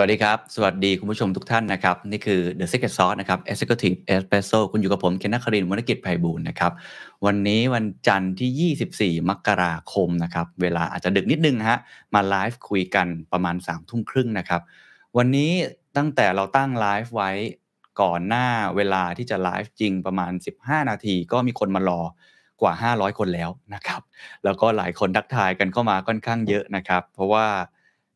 [0.00, 6.72] วัสดีครับ สวัสดีคุณผู้ชมทุกท่านนะครับ นี่คือ The Secret Sauce นะครับ Executive Espresso คุณอยู่กับผมเคนนักครินวรรณกิจไพบูลนะครับ
[7.26, 11.78] วันนี้วันจันทร์ที่ 24 มกราคมนะครับ เวลาอาจจะดึกนิดนึงฮะ
[12.14, 14.60] มาไลฟ์คุยกันประมาณ3ามทุ่มครึ่งนะครับ
[15.16, 15.52] วันนี้
[15.96, 17.30] ตั้งแต่เราตั้งไลฟ์ไว้
[18.00, 18.46] ก่อนหน้า
[18.76, 22.02] เวลาที่จะไลฟ์จริงประมาณ 15 นาที ก็มีคนมารอ
[22.60, 24.00] กว่า 500 คนแล้วนะครับ
[24.44, 27.46] แล้วก็หลายคนทักทายกันเข้ามาค่อนข้างเยอะนะครับ เพราะว่า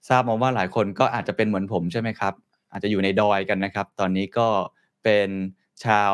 [0.09, 2.35] ทราบมาว่าหลายคนก็อาจจะเป็นเหมือนผมใช่ไหมครับ
[2.73, 4.49] อาจจะอยู่ในดอยกันนะครับ ตอนนี้ก็
[5.05, 5.29] เป็น
[5.85, 6.13] ชาว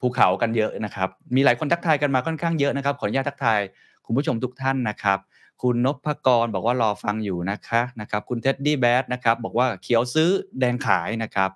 [0.00, 3.60] ภูเขากันเยอะนะครับ มีหลายคนทักทายกันมาค่อนข้างเยอะนะครับ ขออนุญาตทักทาย
[4.06, 5.18] คุณผู้ชมทุกท่านนะครับ
[5.62, 10.30] คุณนพกรบอกว่ารอฟังอยู่นะคะนะครับ คุณเท็ดดี้แบดนะครับบอกว่าเขียวซื้อ
[10.60, 11.50] แดงขายนะครับ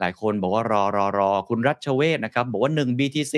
[0.00, 3.36] หลายคนบอกว่ารอรอรอคุณรัชเวศนะครับ บอกว่า 1 BTC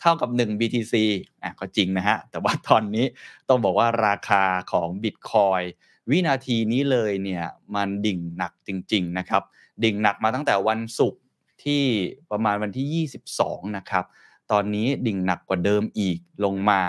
[0.00, 0.94] เท่ากับ 1 BTC
[1.42, 3.06] อะก็จริงนะฮะ แต่ว่าตอนนี้
[3.48, 5.64] ต้องบอกว่าราคาของ Bitcoin
[6.10, 9.42] วินาทีนี้เลยเนี่ยมันดิ่งหนักจริง ๆ นะครับ
[9.84, 11.20] ดิ่งหนักมาตั้งแต่วันศุกร์
[11.64, 11.82] ที่
[12.30, 14.04] ประมาณวันที่ 22 นะครับ
[14.52, 16.80] ตอนนี้ดิ่งหนักกว่าเดิมอีกลงมา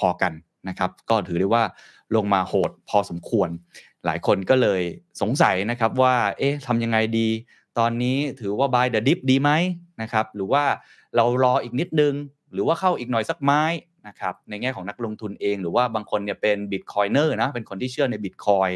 [0.00, 0.32] พอๆกัน
[0.68, 1.64] นะครับก็ถือได้ว่า
[2.16, 3.48] ลงมาโหดพอสมควร
[4.04, 4.82] หลายคนก็เลย
[5.20, 7.28] สงสัยนะครับว่าเอ๊ะทำยังไงดี
[7.78, 9.50] ตอนนี้ถือว่า buy the dip ดีไหม
[10.02, 10.64] นะครับหรือว่า
[11.16, 12.14] เรารออีกนิดนึง
[12.52, 13.62] หรือว่าเข้าอีกหน่อยสักไม้
[14.06, 18.70] นะครับในแง่ของนักลงทุนเอง หรือว่าบางคนเนี่ยเป็นบิตคอยเนอร์นะเป็นคนที่เชื่อในบิตคอย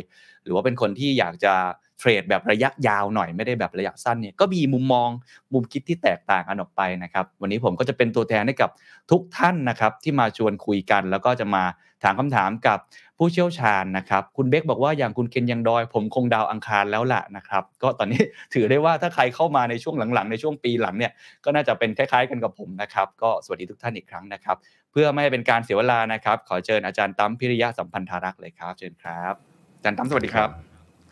[0.44, 1.54] หรือว่าเป็นคนที่อยากจะ
[1.98, 5.08] เทรดแบบระยะยาวหน่อยไม่ได้แบบระยะสั้นเนี่ยก็มีมุมมอง
[5.52, 8.70] มุมคิดที่แตกต่างกันออกไปนะครับ วันนี้ผมก็จะเป็นตัวแทนให้กับ
[9.10, 11.64] ทุกท่านนะครับ ที่มาชวนคุยกัน แล้วก็จะมา
[12.02, 12.78] ถามคำถามกับ
[13.18, 18.22] ผู้เชี่ยวชาญนะครับ คุณเบคบอกว่าอย่างคุณเคนยังดอย ผมคงดาวอังคารแล้วล่ะนะครับ ก็ตอนนี้
[18.54, 21.12] ถือได้ว่าถ้าใครเข้ามาในช่วงหลังๆ ในช่วงปีหลังเนี่ย
[21.44, 24.56] ก็น่าจะเป็นคล้ายๆกันกับผมนะครับ ก็สวัสดีทุกท่านอีกครั้งนะครับ
[24.92, 29.34] เพื่อไม่ให้เป็นการเสียเวลานะครับ ขอเชิญอาจารย์ตั้มพิริยะสัมพันธารักษ์เลยครับ เชิญครับ
[29.76, 30.48] อาจารย์ตั้มสวัสดีครับ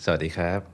[0.04, 0.73] สวัสดีครับ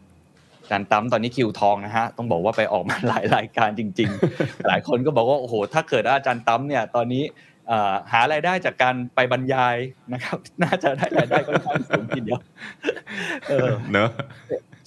[0.70, 7.24] จารย์ตั้มตอนนี้คิวทองนะฮะต้องบอกว่าไปออกมาหลายรายการจริง ๆ หลายคนก็บอกว่าโอ้โหถ้าเกิดว่าอาจารย์ตั้มเนี่ยตอนนี้
[7.68, 9.76] เอ่อหารายได้จากการไปบรรยาย
[10.12, 12.40] นะครับ น่าจะได้รายได้ค่อนข้างสูงทีเดียว
[13.48, 14.08] เออเนอะ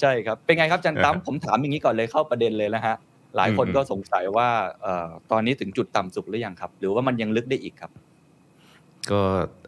[0.02, 2.96] ใช่ครับเป็นไงครับอาจันตั้มผมถามอย่างนี้ก่อนเลยเข้าประเด็นเลยนะฮะ
[3.36, 4.50] หลายคนอืมก็สงสัยว่า
[4.82, 7.92] เอ่อตอนนี้ถึงจุดต่ำสุดหรือยังครับ หรือว่ามันยังลึกได้อีกครับ
[9.12, 9.22] ก็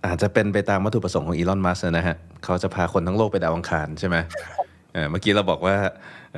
[0.06, 4.18] อาจจะเป็นไปตามวัตถุประสงค์ของอีลอนมัสนะฮะเขาจะพาคนทั้งโลกไปดาวอังคารใช่ไหม
[4.96, 5.76] เออเมื่อกี้เราบอกว่า
[6.36, 6.38] เ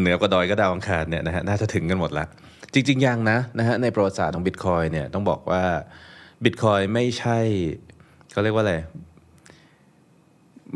[0.00, 2.24] เหนือกว่าดอยก็ดาวอังคารเนี่ยนะฮะน่าจะถึงกันหมดละ
[2.72, 5.62] จริง ๆ ยังนะนะฮะในประวัติศาสตร์ของบิตคอยเนี่ยต้องบอกว่า
[6.44, 7.38] บิตคอยไม่ใช่
[8.32, 8.74] เขาเรียกว่าอะไร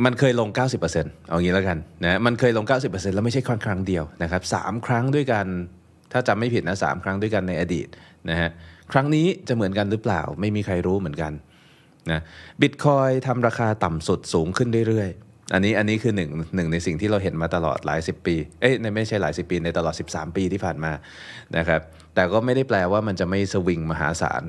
[0.04, 0.48] มันเคยลง
[0.88, 5.46] 90%เอางี้แล้วกันนะมันเคยลง 90%แล้วไม่ใช่ครั้งครั้งเดียวนะครับสามครั้งด้วยกัน
[6.12, 7.88] ถ้าจำไม่ผิดนะสามครั้งด้วยกันในอดีต
[8.30, 8.50] นะฮะ
[8.92, 11.32] ครั้งนี้จะเหมือนกันหรือเปล่า ไม่มีใครรู้เหมือนกัน
[12.10, 12.20] นะ
[12.60, 20.92] บิตคอยทำราคาต่ำสุดสูงขึ้นเรื่อยๆ อันนี้อันนี้คือหนึ่งหนึ่งในสิ่งที่เราเห็นมาตลอดหลายสิบปี เอ้ยในไม่ใช่หลายสิบปีในตลอด 13 ปีที่ผ่านมา
[21.56, 21.80] นะครับ
[22.14, 24.42] แต่ก็ไม่ได้แปลว่ามันจะไม่สวิงมหาศาล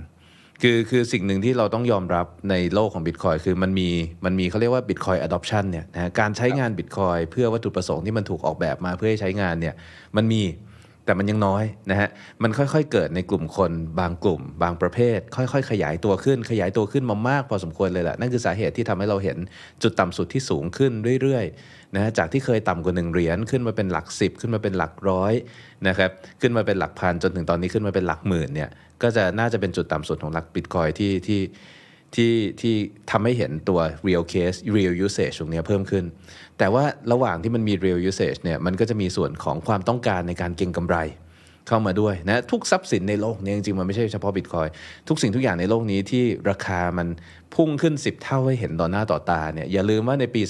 [0.61, 3.89] คือคือสิ่งหนึ่งที่เราต้องยอมรับในโลกของบิตคอยคือมันมี
[4.25, 9.75] มันมีเขาเรียกว่า Bitcoin adoption เนี่ยนะฮะการใช้งานบิตคอยเพื่อวัตถุประสงค์ที่มันถูกออกแบบมาเพื่อให้ใช้งานเนี่ย
[10.15, 10.41] มันมี
[11.05, 12.09] แต่มันยังน้อยนะฮะ
[12.43, 19.37] มันค่อยๆเกิดในกลุ่มคนบางกลุ่ม บางประเภท ค่อยๆ ขยายตัวขึ้น ขยายตัวขึ้นมามากพอสมควรเลยแหละนั่นคือสาเหตุที่ทำให้เราเห็น
[19.83, 20.91] จุดต่ำสุดที่สูงขึ้น
[21.21, 25.33] เรื่อยๆนะฮะจากที่เคยต่ำกว่า1เหรียญขึ้นมาเป็นหลัก 10 ขึ้นมาเป็นหลักร้อย
[25.87, 26.11] นะครับ
[26.41, 28.69] ขึ้นมาเป็นหลักพันจนถึงตอนนี้ขึ้นมาเป็นหลักหมื่นเนี่ย
[29.01, 31.41] ก็จะน่าจะเป็นจุดต่ำสุดของหลักบิตคอยที่ที่
[32.15, 32.75] ที่ที่
[33.11, 36.03] ทำให้เห็นตัว real case real usage ตรงเนี้ยเพิ่มขึ้น
[36.57, 40.97] แต่ว่าระหว่างที่มันมี real usage เนี่ยมันก็จะมีส่วนของความต้องการในการเก็งกำไร
[41.67, 44.67] เข้ามาด้วยนะทุกทรัพย์สินในโลกนี้จริงๆ มันไม่ใช่เฉพาะบิตคอย
[45.07, 47.07] ทุกสิ่งทุกอย่างในโลกนี้ที่ราคามัน
[47.55, 50.41] พุ่งขึ้น 10 เท่าให้เห็นต่อหน้าต่อตาเนี่ยอย่าลืมว่าในปี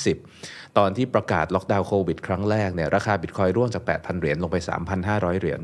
[0.00, 4.56] 2020 ตอนที่ประกาศล็อกดาวน์โควิดครั้งแรกเนี่ยราคาบิตคอยร่วงจาก 8,000 เหรียญลงไป
[4.98, 5.60] 3,500 เหรียญ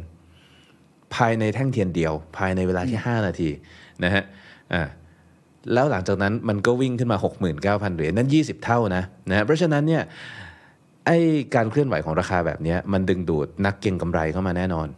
[1.15, 3.51] ภายในแท่งเทียนเดียว ภายในเวลาที่ 5 นาที
[4.05, 4.25] นะฮะ
[4.73, 4.83] อ่า
[5.75, 7.19] แล้วหลังจากนั้นมันก็วิ่งขึ้นมา
[7.61, 10.03] 69,000 เหรียญนั่น 20 เท่านะนะเพราะฉะนั้นเนี่ย
[11.07, 11.11] ไอ
[11.55, 14.89] การเคลื่อนไหวของราคาแบบนี้มันดึงดูดนักเก็งกำไรเข้ามาแน่นอน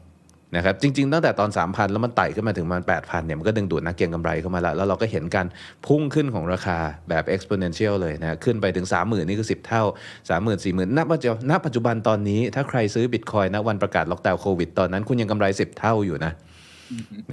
[0.57, 5.47] นะครับจริงๆตั้งแต่ตอน 3,000 แล้วมันไต่ขึ้นมาถึงมัน8,000เนี่ยมันก็ดึงดูดนักเก็งกำไรเข้ามาแล้วแล้วเราก็เห็นการ
[5.87, 6.79] พุ่งขึ้นของราคา
[7.09, 9.83] แบบ exponential เลยนะขึ้นไปถึง 30,000 นี่คือ 10 เท่า
[10.29, 16.33] 30,000 40,000ณปัจจุบันณปัจจุบันตอนนี้ ถ้าใครซื้อบิตคอยณวันประกาศล็อกดาวน์โควิดตอนนั้นคุณยังกำไร 10 เท่าอยู่นะ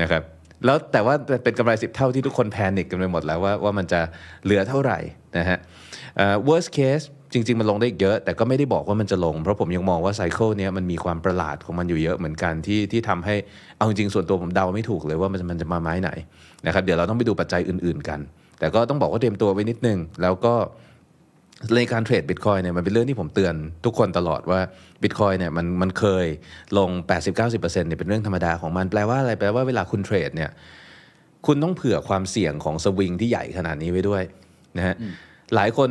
[0.02, 0.24] นะครับ
[0.66, 4.02] แล้วแต่ว่าเป็นกำไร10เท่าที่ทุกคนแพนิคกันไปหมดแล้วว่าว่ามันจะ
[4.44, 5.00] เหลือเท่าไหร่
[5.38, 5.60] นะฮะ
[6.48, 13.36] worst case จริง ๆ มันลงได้อีกเยอะ แต่ก็ไม่ได้บอกว่ามันจะลง เพราะผมยังมองว่าไซเคิลนี้มันมีความประหลาดของมันอยู่เยอะเหมือนกันที่ที่ทำให้
[13.78, 16.10] เอาจริงส่วนตัวผมเดาไม่ถูกเลยว่ามันมันจะมาไม้ไหน
[16.66, 18.20] นะครับเดี๋ยวเราต้องไปดูปัจจัยอื่น ๆกัน
[18.60, 20.54] แต่ก็ต้องบอกว่าเตรียมตัวไว้นิดนึงแล้วก็
[21.76, 24.60] ในการเทรดบิตคอยเนี่ยมันเป็นเรื่องที่ผมเตือนทุกคนตลอดว่า
[25.04, 26.26] บิตคอยเนี่ยมันมันเคย
[26.78, 26.90] ลง
[27.40, 30.50] 80-90%เนี่ยเป็นเรื่องธรรมดาของมันแปลว่าอะไรแปลว่าเวลาคุณเทรดเนี่ย
[31.46, 34.24] คุณต้องเผื่อความเสี่ยงของสวิงที่ใหญ่ขนาดนี้ไว้ด้วย
[34.78, 34.96] นะฮะ
[35.56, 35.90] หลายคน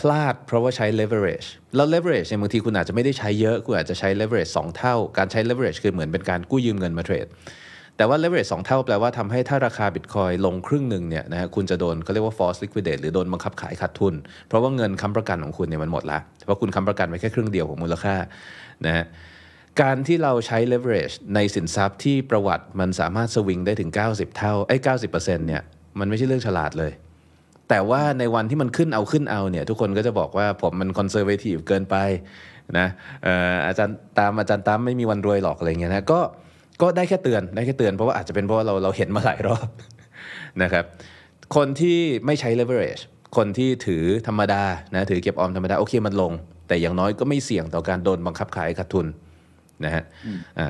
[0.00, 7.26] พลาดเพราะว่าใช้ leverage แล้ว leverage เนี่ยบางทีคุณอาจจะไม่ได้ใช้เยอะ คุณอาจจะใช้ leverage 2 เท่า การใช้ leverage คือเหมือนเป็นการกู้ยืมเงินมาเทรด
[7.96, 14.14] แต่ว่า leverage 2 เท่าแปลว่าทำให้ถ้าราคาบิตคอยลงครึ่งหนึ่งเนี่ยนะฮะคุณจะโดนเขาเรียกว่า force liquidate หรือโดนบังคับขายขาดทุน
[14.48, 18.14] เพราะว่าเงินค้ำประกันของคุณเนี่ยมันหมดละเพราะคุณค้ำประกันไว้แค่ครึ่งเดียวของมูลค่า
[18.86, 19.04] นะฮะ
[19.80, 25.62] การที่เราใช้ leverage ในสินทรัพย์ที่ประวัติมันสามารถสวิงได้ถึง 90 เท่าไอ้90%เนี่ย
[25.98, 26.92] มันไม่ใช่เรื่องฉลาดเลย
[27.68, 31.96] แต่ว่าในวันที่มันขึ้นเอาขึ้นเอาเนี่ยทุกคนก็จะบอกว่าผมมัน conservative เกินไป
[32.78, 32.86] นะ
[33.22, 36.20] เอ่ออาจารย์ตั๊มอาจารย์ตั๊มไม่มีวันรวยหรอกอะไรเงี้ยนะก็
[36.80, 39.66] ก็ได้แค่เตือนได้แค่เตือนเพราะว่าอาจจะเป็นเพราะว่าเราเราเห็นมาหลายรอบ
[40.62, 40.84] นะครับ
[41.56, 43.02] คนที่ไม่ใช้ leverage
[43.36, 44.62] คนที่ถือธรรมดา
[44.94, 46.32] นะถือเก็บออมธรรมดาโอเคมันลง
[46.68, 49.06] แต่อย่างน้อยก็ไม่เสี่ยงต่อการโดนบังคับขายขาดทุน
[49.84, 50.04] นะฮะ
[50.58, 50.68] อ่า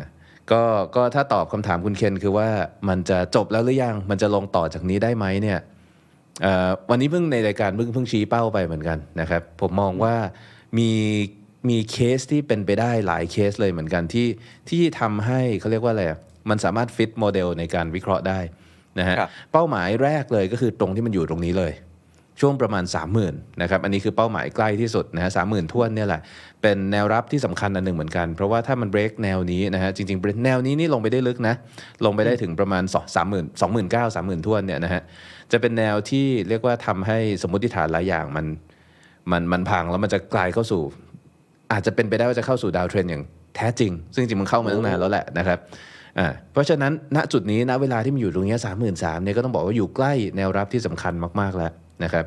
[0.50, 0.62] ก็
[0.96, 2.49] ก็ถ้าตอบคำถามคุณเคนคือว่า
[2.88, 5.58] มันจะจบแล้วหรือยังมันจะลงต่อจากนี้ได้ไหมเนี่ย
[6.43, 10.14] เอ่อวันนี้เพิ่งในรายการเพิ่งเพิ่งชี้เป้าไปเหมือนกันนะครับ ผมมองว่า
[10.78, 10.90] มี
[11.69, 14.26] มีเคสที่เป็นไปได้หลายเคสเลยเหมือนกันที่
[14.70, 16.19] ที่ทำให้เขาเรียกว่าอะไรอะ
[16.50, 18.41] มันสามารถฟิตโมเดลในการวิเคราะห์ได้
[18.99, 21.73] นะฮะครับเป้าหมายแรกเลยก็คือตรงที่มันอยู่ตรงนี้เลย
[22.41, 22.85] ช่วงประมาณ
[23.23, 26.20] 30,000นะครับอันนี้คือเป้าหมายใกล้ที่สุดนะฮะสามหมื่นทวนเนี่ยแหละ
[26.62, 31.55] เป็นแนวรับที่สำคัญอันหนึ่งเหมือนกัน เพราะว่าถ้ามันเบรกแนวนี้นะฮะจริงๆ break แนวนี้นี่ลงไปได้ลึกนะ
[32.05, 35.03] ลงไปได้ถึงประมาณสองสามหมื่นสองหมื่นเก้าสามหมื่นทวนเนี่ยนะฮะ
[35.53, 38.47] จะเป็นแนวที่เรียกว่าทำให้สมมติฐานหลายอย่างมัน
[39.31, 40.82] มันมันพังแล้วมันจะกลายเข้าสู่
[41.72, 43.22] อาจจะเป็นไปได้ว่าจะเข้าสู่ดาวเทรนอย่าง
[43.56, 45.58] แท้จริง ซึ่งจริงมันเข้ามาตั้งนานแล้วแหละนะครับ
[46.19, 51.72] อ่าเพราะฉะนั้นณจุดนี้ณเวลาที่มันอยู่ตรงเนี้สามหมื่นสามเนี่ยก็ต้องบอกว่าอยู่ใกล้แนวรับที่สำคัญมากๆแล้ว
[52.04, 52.24] นะครับ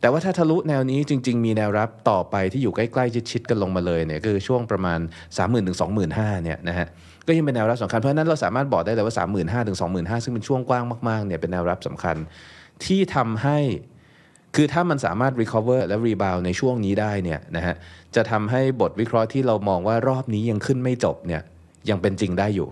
[0.00, 5.78] แต่ว่าถ้าทะลุแนวนี้จริง ๆ มีแนวรับต่อไปที่อยู่ใกล้ๆชิดๆกันลงมาเลยเนี่ยก็คือช่วงประมาณ 3 0,000ถึง
[6.10, 6.86] 25,000เนี่ยนะฮะ
[7.26, 12.16] ก็ยังเป็นแนวรับสำคัญเพราะฉะนั้นเราสามารถบอกได้เลยว่า 35,000ถึง25,000 ซึ่งเป็นช่วงกว้างมากๆเนี่ยเป็นแนวรับสำคัญ
[12.84, 13.58] ที่ทำให้
[14.56, 17.74] คือถ้ามันสามารถ recover และ rebound ในช่วงนี้ได้เนี่ยนะฮะ
[18.16, 21.42] จะทำให้บทวิเคราะห์ที่เรามองว่ารอบนี้ยังขึ้นไม่จบเนี่ย
[21.90, 22.68] ยังเป็นจริงได้อยู่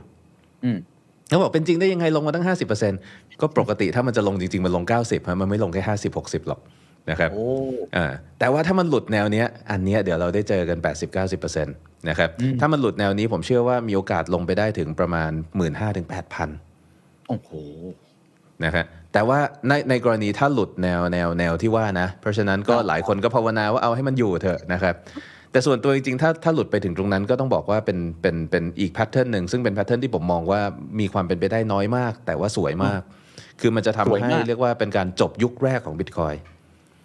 [0.64, 0.78] อืม
[1.28, 2.44] เขาบอกเป็นจริงได้ยังไงลงมาตั้ง
[2.92, 6.60] 50%ก็ปกติถ้ามันจะลงจริง ๆ มันลง 90ฮะมันไม่ลงแค่ 50 60 หรอก
[7.10, 7.46] นะครับโอ้
[7.96, 8.06] อ่า
[8.38, 10.78] แต่ว่าถ้ามันหลุดแนวเนี้ยอันเนี้ยเดี๋ยวเราได้เจอกัน
[11.22, 16.06] 80-90%นะครับถ้ามันหลุดแนวนี้ผมเชื่อว่ามีโอกาสลงไปได้ถึงประมาณ 1 5 0 0 0ถึง
[16.68, 17.50] 8,000โอ้โห
[18.64, 19.38] นะครับแต่ว่า
[19.68, 24.94] ในในกรณีถ้าหลุดแนวแนวแนวที่ว่านะ เพราะฉะนั้นก็ครับหลายคนก็ภาวนาว่าเอาให้มันอยู่เถอะนะครับ
[25.52, 30.60] แต่ส่วนตัวจริงๆ ถ้าถ้าหลุดไปถึงตรงนั้นก็ต้องบอกว่าเป็นเป็นเป็นอีก pattern หนึ่งซึ่งเป็น pattern ที่ผมมองว่า
[31.00, 33.00] มีความเป็นไปได้น้อยมาก แต่ว่าสวยมาก
[33.60, 36.34] คือมันจะทำสวยให้มากเรียกว่าเป็นการจบยุคแรกของบิตคอย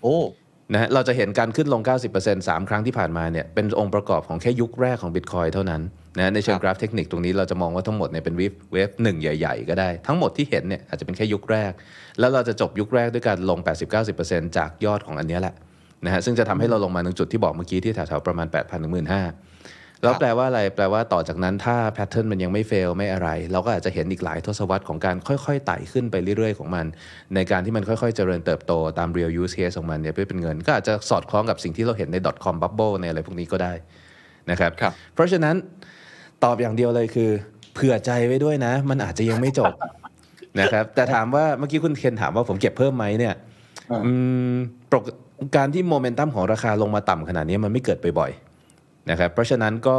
[0.03, 0.17] น์
[0.73, 1.81] นะฮะเราจะเห็นการขึ้นลง
[2.15, 5.81] 90% 3ครั้งที่ผ่านมาเนี่ยเป็นองค์ประกอบของแค่ยุคแรกของบิตคอยน์เท่านั้น
[6.17, 11.71] นะในเชิงกราฟเทคนิคตรงนี้เราจะมองว่าทั้งหมดเนี่ยเป็น wave wave หนึ่งใหญ่ ๆ ก็ได้ ทั้งหมดที่เห็นเนี่ยอาจจะเป็นแค่ยุคแรก
[12.19, 13.59] แล้วเราจะจบยุคแรกด้วยการลง
[14.07, 15.55] 80-90%จากยอดของอันเนี้ยแหละ
[16.05, 19.05] นะฮะซึ่งจะทำให้เราลงมาถึงจุดที่บอกเมื่อกี้ที่แถวๆประมาณ 8,000ถึง15,000
[20.03, 26.85] แล้วแปลว่าอะไรแปลว่าต่อจากนั้นถ้าแพทเทิร์นมันยังไม่เฟลไม่อะไร เราก็อาจจะเห็นอีกหลายทศวรรษของการค่อยๆไต่ขึ้นไปเรื่อยๆ ของมัน
[27.35, 33.73] ในการที่มันค่อยๆ เจริญเติบโตตาม real use case ของมันเนี่ยเพื่อเป็นเงิน ก็อาจจะสอดคล้องกับสิ่งที่เราเห็นใน .com bubble ในอะไรพวกนี้ก็ได้
[34.51, 35.55] นะครับครับเพราะฉะนั้น
[36.43, 37.29] ตอบอย่างเดียวเลยคือ
[37.73, 39.73] เผื่อใจไว้ด้วยนะ มันอาจจะยังไม่จบ
[40.59, 43.35] นะครับ แต่ถามว่าเมื่อกี้คุณเคนถามว่าผมเก็บเพิ่มไหมเนี่ย
[43.91, 44.13] อ่าอื
[44.53, 44.55] ม
[44.91, 45.03] ปกติ
[45.55, 49.97] การที่โมเมนตัมของราคาลงมาต่ำขนาดนี้มันไม่เกิดบ่อยๆนะครับ เพราะฉะนั้นก็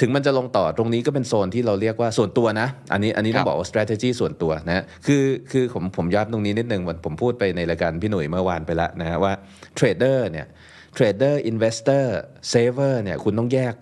[0.00, 9.32] ถึงมันจะลงต่อตรงนี้ก็เป็นโซนที่เราเรียกว่าส่วนตัวนะ อันนี้อันนี้ต้องบอกว่า strategy ส่วนตัวนะคือคือผมผมย้ำตรงนี้นิดนึงวันผมพูดไปในรายการพี่หนุ่ยเมื่อวานไปแล้วนะฮะว่า
[9.74, 10.46] trader เนี่ย
[10.94, 12.18] trader investor
[12.48, 13.74] saver เนี่ยคุณต้องแยก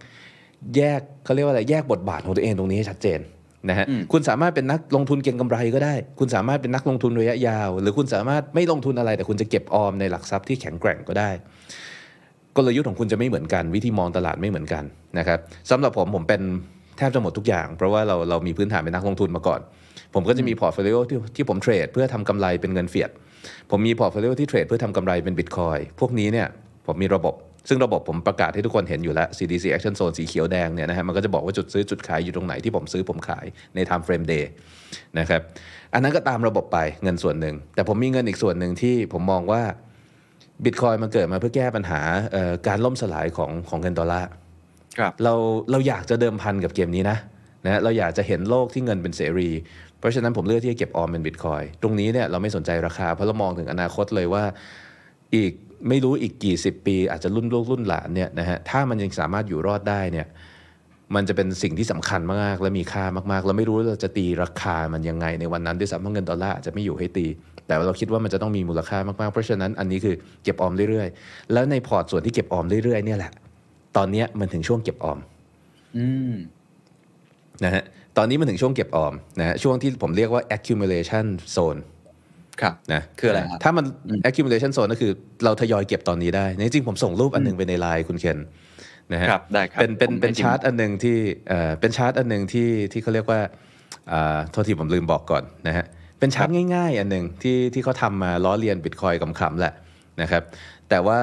[0.76, 3.20] แยกเขาเรียกว่าอะไรแยกบทบาทของตัวเองตรงนี้ให้ชัดเจน
[3.68, 11.30] นะฮะอืมคุณสามารถเป็นนักลงทุนเก็งกำไรก็ได้ คุณสามารถเป็นนักลงทุนระยะยาว หรือคุณสามารถไม่ลงทุนอะไรแต่คุณจะเก็บออมในหลักทรัพย์ที่แข็งแกร่งก็ได้
[12.56, 14.84] กลยุทธ์ของคุณจะไม่เหมือนกัน วิธีมองตลาดไม่เหมือนกัน
[15.18, 15.38] นะครับ
[15.70, 16.42] สำหรับผมผมเป็น
[16.98, 19.60] แทบจะหมดทุกอย่าง เพราะว่าเราเรามีพื้นฐานเป็นนักลงทุนมาก่อน
[20.14, 23.10] ผมก็จะมี portfolio ที่ที่ผมเทรดเพื่อทำกำไรเป็นเงิน fiat
[23.70, 26.48] ผมมี portfolio ที่เทรดเพื่อทำกำไรเป็นบิตคอยน์พวกนี้เนี่ย
[26.86, 27.34] ผมมีระบบ
[27.68, 34.44] ซึ่งระบบผมประกาศให้ทุกคนเห็นอยู่แล้ว CDC Action Zone สีเขียวแดงเนี่ยนะฮะมันก็จะบอกว่าจุดซื้อจุดขายอยู่ตรงไหนที่ผมซื้อผมขายใน time frame day
[35.18, 35.40] นะครับ
[35.94, 39.62] อันนั้นก็ตามระบบไปเงินส่วนหนึ่ง แต่ผมมีเงินอีกส่วนหนึ่งที่ผมมองว่า
[40.64, 42.00] บิตคอยน์มันเกิดมาเพื่อแก้ปัญหา
[42.32, 44.28] เอ่อการล่มสลายของของเงินดอลลาร์
[44.98, 45.34] ครับเรา
[45.70, 47.18] เราอยากจะเดิมพันกับเกมนี้นะ
[47.64, 49.50] นะเราอยากจะเห็นโลกที่เงินเป็นเสรี
[49.98, 54.44] เพราะฉะนั้นผมเลือกที่จะเก็บออมเป็นบิตคอยตรงนี้เนี่ยเราไม่สนใจราคาเพราะเรามองถึงอนาคตเลยว่า
[55.36, 55.52] อีก
[55.88, 60.26] ไม่รู้อีกกี่สิบปี อาจจะรุ่นลูกรุ่นหลานเนี่ยนะฮะถ้ามันยังสามารถอยู่รอดได้เนี่ย
[61.14, 67.26] มันจะเป็นสิ่งที่สำคัญมากๆ และมีค่ามากๆ เราไม่รู้ว่าเราจะตีราคามันยังไงในวันนั้นด้วยซ้ำเพราะเงินดอลลาร์อาจจะไม่อยู่ให้ตี
[67.66, 73.32] แต่ว่าเราคิดว่ามันจะต้องมีมูลค่ามากๆ เพราะฉะนั้นอันนี้คือเก็บออมเรื่อยๆ แล้วในพอร์ตส่วนที่เก็บออมเรื่อยๆเนี่ยแหละ
[73.96, 75.18] ตอนเนี้ยมันถึงช่วงเก็บออม
[75.96, 76.34] อืม
[77.64, 77.82] นะฮะ
[78.16, 81.80] ตอนนี้มันถึงช่วงเก็บออมนะฮะช่วงที่ผมเรียกว่า accumulation zone
[82.62, 85.12] ครับนะคืออะไรครับถ้ามันอืม accumulation zone ก็คือ
[85.44, 88.38] เราทยอยเก็บตอนนี้ได้จริงๆผมส่งรูปอันหนึงไปในไลน์คุณเคน
[89.12, 91.16] นะฮะครับได้ครับเป็นเป็นผมเป็นให้จิ้มชาร์ตอันหนึ่งที่
[91.48, 93.40] เอ่อเป็นชาร์ตอันหนึ่งที่ที่เขาเรียกว่า
[94.12, 95.84] อ่าโทษทีผมลืมบอกก่อนนะฮะ
[96.18, 99.74] เป็นชาร์ตง่ายๆ อันหนึ่งที่ที่เขาทำมาล้อเลียนบิตคอยขำๆแหละ
[100.22, 100.42] นะครับ
[100.88, 101.20] แต่ว่า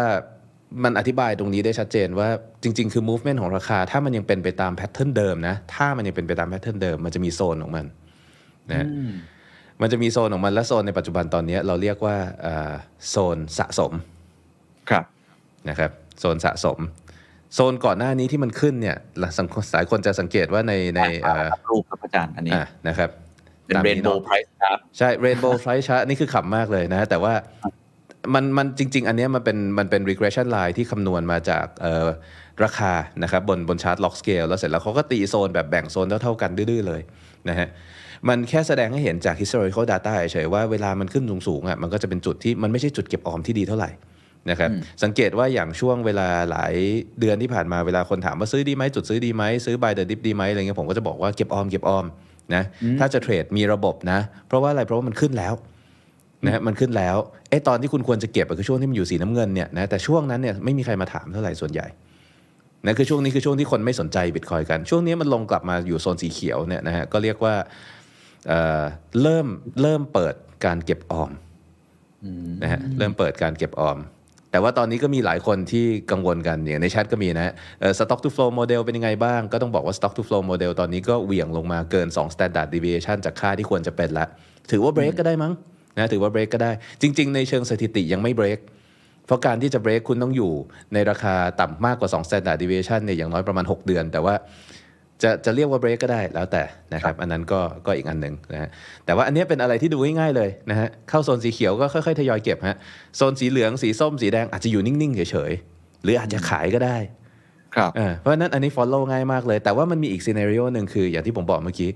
[0.84, 2.29] มันอธิบายตรงนี้ได้ชัดเจนว่า
[2.63, 7.86] จริง ๆ คือ movement ของราคา ถ้ามันยังเป็นไปตาม pattern เดิมนะ ถ้ามันยังเป็นไปตาม pattern เดิมมันจะมีโซนของมัน
[8.70, 9.03] นะฮะอื
[9.77, 12.74] มมันจะมีโซนของมันและโซนในปัจจุบันตอนนี้เราเรียกว่าอ่า
[13.10, 13.93] โซนสะสม
[14.89, 15.03] ครับ
[15.69, 16.79] นะครับโซนสะสม
[17.55, 23.10] โซนก่อนหน้านี้ที่มันขึ้นเนี่ยหลายสังหลายคนจะสังเกตว่าในในเอ่อรูปครับอาจารย์อันนี้อะนะครับ
[23.65, 27.34] เป็นตามเร Rainbow Price ครับใช่ Rainbow Price Chart นี่คือขำมากเลยนะ แต่ว่า
[28.34, 32.07] มันมันจริง ๆ อันเนี้ยมันเป็นมันเป็น regression line ที่คำนวณมาจากเอ่อ
[32.63, 32.93] ราคา
[33.24, 37.01] นะครับบนบนชาร์ต log scale แล้วเสร็จแล้วเขาก็ตีโซนแบบแบ่งโซนเท่าๆกันดื้อๆเลย
[37.50, 37.67] นะฮะ
[38.29, 43.89] มันแค่แสดงให้เห็นจาก historical data เฉยๆว่าเวลามันขึ้นสูงๆอะมันก็จะเป็นจุดที่มันไม่ใช่จุดเก็บออมที่ดีเท่าไหร่
[44.50, 46.74] นะครับอืมสังเกตว่าอย่างช่วงเวลาหลาย
[47.19, 52.05] เดือนที่ผ่านมาเวลาคนถามว่าซื้อดีไหมจุดซื้อดีไหมซื้อ buy the dip ดีไหมอะไรเงี้ยผมก็จะบอกว่าเก็บออมเก็บออม
[52.55, 52.63] นะ
[53.00, 55.53] ถ้าจะเทรดมีระบบนะ เพราะว่าอะไรเพราะว่ามันขึ้นแล้ว
[56.45, 57.17] นะฮะมันขึ้นแล้ว
[57.50, 61.88] ไอ้ตอนที่คุณควรจะเก็บอะคือช่วงที่มันอยู่สีน้ำเงินเนี่ยนะแต่ช่วงนั้นเนี่ยไม่มีใครมาถามเท่าไหร่ส่วนใหญ่
[62.86, 67.53] นะคือช่วงนี้คือช่วงที่คนไม่สนใจบิตคอยกัน ช่วงนี้มันลงกลับมาอยู่โซนสีเขียวเนี่ยนะฮะก็เรียกว่า
[68.48, 68.84] เอ่อ
[69.22, 69.48] เริ่ม
[69.82, 71.32] เริ่มเปิดการเก็บออม
[72.63, 73.98] นะฮะเริ่มเปิดการเก็บออม
[74.51, 83.17] แต่ว่าตอนนี้ก็มีหลายคนที่กังวลกันอย่างในแชทก็มีนะฮะเอ่อ stock to flow model เป็นยังไงบ้าง ก็ต้องบอกว่า stock to flow model ตอนนี้ก็เหวี่ยงลงมาเกิน 2 standard deviation
[83.25, 84.25] จากค่าที่ควรจะเป็นละ
[84.72, 85.53] ถือว่า break ก็ได้มั้ง
[85.98, 88.60] นะถือว่า break ก็ได้ จริง ๆ ในเชิงสถิติยังไม่ break
[89.25, 90.51] เพราะการที่จะ break คุณต้องอยู่
[90.94, 94.36] ในราคาต่ำมากกว่า 2 standard deviation เนี่ยอย่างน้อยประมาณ 6 เดือน แต่ว่า
[95.24, 98.69] จะจะเรียกว่า break ก็ได้แล้วแต่นะครับ อันนั้นก็ก็อีกอันหนึ่งนะฮะ
[99.05, 102.77] แต่ว่าอันเนี้ยเป็นอะไรที่ดูง่ายๆเลยนะฮะเข้าโซนสีเขียวก็ค่อยๆทยอยเก็บฮะ
[103.17, 106.97] โซนสีเหลืองสีส้มสีแดงอาจจะอยู่นิ่งๆเฉยๆหรืออาจจะขายก็ได้
[107.75, 111.89] ครับเออเพราะฉะนั้นอันนี้ follow ง่ายมากเลย แต่ว่ามันมีอีกซีเน r ร o หนึ่งคืออย่างที่ผมบอกเมื่อกี้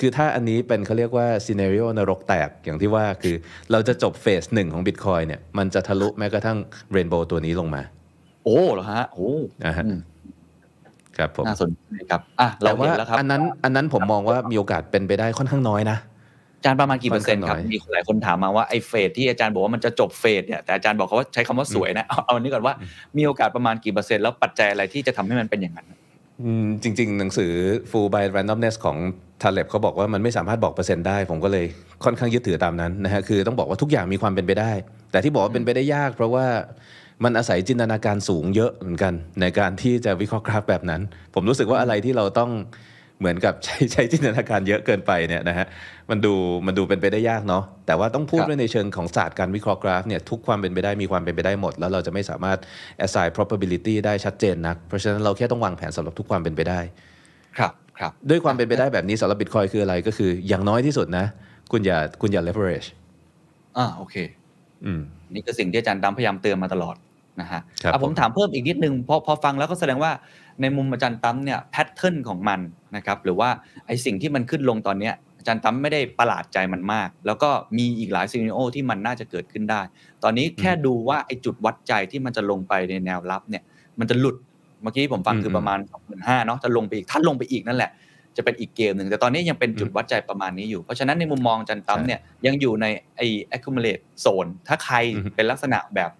[0.00, 3.34] คือถ้าอันนี้เป็นเขาเรียกว่าซีเน r ร o นรกแตกอย่างที่ว่าคือ
[3.72, 6.58] เราจะจบเฟสหนึ่งของ Bitcoin เนี่ยมันจะทะลุแม้กระทั่ง
[6.96, 7.82] Rainbow ตัวนี้ลงมา
[8.44, 9.32] โอ้เหรอฮะโอ้
[9.64, 10.00] นะฮะอืม
[11.18, 15.98] ครับผมน่าสนใจครับอะเราแต่เห็ว่านแล้วครับอันนั้นอันนั้นผมมองว่ามีโอกาสเป็นไปได้ค่อนข้างน้อยนะ
[16.58, 22.74] อาจารย์ประมาณกี่เปอร์เซ็นต์ครับค่อนข้างน้อยมีหลายคนถามมาว่าไอ้เฟสที่อาจารย์บอกว่ามันจะจบเฟสเนี่ยแต่อาจารย์บอกเขาว่าใช้คำว่าสวยนะเอาเอาอันนี้ก่อนว่า
[23.16, 25.86] มีโอกาสประมาณกี่เปอร์เซ็นต์แล้วปัจจัยอะไรที่จะทำให้มันเป็นอย่างนั้น
[26.42, 27.52] อืมจริง ๆ หนังสือ
[27.90, 28.96] Full by Randomness ของ
[29.42, 31.64] ทาเลบเขาบอกว่ามันไม่สามารถบอกเปอร์เซ็นต์ได้ ผมก็เลย
[32.04, 34.72] ค่อนข้างยึดถือตามนั้นนะฮะคือต้องบอกว่าทุกอย่างมีความเป็นไปได้
[35.10, 36.46] แต่ที่บอกว่าเป็นไปได้ยาก เพราะว่า
[37.24, 41.00] มันอาศัยจินตนาการสูงเยอะเหมือนกัน ในการที่จะวิเคราะห์กราฟแบบนั้น
[41.34, 42.50] ผมรู้สึกว่าอะไรที่เราต้อง
[43.20, 45.66] เหมือนกับใช้ใช้จินตนาการเยอะเกินไปเนี่ยนะฮะ
[46.10, 46.32] มันดู
[46.66, 52.58] มันดูเป็นไปได้ยากเนาะแต่ว่าต้องพูดครับด้วยในเชิงของศาสตร์การวิเคราะห์กราฟเนี่ยทุกความเป็นไปได้มีความเป็นไปได้หมด แล้วเราจะไม่สามารถ
[53.04, 56.80] assign probability ได้ชัดเจนนัก เพราะฉะนั้นเราแค่ต้องวางแผนสำหรับทุกความเป็นไปได้
[57.58, 61.24] ครับครับด้วยความเป็นไปได้แบบนี้สำหรับบิตคอยคืออะไรก็คืออย่างน้อยที่สุดนะ
[61.72, 62.88] คุณอย่าคุณอย่า leverage
[63.76, 64.16] อ่าโอเค
[64.84, 65.00] อืม
[65.34, 66.96] นี่คือสิ่งที่อาจารย์ดำพยายามเตือนมาตลอด
[67.40, 70.12] นะฮะครับอะผมผมถามเพิ่มอีกนิดนึงพอพอฟังแล้วก็แสดงว่า
[70.60, 72.60] ในมุมอาจารย์ตั้มเนี่ยแพทเทิร์นของมัน
[72.96, 73.48] นะครับหรือว่า
[73.86, 79.80] ไอสิ่งที่มันขึ้นลงตอนเนี้ยอาจารย์ตั้มไม่ได้ประหลาดใจมันมาก แล้วก็มีอีกหลายซีนิโอที่มันน่าจะเกิดขึ้นได้
[80.22, 83.62] ตอนนี้แค่ดูว่าไอจุดวัดใจที่มันจะลงไปในแนวรับเนี่ย
[83.98, 84.36] มันจะหลุด
[84.82, 87.90] เมื่อกี้ผมฟังคือประมาณสองหมื่นห้าเนาะจะลงไปอีกถ้าลงไปอีกนั่นแหละ
[88.36, 96.19] จะเป็นอีกเกมหนึ่งแต่ตอนนี้ยังเป็นจุดวัดใจประมาณนี้อยู่ เพราะฉะนั้นในมุมมองอาจันตั้มใช่เนี่ยยังอยู่ในไอ้ accumulate zone ถ้าใครอือฮึเป็นลักษณะแบบเ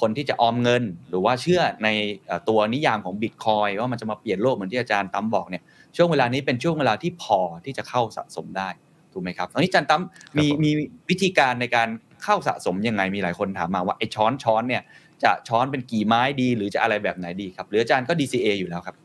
[0.00, 1.88] คนที่จะออมเงิน หรือว่าเชื่อใน
[2.26, 5.62] เอ่อตัวนิยามของบิตคอยว่ามันจะมาเปลี่ยนโลกเหมือนที่อาจารย์ตั้มบอกเนี่ย
[5.96, 8.68] ช่วงเวลานี้เป็นช่วงเวลาที่พอที่จะเข้าสะสมได้
[9.12, 10.02] ถูกไหมครับตอนนี้อาจารย์ตั้ม
[10.38, 10.70] มีครับผมมี
[11.10, 11.88] วิธีการในการ
[12.24, 14.82] เข้าสะสมยังไงมีหลายคนถามมาว่าไอ้ช้อนช้อนเนี่ย
[15.22, 18.96] จะช้อนเป็นกี่ไม้ดี หรือจะอะไรแบบไหนดีครับหรืออาจารย์ก็ DCA อยู่แล้วครับ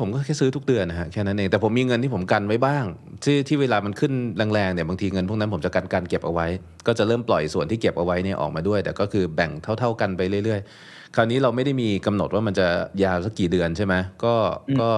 [0.00, 2.84] ผมก็แค่ซื้อทุกเดือนนะฮะแค่นั้นเองแต่ผมมีเงินที่ผมกันไว้บ้าง
[3.24, 4.12] ที่ที่เวลามันขึ้น
[4.54, 6.46] แรงๆเนี่ยบางทีเงินพวกนั้นผมจะกันการเก็บเอาไว้
[6.86, 12.66] ก็จะเริ่มปล่อยส่วนที่เก็บเอาไว้เนี่ยออกมาด้วย แต่ก็คือแบ่งเท่า ๆกันไปเรื่อย ๆ คราวนี้เราไม่ได้มีกำหนดว่ามันจะ
[13.04, 14.34] ยาวสักกี่เดือนใช่ไหมก็
[14.80, 14.90] ก็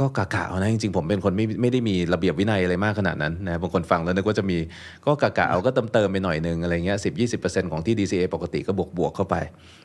[0.00, 4.58] ก็กะกะเอานะจริงๆผมเป็นคนไม่ไม่ได้มีระเบียบวินัยอะไรมากขนาดนั้นนะบางคนฟังแล้วนึกว่าจะมี
[5.04, 9.36] ก็กะกะเอาก็เติมเติมไปหน่อยนึงอะไรเงี้ยสิบยี่สิบเปอร์เซ็นต์ของที่ DCA ปกติก็บวกบวกเข้าไป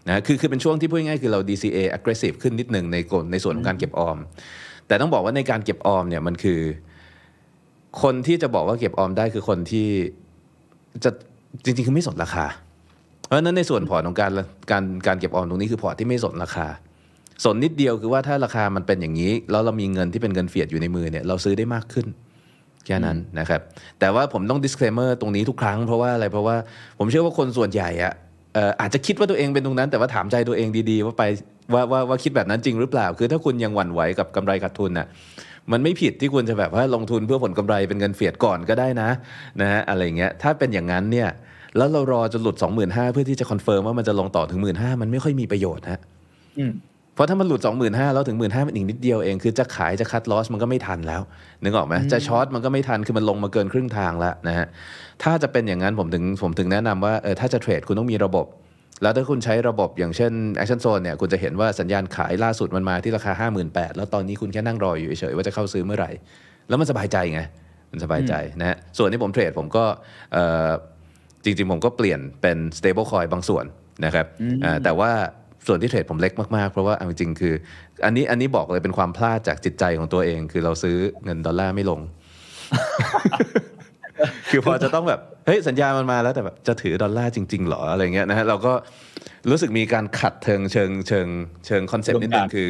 [0.07, 4.17] นะคือคือเป็นช่วงที่พูดง่ายๆคือเรา DCA aggressive ขึ้นนิดนึงในกลในส่วนของการเก็บออม
[4.87, 6.59] แต่ต้องบอกว่าในการเก็บออมเนี่ยมันคือ
[8.01, 9.87] คนที่จะบอกว่าเก็บออมได้คือคนที่
[11.03, 11.11] จะ
[11.63, 12.45] จริงๆคือไม่สนราคา
[13.25, 14.31] เพราะฉะนั้นในส่วนพอร์ตของการ
[14.71, 16.67] การการเก็บออมตรงนี้คือพอร์ตที่ไม่สนราคา
[17.43, 22.07] สนนิดเดียวคือว่าถ้าราคามันเป็นอย่างนี้ แล้วเรามีเงินที่เป็นเงินเฟียดอยู่ในมือเนี่ยเราซื้อได้มากขึ้น
[22.85, 23.61] แค่นั้นนะครับ
[23.99, 26.55] แต่ว่าผมต้อง disclaimer ตรงนี้ทุกครั้งเพราะว่าอะไรเพราะว่า
[26.99, 28.13] ผมเชื่อว่าคนส่วนใหญ่อะ
[28.53, 31.23] เอ่ออาจจะคิดว่าตัวเองเป็นตรงนั้น แต่ว่าถามใจตัวเองดีๆ ว่าไป
[31.73, 35.07] ว่าว่าว่าคิดแบบนั้นจริงหรือเปล่า คือถ้าคุณยังหวั่นไหวกับกำไรขาดทุนน่ะ
[35.71, 39.09] มันไม่ผิดที่คุณจะแบบว่าลงทุนเพื่อผลกำไรเป็นเงินเฟียดก่อนก็ได้นะ
[39.61, 41.29] นะฮะอะไรเงี้ยถ้าเป็นอย่างนั้นเนี่ย
[41.77, 45.99] แล้วเรารอจนหลุด 25,000เพื่อที่จะ confirm ว่ามันจะลงต่อถึง 15,000มันไม่ค่อยมีประโยชน์ฮะ
[46.57, 46.71] อืม
[47.15, 51.21] เพราะถ้ามันหลุด 25,000แล้วถึง 15,000มันอีกนิดเดียวเอง คือจะขายจะ cut loss มันก็ไม่ทันแล้ว
[51.63, 54.67] นึกออกไหมจะ short มันก็ไม่ทัน คือมันลงมาเกินครึ่งทางแล้วนะฮะ
[55.23, 58.45] ถ้าจะเป็นอย่างนั้นผมถึงผมถึงแนะนำว่าเออถ้าจะเทรดคุณต้องมีระบบ
[59.01, 66.11] แล้วถ้าคุณใช้ระบบอย่างเช่น Action Zone เนี่ยคุณจะเห็นว่าสัญญาณขายล่าสุดมันมาที่ราคา 58,000แล้วตอนนี้คุณแค่นั่งรออยู่เฉยๆว่าจะเข้าซื้อเมื่อไหร่
[66.67, 67.41] แล้วมันสบายใจไง
[67.91, 69.85] มันสบายใจนะฮะ ส่วนที่ผมเทรดผมก็
[70.33, 70.69] เอ่อ
[71.43, 73.65] จริงๆผมก็เปลี่ยนเป็น stable coin บางส่วน
[74.05, 74.25] นะครับ
[74.63, 75.11] อ่าแต่ว่า
[75.67, 77.53] ส่วนที่เทรดผมเล็กมากๆ เพราะว่าเอาจริงๆคือ
[78.05, 81.99] อันนี้อันนี้บอกเลยเป็นความพลาดจากจิตใจของตัวเอง คือเราซื้อเงินดอลลาร์ไม่ลง
[84.51, 88.73] คือพอจะต้องแบบ เฮ้ยสัญญาณมันมาแล้วแต่แบบจะถือดอลลาร์จริงๆเหรออะไรเงี้ยนะฮะเราก็
[89.49, 91.27] รู้สึกมีการขัดเชิงเชิงเชิง
[91.65, 92.69] เชิง concept นิดนึงคือ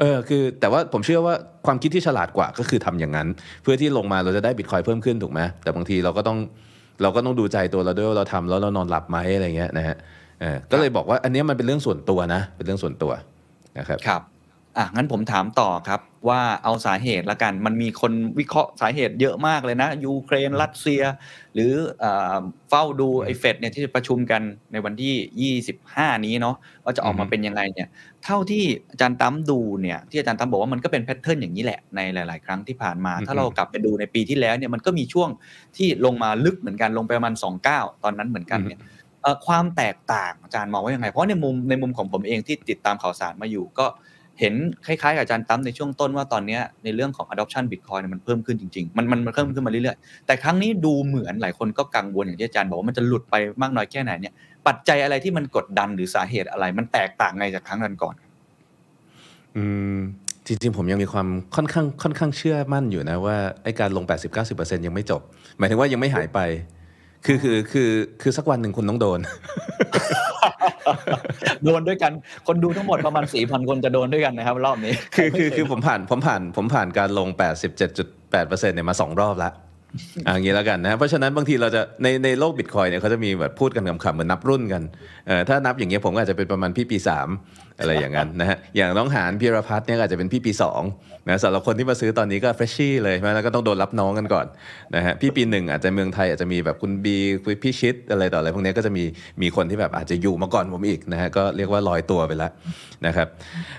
[0.00, 1.34] เออคือแต่ว่าผมเชื่อว่า
[1.66, 3.28] ความคิดที่ฉลาดกว่าก็คือทำอย่างนั้น
[3.62, 6.38] เพื่อที่ลงมาเราจะได้บิตคอยเพิ่มขึ้นถูกไหมแต่บางทีเราก็ต้อง
[7.02, 10.06] เราก็ต้องดูใจตัวเราด้วยว่าเราทำแล้วเรานอนหลับไหมอะไรเงี้ยนะฮะเออ
[10.70, 13.12] ก็เลยบอกว่าอันเนี้ยมันเป็นเรื่องส่วนตัวนะ เป็นเรื่องส่วนตัว
[13.78, 14.22] นะครับครับ
[14.78, 21.02] อะงั้นผมถามต่อครับว่าเอาสาเหตุละกันมันมีคนวิเคราะห์สาเหตุเยอะมากเลยนะยูเครนรัสเซีย
[21.54, 27.88] หรือเอ่อเฝ้าดูไอ้เฟดเนี่ยที่จะประชุมกันในวันที่ 25 นี้เนาะว่าจะออกมาอือฮึเป็นยังไงเนี่ย
[28.24, 35.28] เท่าที่อาจารย์ตั้มดูเนี่ยที่อาจารย์ตั้มบอกว่ามันก็เป็นแพทเทิร์นอย่างนี้แหละในหลาย ๆ ครั้งที่ผ่านมา ถ้าเรากลับไปดูในปีที่แล้วเนี่ยมันก็มีช่วง
[35.76, 37.34] ที่ลงมาลึกเหมือนกันลงไปประมาณ
[37.68, 38.95] 29 ตอนนั้นเหมือนกันเนี่ยเอ่อ
[39.46, 43.86] ความแตกต่างอาจารย์มองว่ายังไง เพราะในมุมในมุมของผมเองที่ติดตามข่าวสารมาอยู่ ก็
[44.40, 44.54] เห็น
[44.86, 54.34] คล้ายๆกับอาจารย์ตั้มในช่วงต้นว่าตอนนี้ในเรื่องของ adoption bitcoin มันเพิ่มขึ้นจริงๆ มันมันมันเพิ่มขึ้นมาเรื่อยๆ แต่ครั้งนี้ดูเหมือนหลายคนก็กังวลอย่างที่อาจารย์บอกว่ามันจะหลุดไปมากน้อยแค่ไหนเนี่ย
[54.66, 59.64] ปัจจัยอะไรที่มันกดดันหรือสาเหตุอะไร มันแตกต่างไงจากครั้งก่อนๆอื
[59.96, 59.98] ม
[60.46, 64.04] จริงๆ ผมยังมีความค่อนข้างค่อนข้างเชื่อมั่นอยู่นะว่าไอ้การลง
[64.40, 65.20] 80-90%ยังไม่จบ
[65.58, 66.40] หมายถึงว่ายังไม่หายไป
[67.26, 67.90] คือคือคือ
[68.22, 69.20] คือสักวันหนึ่งคุณต้องโดน
[71.64, 72.12] โดนด้วยกัน
[72.46, 77.28] คนดูทั้งหมดประมาณ4,000คนจะโดนด้วยกันนะครับ รอบนี้ คือคือคือผมผ่านผมผ่านผมผ่านการลง
[78.00, 79.52] 87.8%เนี่ยมาสองรอบแล้ว
[80.26, 84.82] อ่าอย่างนี้แล้วกันนะเพราะฉะนั้นบางทีเราจะในในโลกบิตคอยเนี่ยเขาจะมีแบบพูดกันคำๆเหมือนนับรุ่นกัน
[85.26, 87.28] เอ่อถ้านับอย่างเงี้ยผมก็อาจจะเป็นประมาณพี่ปีสาม
[87.78, 90.82] อะไรอย่างนั้นนะฮะอย่างน้องหานพีรพัฒน์เนี่ยก็อาจจะเป็นพี่ปีสอง
[91.28, 94.46] นะสำหรับคนที่มาซื้อตอนนี้ก็เฟรชชี่เลยใช่ไหมแล้วก็ต้องโดนรับน้องกันก่อน
[94.94, 99.04] นะฮะพี่ปีหนึ่งอาจจะเมืองไทยอาจจะมีแบบคุณบีคุณพี่ชิดอะไรต่ออะไรพวกเนี้ยก็จะมี
[99.42, 102.50] มีคนที่แบบอาจจะอยู่มาก่อนผมอีกนะฮะก็เรียกว่าลอยตัวไปแล้ว
[103.06, 103.28] นะครับ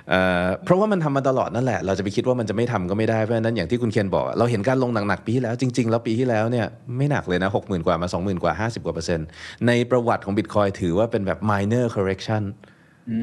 [0.10, 6.66] เอ่อเพราะว่ามันทำมาตลอดนั่นแหละ เราจะไปคิดว่ามันจะไม่ทำก็ไม่ได้เพราะฉะนั้นอย่างที่คุณเคนบอก เราเห็นการลงหนักๆปีที่แล้วจริงๆ แล้วปีที่แล้วเนี่ย
[6.98, 9.28] ไม่หนักเลยนะหกหมื่นกว่ามาสองหมื่นกว่าห้าสิบกว่าเปอร์เซ็นต์
[9.68, 12.44] ในประวัติของบิตคอยถือว่าเป็นแบบ minor correction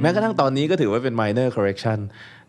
[0.02, 1.98] แม้กระทั่งตอนนี้ก็ถือว่าเป็น minor correction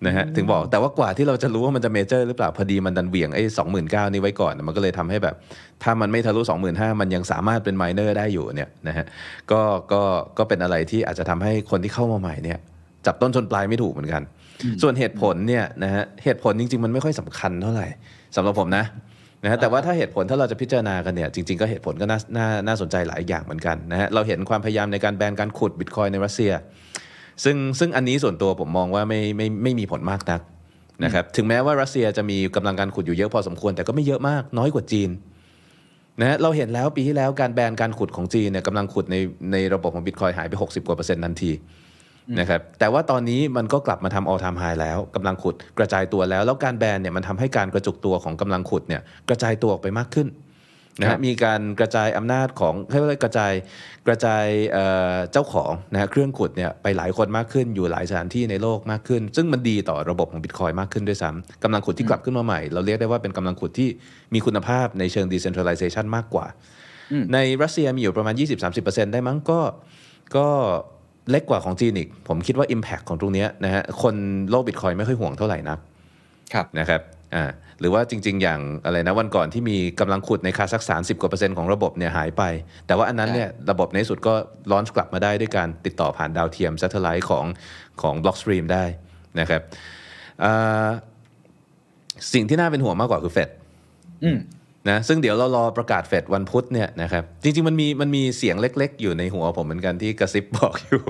[0.06, 5.36] นะฮะถึงบอกแต่ว่ากว่าที่เราจะรู้ว่ามันจะ major หรือเปล่าพอดีมันดันเหวี่ยงไอ้สองหมื่นเก้านี้ไว้ก่อน มันก็เลยทำให้แบบ
[5.84, 9.06] ถ้ามันไม่ทะลุสองหมื่นห้ามันยังสามารถเป็น minor ได้อยู่เนี่ยนะฮะ
[9.52, 10.02] ก็ก็
[10.38, 12.60] ก็เป็นอะไรที่อาจจะทำให้คนที่เข้ามาใหม่เนี่ย
[13.06, 14.22] จับต้นชนปลายไม่ถูกเหมือนกัน
[14.82, 17.88] ส่วนเหตุผลเนี่ยนะฮะเหตุผลจริง ๆ มันไม่ค่อยสำคัญเท่าไหร่
[18.36, 18.86] สำหรับผมนะ
[19.44, 26.52] นะฮะแต่ว่าถ้าเหตุผลถ้าเราจะพิจารณากันเนี่ยจริง ๆ ก็เหตุผลก็น่าน่าน่าสนใจหลายอย่างเหมือนกันนะฮะเราเห็นความพยายามในการแบนการขุดบิตคอยในรัสเซีย
[27.44, 30.42] ซึ่งซึ่งอันนี้ส่วนตัวผมมองว่าไม่ไม่ไม่มีผลมากนัก
[31.04, 35.10] นะครับถึงแม้ว่ารัสเซียจะมีกำลังการขุดอยู่เยอะพอสมควร แต่ก็ไม่เยอะมากน้อยกว่าจีน
[36.20, 39.16] นะฮะเราเห็นแล้วปีที่แล้วการแบนการขุดของจีนเนี่ยกำลังขุดใน
[39.52, 41.52] ในระบบของบิตคอยหายไป 60 กว่าเปอร์เซ็นต์ทันที
[42.40, 50.28] นะครับแต่ว่าตอนนี้มันก็กลับมาทำ all time high แล้วกำลังขุดกระจายตัวแล้ว แล้วการแบนเนี่ยมันทำให้การกระจุกตัวของกำลังขุดเนี่ยกระจายตัวออกไปมากขึ้น
[51.00, 53.54] นะครัฮะบมีการกระจายอำนาจของเขาเรียกว่ากระจาย
[54.08, 63.90] กระจายเอ่อเจ้าของนะฮะเครื่องขุดเนี่ยไปหลายคนมากขึ้นอยู่หลายสถานที่ในโลกมากขึ้น ซึ่งมันดีต่อระบบของบิตคอยมากขึ้นด้วยซ้ำกำลังขุดที่กลับขึ้นมาใหม่ เราเรียกได้ว่าเป็นกำลังขุดที่
[64.34, 66.46] มีคุณภาพในเชิง decentralization มากกว่า
[67.34, 68.36] ในรัสเซียมีอยู่ประมาณ
[68.74, 69.60] 20-30%ได้มั้งก็
[70.36, 70.48] ก็
[71.30, 74.16] เล็กกว่าของจีนอีก ผมคิดว่า Impact ของตรงเนี้ยนะฮะคน
[74.50, 75.80] โลกบิตคอยไม่ค่อยห่วงเท่าไหร่นัก
[76.54, 77.02] ครับนะครับ
[77.36, 77.46] อ่า
[77.80, 82.44] หรือว่าจริง ๆ อย่างอะไรนะวันก่อนที่มีกำลังขุดในคาซัคสถาน10กว่าเปอร์เซ็นต์ของระบบเนี่ยหายไป
[82.88, 84.34] แต่ว่าอันนั้นเนี่ยระบบในที่สุดก็
[84.72, 87.46] ลอนช์กลับมาได้ด้วยการติดต่อผ่านดาวเทียม s a t e l l i t e ของ
[88.02, 88.86] ของ Blockstream ได้
[89.40, 89.62] นะครับ
[90.44, 90.90] อ่า
[92.34, 93.50] สิ่งที่น่าเป็นห่วงมากกว่าคือเฟด
[94.24, 94.38] อืม
[94.90, 101.02] นะซึ่งเดี๋ยวเรารอประกาศเฟดวันพุธเนี่ยนะครับจริงๆมันมีมันมีเสียงเล็ก ๆ อยู่ในหัวผมเหมือนกันที่กระซิบบอกอยู่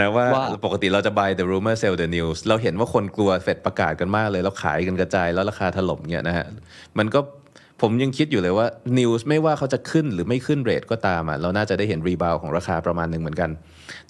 [0.00, 6.46] นะว่าว่าปกติเราจะ buy the rumor sell the news เราเห็นว่าคนกลัวเฟดประกาศกันมากเลยแล้วขายกันกระจายแล้วราคาถล่มเนี่ยนะฮะ
[6.98, 7.20] มันก็
[7.80, 8.66] ผมยังคิดอยู่เลยว่า
[8.98, 13.50] news ไม่ว่าเขาจะขึ้นหรือไม่ขึ้น rate ก็ตามอะเราน่าจะได้เห็น rebound ของราคาประมาณหนึ่งเหมือนกัน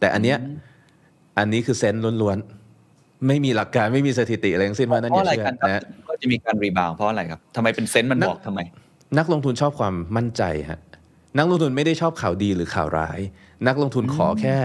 [0.01, 0.38] แต่อันเนี้ย
[1.38, 8.61] อันนี้คือ sense ล้วนๆ ไม่มีหลักการไม่มีสถิติอะไรทั้งสิ้นว่านั้นเพอย่าราะอะไรอย่าเชื่อกันครับนะฮะก็จะมีการ rebound เพราะอะไรครับทำไมเป็น sense มันบอกทำไม
[9.18, 10.81] นักลงทุนชอบความมั่นใจฮะ
[11.38, 13.21] นักลงทุนไม่ได้ชอบข่าวดีหรือข่าวร้าย
[13.66, 14.57] นักลงทุนขอแค่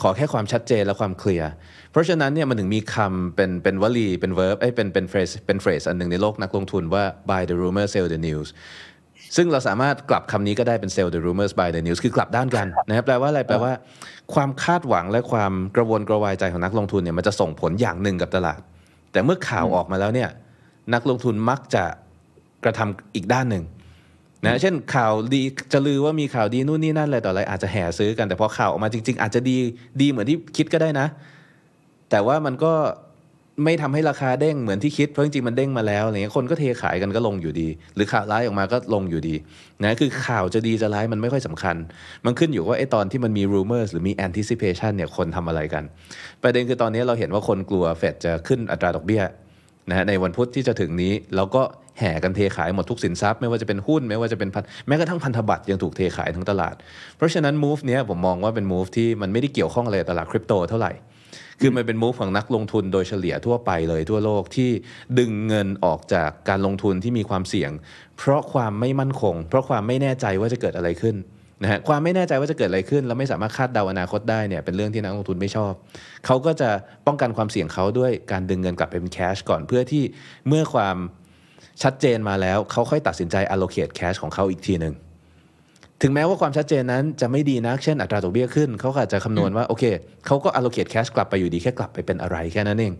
[0.00, 1.50] ขอแค่ความชัดเจนและความเคลียร์
[1.90, 8.48] เพราะฉะนั้นเนี่ยมันถึงมีคำเป็นเป็นวลีเป็น verb เอ้ยเป็นเป็น phrase เป็น phrase อันหนึ่งในโลกนักลงทุนว่า buy the rumor sell the news
[9.36, 13.72] ซึ่งเราสามารถกลับคำนี้ก็ได้เป็น sell the rumors buy the news คือกลับด้านกันนะครับแปลว่าอะไรแปลว่า
[14.34, 18.60] ความคาดหวังและความกระวนกระวายใจของนักลงทุนเนี่ยมันจะส่งผลอย่างหนึ่งกับตลาด
[19.12, 20.28] แต่เมื่อข่าวออกมาแล้วเนี่ย
[20.94, 21.84] นักลงทุนมักจะ
[22.64, 23.64] กระทำอีกด้านหนึ่ง
[24.44, 29.56] นะเช่นข่าวดีจะลือว่ามีข่าวดีนู่นนี่นั่นอะไรต่ออะไรอาจจะแห่ซื้อกันแต่พอข่าวออกมาจริง ๆ อาจจะดี
[30.00, 31.06] ดีเหมือนที่คิดก็ได้นะ
[32.10, 32.72] แต่ว่ามันก็
[33.64, 39.34] ไม่ทำให้ราคาเด้งเหมือนที่คิดเพราะจริงๆมันเด้งมาแล้วอะไรเงี้ยคนก็เทขายกันก็ลงอยู่ดี หรือข่าวร้ายออกมาก็ลงอยู่ดี
[39.82, 41.76] นะคือข่าวจะดีจะร้ายมันไม่ค่อยสำคัญ
[42.24, 45.84] มันขึ้นอยู่ว่าไอ้ตอนที่มันมี rumors หรือมี anticipation เนี่ยคนทำอะไรกัน
[46.42, 49.22] ประเด็นคือตอนนี้เราเห็นว่าคนกลัวเฟดจะขึ้นอัตราดอกเบี้ย
[49.88, 51.62] นะฮะในวันพุธที่จะถึงนี้เราก็
[51.98, 56.74] แห่กันเทขายหมดทุกสินทรัพย์ ไม่ว่าจะเป็นหุ้นไม่ว่าจะเป็นพันแม้กระทั่งพันธบัตรยังถูกเทขายทั้งตลาด
[57.16, 60.92] เพราะฉะนั้น move เนี้ยผมมองว่าเป็น move ที่มันไม่ได้เกี่ยวข้องอะไรตลาดคริปโตเท่าไหร่
[61.60, 64.70] คือมันเป็น move ของนักลงทุนโดยเฉลี่ยทั่วไปเลยทั่วโลกที่
[65.18, 67.70] ดึงเงินออกจากการลงทุนที่มีความเสี่ยง
[68.18, 71.16] เพราะความไม่มั่นคง เพราะความไม่แน่ใจว่าจะเกิดอะไรขึ้น
[71.62, 75.72] นะฮะความไม่แน่ใจว่าจะเกิดอะไรขึ้น แล้วไม่สามารถคาดเดาอนาคตได้เนี่ยเป็นเรื่องที่นักลงทุนไม่ชอบ
[76.26, 76.70] เขาก็จะ
[77.06, 80.04] ป้องกันความเสี่ยงเขาด้วยการดึงเงินกลับไปเป็นแคชก่อนเพื่อที่
[80.48, 80.96] เมื่อความ
[81.82, 84.94] ชัดเจนมาแล้วเขาค่อยตัดสินใจ allocate cash ของเขาอีกทีหนึ่ง
[86.02, 89.84] ถึงแม้ว่าความชัดเจนนั้นจะไม่ดีนัก เช่นอัตราดอกเบี้ยขึ้น เขาก็อาจจะคำนวณว่า โอเค
[90.26, 92.94] เขาก็ allocate cash กลับไปอยู่ดี แค่กลับไปเป็นอะไรแค่นั้นเอง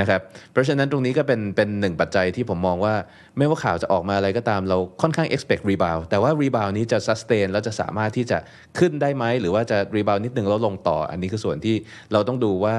[0.00, 0.20] นะครับ
[0.52, 2.94] เพราะฉะนั้นตรงนี้ก็เป็นเป็นหนึ่งปัจจัยที่ผมมองว่า
[3.38, 8.38] ไม่ว่าข่าวจะออกมาอะไรก็ตามเราค่อนข้าง expect rebound แต่ว่า rebound นี้จะ sustain แล้วจะสามารถที่จะ
[8.78, 11.76] ขึ้นได้ไหม หรือว่าจะ rebound นิดนึงแล้วลงต่อ อันนี้คือส่วนที่
[12.12, 12.76] เราต้องดูว่า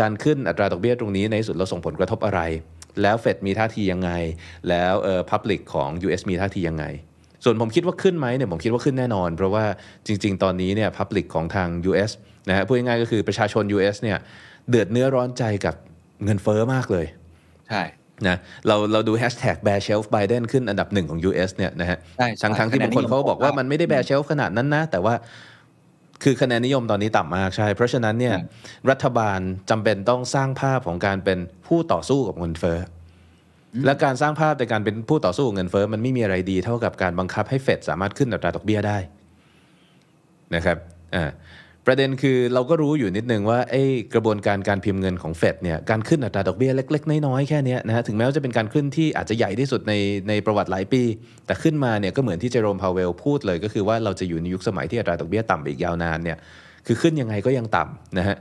[0.00, 2.40] การขึ้นอัตราดอกเบี้ยตรงนี้ในที่สุดเราส่งผลกระทบอะไร
[3.02, 4.10] แล้วเฟดมีท่าทียังไง
[4.68, 6.84] แล้วเอ่อ public ของ US มีท่าทียังไง
[7.44, 9.64] ส่วนผมคิดว่าขึ้นไหมเนี่ยผมคิดว่าขึ้นแน่นอน เพราะว่า
[10.06, 12.10] จริง ๆ ตอนนี้เนี่ย Public ของทาง US
[12.48, 14.18] นะฮะพูดง่ายๆก็คือประชาชน US เนี่ย
[14.70, 15.74] เดือดเนื้อร้อนใจกับ
[16.24, 17.06] เงินเฟอ้อมากเลย
[17.68, 17.82] ใช่
[18.28, 25.14] นะเราเราดู hashtag bear shelf Biden ขึ้นอันดับหนึ่งของ US เนี่ยนะฮะใช่ใช่ทั้งทั้งที่บางคนเขาก็บอกว่ามันไม่ได้ bear shelf ขนาดนั้นนะ แต่ว่า
[26.22, 28.36] คือคะแนนนิยมตอนนี้ต่ำมากใช่ เพราะฉะนั้นเนี่ย
[28.90, 32.78] รัฐบาลจำเป็นต้องสร้างภาพของการเป็นผู้ต่อสู้กับเงินเฟ้อ
[33.74, 38.98] อและการสร้างภาพในการเป็นผู้ต่อสู้กับเงินเฟ้อมันไม่มีอะไรดีเท่ากับการบังคับให้เฟดสามารถขึ้นอัตราดอกเบี้ยได้
[40.54, 40.78] นะครับ
[41.14, 41.24] อ่า
[41.86, 43.82] ประเด็นคือเราก็รู้อยู่นิดนึงว่าไอ้
[44.14, 49.92] กระบวนการการพิมพ์เงินของเฟดเนี่ยการขึ้นอัตราดอกเบี้ยเล็ก ๆ น้อยๆแค่นี้นะฮะถึงแม้ว่าจะเป็นการขึ้นที่อาจจะใหญ่ที่สุดใน
[50.28, 51.02] ในประวัติหลายปี
[51.46, 56.38] แต่ขึ้นมาเนี่ยก็เหมือนที่เจอโรมพาวเวลพูดเลยก็คือว่าเราจะอยู่ในยุคสมัยที่อัตราดอกเบี้ยต่ำไปอีกยาวนานเนี่ย
[56.86, 58.36] คือขึ้นยังไงก็ยังต่ำนะฮะ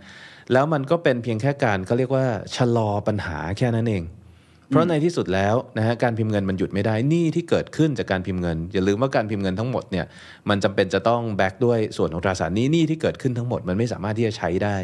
[0.54, 4.04] แล้วมันก็เป็นเพียงแค่การเขาเรียกว่าชะลอปัญหาแค่นั้นเอง
[4.70, 10.06] เพราะในที่สุดแล้วนะฮะการพิมพ์เงินมันหยุดไม่ได้หนี้ที่เกิดขึ้นจากการพิมพ์เงิน อย่าลืมว่าการพิมพ์เงินทั้งหมดเนี่ย
[10.50, 14.76] มันจำเป็นจะต้องแบกด้วยส่วนของตราสารหนี้หนี้ที่เกิดขึ้นทั้งหมดมันไม่สามารถที่จะใช้ได้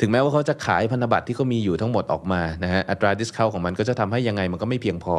[0.00, 5.14] ถึงแม้ว่าเขาจะขายพันธบัตรที่เขามีอยู่ทั้งหมดออกมานะฮะอัตราดิสคาวของมันก็จะทำให้ยังไงมันก็ไม่เพียงพอ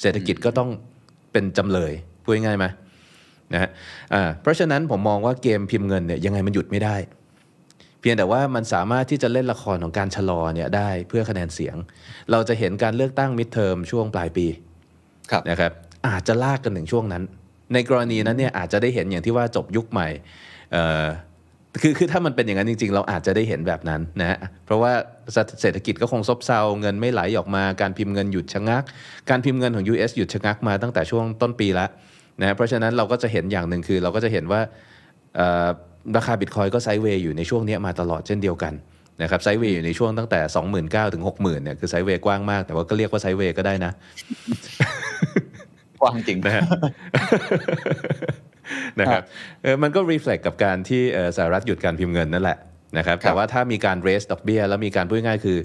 [0.00, 0.70] เศรษฐกิจก็ต้อง
[1.32, 2.66] เป็นจำเลยพูดง่ายไหม
[3.52, 3.70] นะฮะ
[4.42, 6.96] เพราะฉะนั้นผมมองว่าเกมพิมพ์เงินเนี่ยยังไงมันหยุดไม่ได้
[8.02, 11.76] เพียงแต่ว่ามันสามารถที่จะเล่นละครของการชะลอเนี่ยได้เพื่อคะแนนเสียง
[12.30, 14.46] เราจะเห็นการเลือกตั้งมิดเทอมช่วงปลายปี
[15.30, 15.72] ครับนะครับ
[16.08, 17.22] อาจจะลากกันถึงช่วงนั้น
[17.74, 20.08] ในกรณีนั้นเนี่ยอาจจะได้เห็นอย่างที่ว่าจบยุคใหม่
[20.72, 21.06] เอ่อ
[21.82, 24.92] คือคือถ้ามันเป็นอย่างนั้นจริง ๆ เราอาจจะได้เห็นแบบนั้นนะฮะเพราะว่า
[25.60, 28.82] เศรษฐกิจก็คงซบเซาเงินไม่ไหลออกมาการพิมพ์เงินหยุดชะงัก
[29.30, 31.90] การพิมพ์เงินของ US หยุดชะงักมาตั้งแต่ช่วงต้นปีแล้ว
[32.40, 34.60] นะฮะเพราะฉะนั้นเราก็จะเห็นอย่างหนึ่งคือเราก็จะเห็นว่า
[35.36, 35.68] เอ่อ
[36.16, 38.74] ราคาบิตคอยก็ไซด์เวย์อยู่ในช่วงเนี้ยมาตลอดเช่นเดียวกัน
[39.22, 40.40] นะครับไซด์เวย์อยู่ในช่วงตั้งแต่
[40.82, 43.92] 29,000ถึง60,000เนี่ยคือไซด์เวย์กว้างมาก แต่ว่าก็เรียกว่าไซด์เวย์ก็ได้นะ
[46.00, 46.62] กว้างจริงนะฮะ
[49.00, 49.22] นะครับ
[49.62, 52.58] เออมันก็ reflect กับการที่เอ่อสหรัฐหยุดการพิมพ์เงินนั่นแหละ
[52.98, 55.58] นะครับครับแต่ว่าถ้ามีการ raise ดอกเบี้ยแล้วมีการพูดง่ายๆคือ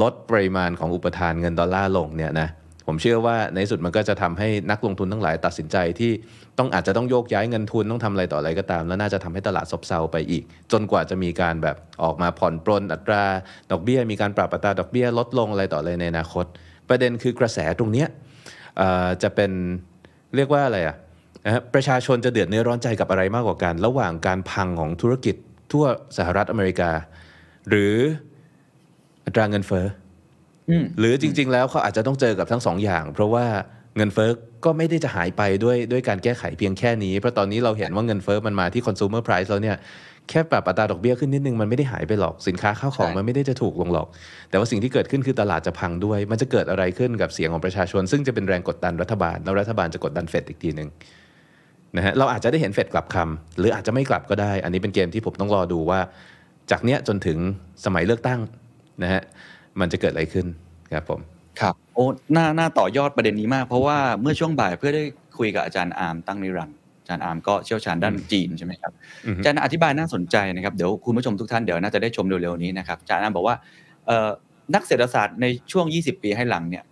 [0.00, 2.48] ลดปริมาณของอุปทานเงินดอลลาร์ลงเนี่ยนะ
[2.86, 6.12] ผมเชื่อว่าในสุดมันก็จะทำให้นักลงทุนทั้งหลายตัดสินใจที่
[6.58, 10.42] ต้องอาจจะต้องโยกย้ายเงินทุนต้องทำอะไรต่ออะไรก็ตาม แล้วน่าจะทำให้ตลาดซบเซาไปอีก
[10.72, 13.22] จนกว่าจะมีการแบบออกมาผ่อนปรนอัตรา
[13.70, 16.44] ดอกเบี้ย มีการปรับอัตราดอกเบี้ยลดลงอะไรต่ออะไรในอนาคต
[16.88, 18.08] ประเด็นคือกระแสตรงเนี้ย
[19.22, 19.50] จะเป็น
[20.36, 25.36] เรียกว่าอะไรอะะประชาชนจะเดือดเนื้อร้อนใจกับอะไรมากกว่ากันระหว่างการพังของธุรกิจ
[25.72, 25.84] ทั่ว
[26.16, 26.90] สหรัฐอเมริกา
[27.68, 27.94] หรือ
[29.26, 29.86] อัตราเงินเฟ้อ
[30.98, 33.46] หรือจริง ๆ แล้วเขาอาจจะต้องเจอกับทั้งสองอย่าง เพราะว่า
[33.96, 34.30] เงินเฟ้อ
[34.64, 39.76] ก็ไม่ได้จะหายไปด้วยด้วยการแก้ไขเพียงแค่นี้ เพราะตอนนี้เราเห็นว่าเงินเฟ้อมันมาที่ consumer price แล้วเนี่ย
[40.30, 44.06] แค่ปรับอัตราดอกเบี้ยขึ้นนิดนึงมันไม่ได้หายไปหรอกสินค้าข้าวของใช่มันไม่ได้จะถูกลงหรอก
[44.50, 50.88] แต่ว่าสิ่งที่เกิดขึ้นคือตลาดจะพังด้วย มันจะเกิดอะไรขึ้นกับเสียงของประชาชน ซึ่งจะเป็นแรงกดดันรัฐบาลแล้วรัฐบาลจะกดดันเฟดอีกทีหนึ่ง
[51.96, 56.00] นะฮะเราอาจจะได้เห็นเฟดกลับคำหรืออาจจะไม่กลับก็ได้ อันนี้เป็นเกมที่ผมต้องรอดูว่า
[56.70, 57.38] จากเนี้ยจนถึง
[57.84, 58.40] สมัยเลือกตั้ง
[59.02, 59.22] นะฮะ
[59.80, 60.46] มันจะเกิดอะไรขึ้น
[60.92, 61.20] ครับผม
[61.60, 62.04] ครับโอ้
[62.36, 65.02] น่าน่าต่อยอดประเด็นนี้มาก เพราะว่าเมื่อช่วงบ่ายเพื่อได้
[65.38, 68.92] คุยกับอาจารย์อาร์มตั้งนิรันดร์อาจารย์อาร์มก็เชี่ยวชาญด้านจีนใช่ไหมครับ
[69.26, 73.56] อือฮึอาจารย์อธิบายน่าสนใจนะครับเดี๋ยวคุณผู้ชมทุกท่านเดี๋ยวน่าจะได้ชมเร็วๆนี้นะครับอาจารย์อาร์มบอกว่า
[74.06, 74.30] เอ่อ
[74.74, 76.84] นักเศรษฐศาสตร์ในช่วง 20 ปีให้หลังเนี่ย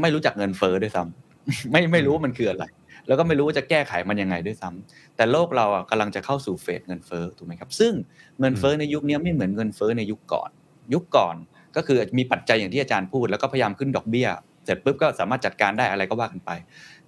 [0.00, 2.64] ไม่รู้จักเงินเฟ้อด้วยซ้ำไม่ไม่รู้ว่ามันคืออะไร
[3.06, 7.92] แล้วก็ไม่รู้ว่าจะแก้ไขมันยังไงด้วยซ้ำแต่โลกเราอะกำลังจะเข้าสู่เฟสเงินเฟ้อถูกไหมครับ ซึ่ง
[8.40, 10.50] เงินเฟ้อในยุคนี้ไม่เหมือนเงินเฟ้อในยุคก่อน
[10.94, 11.36] ยุคก่อน
[11.76, 14.28] ก็คือมีปัจจัยอย่างที่อาจารย์พูด แล้วก็พยายามขึ้นดอกเบี้ย
[14.64, 16.50] เสร็จปุ๊บก็สามารถจัดการได้อะไรก็ว่ากันไป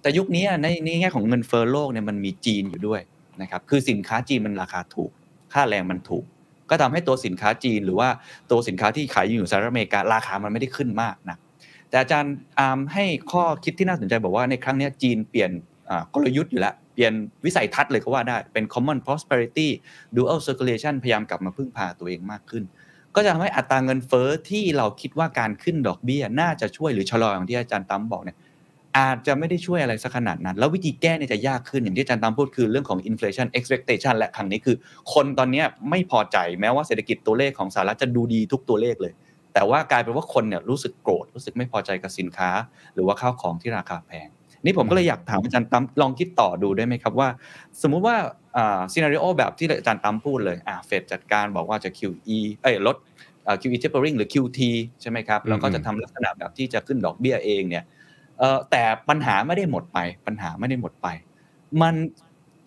[0.01, 3.01] แต่ยุคนี้ในในแง่ของเงินเฟ้อโลกเนี่ยมันมีจีนอยู่ด้วย
[3.41, 5.11] นะครับคือสินค้าจีนมันราคาถูก
[5.53, 6.23] ค่าแรงมันถูก
[6.69, 8.09] ก็ทำให้ตัวสินค้าจีน หรือว่า
[8.51, 11.37] ตัวสินค้าที่ขายอยู่สหรัฐอเมริการาคามันไม่ได้ขึ้นมากนะ
[11.89, 15.51] แต่อาจารย์อาร์มให้ข้อคิดที่น่าสนใจบอกว่าในครั้งนี้จีนเปลี่ยน
[16.13, 17.13] กลยุทธ์อยู่แล้ว เปลี่ยน
[17.45, 19.67] วิสัยทัศน์เลยก็ว่าได้เป็น common prosperity
[20.15, 22.63] dual circulation พยายามกลับมาพึ่งพาตัวเองมากขึ้น
[23.15, 28.37] ก็จะทำให้อัตราเงินเฟ้อที่เราคิดว่าการขึ้นดอกเบี้ยน่าจะช่วยหรือชะลออย่างที่อาจารย์ตั้มบอกเนี่ย
[28.97, 34.75] อาจจะไม่ได้ช่วยอะไรสักขนาดนั้น แล้ววิธีแก้เนี่ยจะยากขึ้นอย่างที่อาจารย์ตั้มพูดคือเรื่องของ inflation expectation และครั้งนี้คือ
[35.13, 39.13] คนตอนนี้ไม่พอใจแม้ว่าเศรษฐกิจตัวเลขของสหรัฐจะดูดีทุกตัวเลขเลย
[39.53, 42.49] แต่ว่ากลายเป็นว่าคนเนี่ยรู้สึกโกรธรู้สึกไม่พอใจกับสินค้า
[42.93, 44.27] หรือว่าข้าวของที่ราคาแพง
[44.65, 47.29] นี่ผมก็เลยอยากถามอาจารย์ตั้มลองคิดต่อดูได้ไหมครับว่า
[47.81, 48.15] สมมุติว่า
[48.57, 52.95] อ่าซีนารีโอแบบที่อาจารย์ตั้มพูดเลยอ่าเฟดจัดการบอกว่าจะ QE เอ้ยลด
[53.47, 54.59] อ่า QE tapering หรือ QT
[55.01, 57.83] ใช่ไหมครับแล้วก็จะทำลักษณะแบบที่จะขึ้นดอกเบี้ยเองเนี่ย
[58.39, 61.07] เอ่อแต่ปัญหาไม่ได้หมดไป ปัญหาไม่ได้หมดไป
[61.81, 61.95] มัน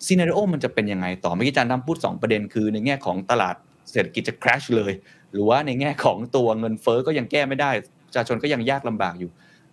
[0.05, 3.55] ซีนารีโอมันจะเป็นยังไงต่อเมื่อกี้อาจารย์ตั้มพูด 2 ประเด็นคือในแง่ของตลาด
[3.91, 4.93] เศรษฐกิจจะ crash เลย
[5.31, 7.71] หรือว่าในแง่ของตัวเงินเฟ้อก็ยังแก้ไม่ได้
[8.07, 9.31] ประชาชนก็ยังยากลำบากอยู่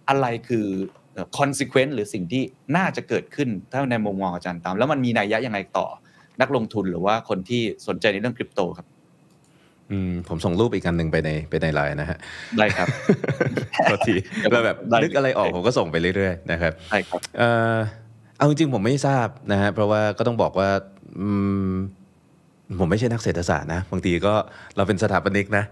[0.09, 0.67] อะไรคือ
[1.15, 2.43] เอ่อ consequence หรือสิ่งที่
[2.77, 5.87] น่าจะเกิดขึ้นถ้าในมุมมองอาจารย์ตาม แล้วมันมีนัยยะยังไงต่อ
[6.41, 8.87] นักลงทุนหรือว่าคนที่สนใจในเรื่องคริปโตครับ
[9.91, 12.19] อืมผมส่งรูปอีกอันหนึ่งไปในไปในไลน์นะฮะ
[12.59, 12.89] ได้ครับ
[13.85, 17.77] โทษทีเดี๋ยวผมแล้วแบบได้นึกอะไรออกผมก็ส่งไปเรื่อยๆนะครับได้ครับเอ่อ
[18.37, 20.69] เอาจริงๆผมไม่ทราบนะฮะเพราะว่าก็ต้องบอกว่า
[21.19, 21.29] อื
[21.71, 21.73] ม
[22.81, 24.35] ผมไม่ใช่นักเศรษฐศาสตร์นะบางทีก็
[24.77, 25.65] เราเป็นสถาปนิกนะ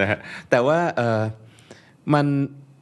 [0.00, 0.18] นะฮะ
[0.50, 1.20] แต่ว่าเออ
[2.14, 2.26] มัน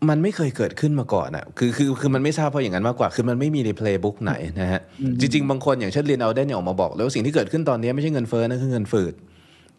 [0.09, 4.81] มันไม่เคยเกิดขึ้นมาก่อนอะคือคือคือมันไม่ทราบเพราะอย่างนั้นมากกว่า คือมันไม่มีในเพลย์บุ๊กไหนนะฮะ
[5.21, 9.15] จริง ๆ บางคนอย่างเช่นเรียนเอาได้เนี่ยออกมาบอกเลยว่าสิ่งที่เกิดขึ้นตอนนี้ไม่ใช่เงินเฟ้อนะคือเงินฝืด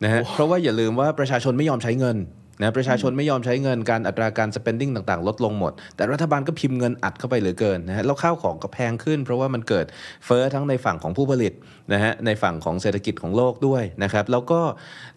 [0.03, 2.17] นะฮะ เพราะว่าอย่าลืมว่าประชาชนไม่ยอมใช้เงิน
[2.59, 9.85] นะประชาชนไม่ยอมใช้เงินการอัตราการ spending ต่างๆ ลดลงหมด แต่รัฐบาลก็พิมพ์เงินอัดเข้าไปเหลือเกินนะฮะแล้วข้าวของก็แพงขึ้น เพราะว่ามันเกิด
[10.25, 11.53] เฟ้อทั้งในฝั่งของผู้ผลิต
[11.93, 14.61] นะฮะในฝั่งของเศรษฐกิจของโลกด้วยนะครับแล้วก็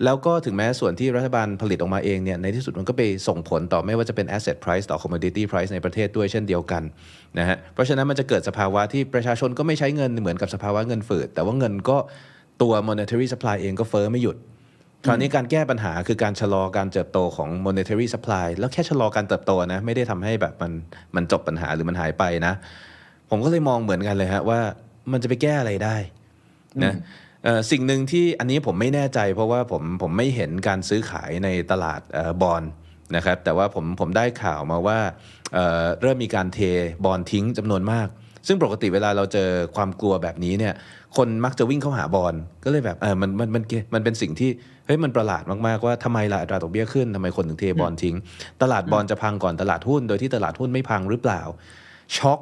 [0.04, 6.82] แล้วก็ถึงแม้ส่วนที่รัฐบาลผลิตออกมาเองเนี่ยในที่สุดมันก็ไปส่งผลต่อไม่ว่าจะเป็น asset price ต่อ commodity price ในประเทศด้วยเช่นเดียวกัน
[7.38, 11.96] นะฮะเพราะฉะนั้นมันจะเกิดสภาวะที่ประชาชนก็ไม่ใช้เงินเหมือนกับสภาวะเงินฝืดแต่ว่าเงินก็
[12.62, 14.36] ตัว monetary supply เองก็เฟ้อไม่หยุด
[15.06, 20.72] คราวนี้การแก้ปัญหาคือการชะลอการเติบโตของ monetary supply แล้วแค่ชะลอการเติบโตนะไม่ได้ทำให้แบบมัน
[21.16, 22.54] มันจบปัญหาหรือมันหายไปนะ
[23.30, 24.60] ผมก็เลยมองเหมือนกันเลยฮะว่า
[25.12, 25.96] มันจะไปแก้อะไรได้
[26.84, 26.94] นะ
[27.44, 32.62] เอ่อสิ่งหนึ่งที่อันนี้ผมไม่แน่ใจ เพราะว่าผมผมไม่เห็นการซื้อขายในตลาดเอ่อบอล
[33.16, 34.98] นะครับแต่ว่าผมผมได้ข่าวมาว่า
[35.54, 36.58] เอ่อเริ่มมีการเท
[37.04, 38.08] บอลทิ้งจำนวนมาก
[38.46, 40.74] ซึ่งปกติเวลาเราเจอความกลัวแบบนี้เนี่ย
[41.16, 43.62] คนมักจะวิ่งเข้าหาบอลก็เลยแบบเออมันมันมัน
[43.94, 44.50] มันเป็นสิ่งที่
[44.86, 48.16] เฮ้ยมันประหลาดมากๆว่าทำไมล่ะอัตราดอกเบี้ยขึ้นทำไมคนถึงเทบอลทิ้ง
[48.62, 51.42] ตลาดบอลจะพังก่อนตลาดหุ้น โดยที่ตลาดหุ้นไม่พังหรือเปล่า
[52.16, 52.40] ช็อก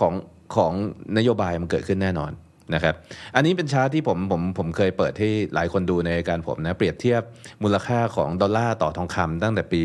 [0.00, 0.14] ของ
[0.56, 0.72] ของ
[1.16, 2.32] นโยบายมันเกิดขึ้นแน่นอน
[2.74, 2.94] นะครับ
[3.34, 7.22] อันนี้เป็นชาร์ตที่ผมผมผมเคยเปิดให้หลายคนดูในการผมนะเปรียบเทียบ
[7.62, 9.82] มูลค่าของดอลลาร์ต่อทองคำตั้งแต่ปี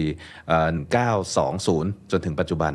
[0.48, 0.70] เอ่อ
[1.44, 2.74] 920 จนถึงปัจจุบัน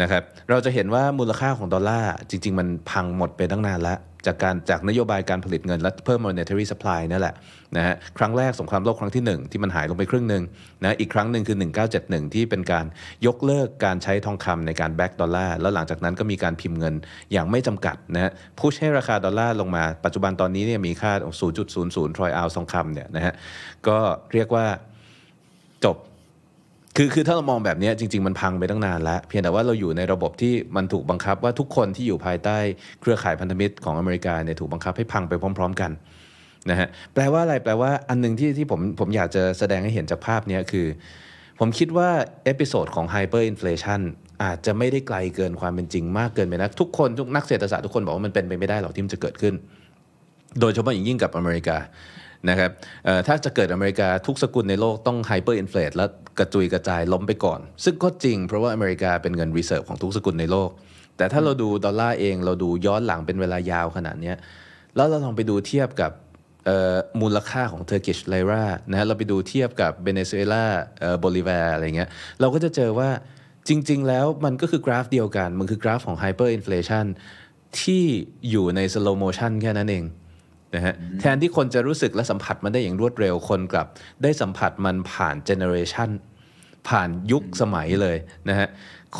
[0.00, 7.34] นะครับเราจะเห็นว่ามูลค่าของดอลลาร์จริง ๆ มันพังหมดไปตั้งนานแล้ว จากการจากนโยบายการผลิตเงินและเพิ่ม monetary supply นั่นแหละ
[7.76, 10.42] นะฮะครั้งแรกสงครามโลกครั้งที่ 1 ที่มันหายลงไปครึ่งหนึ่ง
[10.82, 11.56] นะอีกครั้งหนึ่งคือ
[11.94, 12.86] 1971 ที่เป็นการ
[13.26, 16.94] ยกเลิกการใช้ทองคำในการ back ดอลลาร์แล้วหลังจากนั้นก็มีการพิมพ์เงิน
[17.32, 21.12] อย่างไม่จำกัดนะฮะ push ให้ราคาดอลลาร์ลงมาปัจจุบันตอนนี้เนี่ยมีค่า
[21.64, 23.34] 0.00 troy ounce ทองคำเนี่ยนะฮะ
[23.88, 23.98] ก็
[24.32, 24.66] เรียกว่า
[26.96, 32.56] คือคือถ้าเรามองแบบนี้จริง ๆ มันพังไปตั้งนานแล้ว เพียงแต่ว่าเราอยู่ในระบบที่มันถูกบังคับว่าทุกคนที่อยู่ภายใต้
[33.00, 35.90] เครือข่ายพันธมิตรของอเมริกาเนี่ยถูกบังคับให้พังไปพร้อม ๆ กัน
[36.70, 40.86] นะฮะแปลว่าอะไรแปลว่าอันหนึ่งที่ที่ผมผมอยากจะแสดงให้เห็นจากภาพนี้คือ
[41.60, 42.08] ผมคิดว่า
[42.44, 44.00] episode ของ hyperinflation
[44.42, 49.54] อาจจะไม่ได้ไกลเกินความเป็นจริงมากเกินไปนะทุกคนทุกนักเศรษฐศาสตร์ทุกคนบอกว่ามันเป็นไปไม่ได้หรอกที่มันจะเกิดขึ้น
[50.60, 51.76] โดยเฉพาะอย่างยิ่งกับอเมริกา
[52.48, 52.70] นะครับ
[53.26, 60.70] ถ้าจะเกิดอเมริกาทุกสกุลในโลกต้องไฮเปอร์อินฟล e แล้วกระจุยกระจายล้มไปก่อน ซึ่งก็จริงเพราะว่าอเมริกาเป็นเงิน reserve ของทุกสกุลในโลก
[61.16, 64.32] แต่ถ้าเราดูดอลลาร์เองเราดูย้อนหลังเป็นเวลายาวขนาดนี้
[64.96, 66.12] แล้วเราลองไปดูเทียบกับ
[67.20, 70.64] มูลค่าของ Turkish lira นะฮะเราไปดูเทียบกับเวเนซุเอลา
[71.00, 72.08] เอ่อโบลิวาร์อะไรเงี้ย
[72.40, 73.10] เราก็จะเจอว่า
[73.68, 77.06] จริง ๆ แล้วมันก็คือกราฟเดียวกัน มันคือกราฟของ hyperinflation
[77.80, 78.04] ที่
[78.50, 80.04] อยู่ใน slow motion แค่นั้นเอง
[80.74, 83.86] นะฮะแทนที่คนจะรู้สึกและสัมผัสมันได้อย่างรวดเร็วคนกลับ
[84.22, 86.10] ได้สัมผัสมันผ่านเจเนอเรชัน
[86.88, 88.16] ผ่านยุคสมัยเลย
[88.48, 88.68] นะฮะ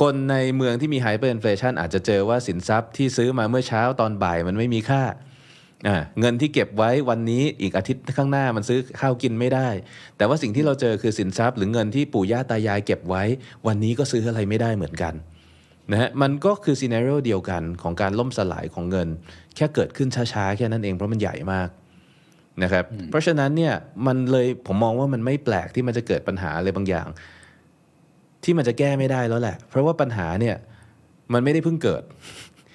[0.00, 5.02] คนในเมืองที่มี hyperinflation อาจจะเจอว่าสินทรัพย์ที่ซื้อมาเมื่อเช้าตอนบ่ายมันไม่มีค่า
[5.88, 9.68] อ่าเงินที่เก็บไว้วันนี้อีกอาทิตย์ข้างหน้ามันซื้อข้าวกินไม่ได้
[10.16, 13.22] แต่ว่าสิ่งที่เราเจอคือสินทรัพย์ หรือเงินที่ปู่ย่าตายายเก็บไว้
[13.66, 15.14] วันนี้ก็ซื้ออะไรไม่ได้เหมือนกัน
[15.90, 19.08] นะฮะมันก็คือซีนารีโอเดียวกันของการล่มสลายของเงิน
[19.56, 21.68] แค่เกิดขึ้นช้าๆ แค่นั้นเองเพราะมันใหญ่มาก
[22.62, 23.74] นะครับเพราะฉะนั้นเนี่ย
[24.06, 27.06] มันเลยผมมองว่ามันไม่แปลกที่มันจะเกิดปัญหาอะไรบางอย่าง
[28.44, 30.56] ที่มันจะแก้ไม่ได้แล้วแหละ เพราะว่าปัญหาเนี่ย
[31.32, 32.02] มันไม่ได้เพิ่งเกิด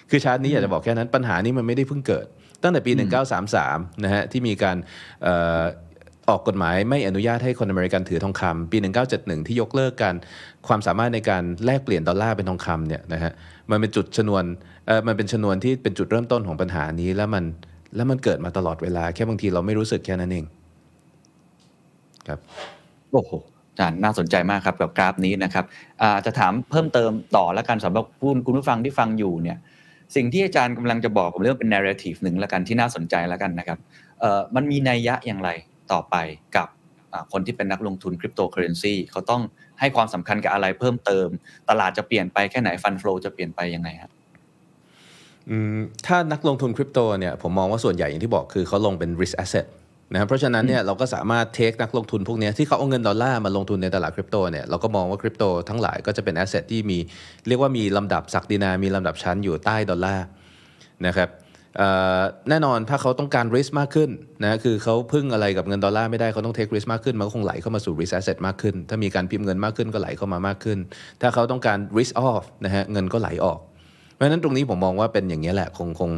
[0.09, 2.25] คือชาร์ตนี้อยากจะบอกแค่นั้นปัญหานี้มันไม่ได้เพิ่งเกิด
[2.63, 2.91] ตั้งแต่ปี
[3.47, 4.77] 1933นะฮะที่มีการ
[5.23, 8.77] เออกกฎหมายไม่อนุญาตให้คนอเมริกันถือทองคำปี
[9.13, 10.15] 1971 ที่ยกเลิกการ
[10.67, 13.31] ความสามารถในการแลกเปลี่ยนดอลลาร์เป็นทองคำเนี่ยนะฮะ
[13.71, 14.43] มันเป็นจุดชนวน
[14.87, 17.43] เออมันเป็นชนวนที่เป็นจุดเริ่มต้นของปัญหานี้แล้วมัน
[17.95, 20.45] แล้วมันเกิดมาตลอดเวลา แค่บางทีเราไม่รู้สึกแค่นั้นเอง
[22.27, 22.39] ครับ
[23.11, 23.31] โอ้โห
[23.71, 25.65] อาจารย์น่าสนใจมากครับกับกราฟนี้นะครับ
[26.01, 29.57] อาจะถามเพิ่มเติมต่อแล้วกันสำหรับคุณคุณผู้ฟังที่ฟังอยู่เนี่ย
[30.15, 33.79] สิ่งที่อาจารย์กำลังจะบอกผมเรื่องเป็น narrative หนึ่งแล้วกันที่น่าสนใจแล้วกันนะครับ
[34.19, 35.49] เอ่อมันมีนัยยะอย่างไร
[35.93, 36.15] ต่อไป
[36.55, 36.67] กับ
[37.13, 39.41] อ่าคนที่เป็นนักลงทุนคริปโตเคอเรนซีเขาต้อง
[39.79, 41.27] ให้ความสำคัญกับอะไรเพิ่มเติม
[41.69, 44.11] ตลาดจะเปลี่ยนไปแค่ไหน fund flow จะเปลี่ยนไปยังไงครับ
[45.49, 49.65] อืมถ้านักลงทุนคริปโตเนี่ยผมมองว่าส่วนใหญ่อย่างที่บอกคือเขาลงเป็น risk asset
[50.11, 56.97] นะครับเพราะฉะนั้นเนี่ยเราก็สามารถ take นักลงทุนพวกเนี้ยที่เขาเอาเงินดอลลาร์มาลงทุนในตลาดคริปโตเนี่ยเราก็มองว่าคริปโตทั้งหลายก็จะเป็น asset ที่มี
[57.47, 60.25] เรียกว่ามีลำดับศักดินา มีลำดับชั้นอยู่ใต้ดอลลาร์
[61.05, 61.46] นะครับเอ่อ
[62.49, 64.09] แน่นอนถ้าเขาต้องการ risk มากขึ้น
[64.43, 70.77] นะคือเขาพึ่งอะไรกับเงินดอลลาร์ไม่ได้เขาต้อง take risk มากขึ้น มันก็คงไหลเข้ามาสู่ risk asset มากขึ้น ถ้ามีการพิมพ์เงินมากขึ้นก็ไหลเข้ามามากขึ้น
[71.21, 73.59] ถ้าเขาต้องการ risk off นะฮะเงินก็ไหลออก
[74.15, 76.11] เพราะฉะนั้นตรงนี้ผมมองว่าเป็นอย่างนี้แหละคงคง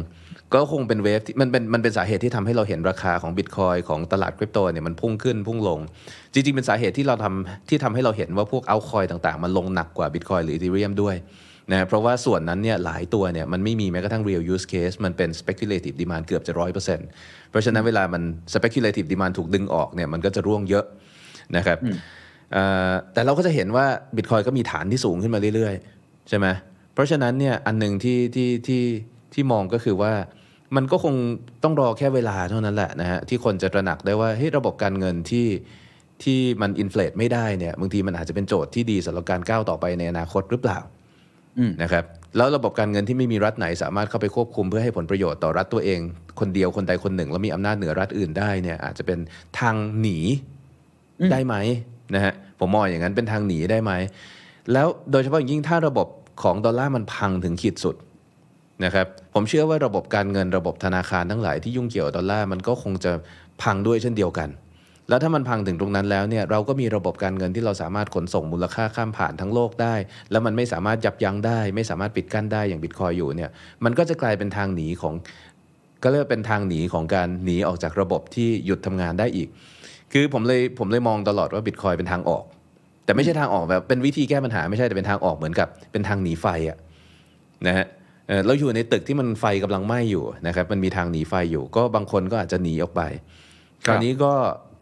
[0.54, 5.80] ก็คงเป็นเวฟที่มันเป็นมันเป็นสาเหตุที่ทำให้เราเห็นราคาของบิตคอยของตลาดคริปโตเนี่ยมันพุ่งขึ้นพุ่งลง
[6.32, 11.16] จริง ๆ เป็นสาเหตุที่เราทำที่ทำให้เราเห็นว่าพวกเอาคอยต่างๆ มันลงหนักกว่าบิตคอยหรืออีเทเรียมด้วย
[11.72, 17.08] นะเพราะว่าส่วนนั้นเนี่ยหลายตัวเนี่ยมันไม่มีแม้กระทั่ง real use case มันเป็น speculative demand เกือบจะร้อยเปอร์เซ็นต์
[17.50, 18.22] เพราะฉะนั้นเวลามัน
[18.54, 20.84] speculative demand ถูกดึงออกเนี่ยมันก็จะร่วงเยอะ
[21.56, 21.78] นะครับ
[22.52, 26.46] เอ่อแต่เราก็จะเห็นว่าบิตคอยก็มีฐานที่สูงขึ้นมาเรื่อยๆ ใช่ไหม
[26.94, 28.82] เพราะฉะนั้นเนี่ยอันหนึ่งที่ที่ที่
[29.34, 30.12] ที่มองก็คือว่า
[30.76, 31.14] มันก็คง
[31.62, 35.46] ต้องรอแค่เวลาเท่านั้นแหละนะฮะที่คนจะตระหนักได้ว่าเฮ้ยระบบการเงินที่
[36.22, 40.99] ที่มันอินฟล t ไม่ได้เนี่ยบางทีมันอาจจะเป็นโจทย์ที่ดีสำหรับการก้าวต่อไปในอนาคตหรือเปล่าอืม
[41.82, 42.04] นะครับ
[42.36, 46.00] แล้วระบบการเงินที่ไม่มีรัฐไหนสามารถเข้าไปควบคุมเพื่อให้ผลประโยชน์ต่อรัฐตัวเอง
[46.40, 49.18] คนเดียวคนใดคนหนึ่ง แล้วมีอำนาจเหนือรัฐอื่นได้เนี่ยอาจจะเป็น
[49.60, 50.18] ทางหนี
[51.32, 51.54] ได้ไหม
[52.14, 53.92] นะฮะผมมองอย่างนั้นเป็นทางหนีได้ไหม
[54.72, 56.08] แล้วโดยเฉพาะอย่างยิ่งถ้าระบบ
[56.42, 57.96] ของดอลลาร์มันพังถึงขีดสุด
[58.84, 63.12] นะครับผมเชื่อว่าระบบการเงินระบบธนาคารทั้งหลายที่ยุ่งเกี่ยวดอลลาร์มันก็คงจะ
[63.62, 64.48] พังด้วยเช่นเดียวกัน
[65.10, 69.94] แล้วถ้ามันพังถึงตรงนั้นแล้วเนี่ยเราก็มีระบบการเงินที่เราสามารถขนส่งมูลค่าข้ามผ่านทั้งโลกได้
[70.30, 73.50] แล้วมันไม่สามารถยับยั้งได้ ไม่สามารถปิดกั้นได้อย่างบิตคอยอยู่เนี่ย
[73.84, 75.14] มันก็จะกลายเป็นทางหนีของ
[76.02, 79.48] ก็เรียกเป็นทางหนีของการหนีออกจากระบบที่หยุดทำงานได้อีก
[80.12, 82.44] คือผมเลยผมเลยมองตลอดว่าบิตคอยเป็นทางออก
[83.04, 86.78] แต่ไม่ใช่ทางออกแบบเป็นวิธีแก้ปัญหาไม่ใช่แต่เป็นทางออกเหมือนกับเป็นทางหนีไฟอะ
[87.66, 87.86] นะฮะ
[88.28, 93.02] เอ่อเราอยู่ในตึกที่มันไฟกำลังไหม้อยู่นะครับมันมีทางหนีไฟอยู่ ก็บางคนก็อาจจะหนีออกไป
[93.84, 94.32] คราวนี้ก็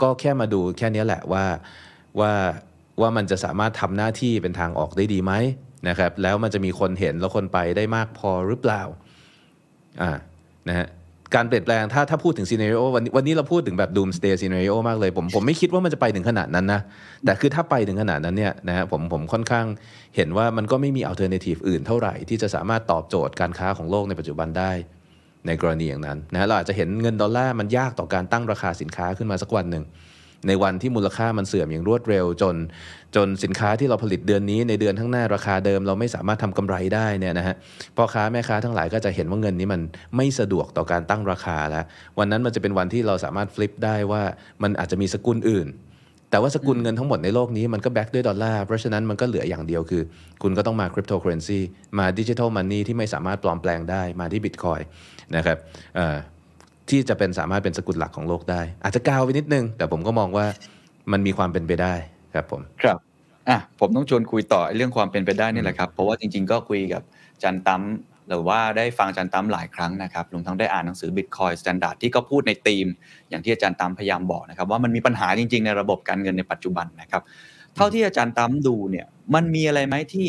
[0.02, 1.44] ก็แค่มาดูแค่นี้แหละว่า
[2.20, 2.32] ว่า
[3.00, 5.32] ว่ามันจะสามารถทำหน้าที่เป็นทางออกได้ดีไหม
[5.88, 8.82] นะครับ แล้วมันจะมีคนเห็นแล้วคนไปได้มากพอหรือเปล่า
[10.02, 10.10] อ่า
[10.68, 10.88] นะฮะ
[11.34, 16.80] การเปลี่ยนแปลงถ้าถ้าพูดถึงซีเน r ร o วันนี้วันนี้เราพูดถึงแบบ doomsday scenario มากเลยผมผมไม่คิดว่ามันจะไปถึงขนาดนั้นนะ
[17.24, 19.66] แต่คือถ้าไปถึงขนาดนั้นเนี่ยนะฮะผมผมค่อนข้าง
[20.16, 24.72] เห็นว่ามันก็ไม่มี alternative อื่นเท่าไหร่ที่จะสามารถตอบโจทย์การค้าของโลกในปัจจุบันได้
[25.46, 29.84] ในกรณีอย่างนั้นนะเราอาจจะเห็นเงินดอลลาร์มันยากต่อการตั้งราคาสินค้าขึ้นมาสักวันหนึ่ง
[30.48, 32.54] ในวันที่มูลค่ามันเสื่อมอย่างรวดเร็วจน
[33.16, 37.56] จนสินค้าที่เราผลิตเดือนนี้ในเดือนข้างหน้าราคาเดิม เราไม่สามารถทำกำไรได้เนี่ยนะฮะ
[37.96, 39.80] พ่อค้าแม่ค้าทั้งหลายก็จะเห็นว่าเงินนี้มัน
[40.16, 41.84] ไม่สะดวกต่อการตั้งราคาแล้ว
[42.18, 44.22] วันนั้นมันจะเป็นวันที่เราสามารถ flip ได้ว่า
[44.62, 45.68] มันอาจจะมีสกุลอื่น
[46.30, 50.02] แต่ว่าสกุลเงินทั้งหมดในโลกนี้มันก็ back ด้วยดอลลาร์เพราะฉะนั้นมันก็เหลืออย่างเดียวคือ
[50.42, 51.60] คุณก็ต้องมาคริปโตเคอเรนซี
[51.98, 54.80] มา digital money ที่ไม่สามารถปลอมแปลงได้มาที่บิตคอยน์
[55.36, 55.58] นะครับ
[56.88, 60.46] ที่จะเป็นสามารถเป็นสกุลหลักของโลกได้ อาจจะกาวไปนิดนึง แต่ผมก็มองว่า
[61.12, 61.94] มันมีความเป็นไปได้
[62.34, 62.98] ครับผมครับ
[63.48, 67.02] อะผมต้องชวนคุยต่อเรื่องความเป็นไปได้นี่แหละครับ เพราะว่าจริง ๆ ก็คุยกับ
[67.42, 67.82] จันตั้ม
[68.28, 72.86] หรือว่าได้ฟังจันตั้มหลายครั้งนะครับรวมทั้งได้อ่านหนังสือ Bitcoin Standard ที่ก็พูดในธีม
[73.28, 77.22] อย่างที่อาจารย์ตั้มพยายามบอกนะครับ ว่ามันมีปัญหาจริง ๆ ในระบบการเงินในปัจจุบันนะครับ
[77.76, 80.28] เท่าที่อาจารย์ตั้มดูเนี่ย มันมีอะไรไหมที่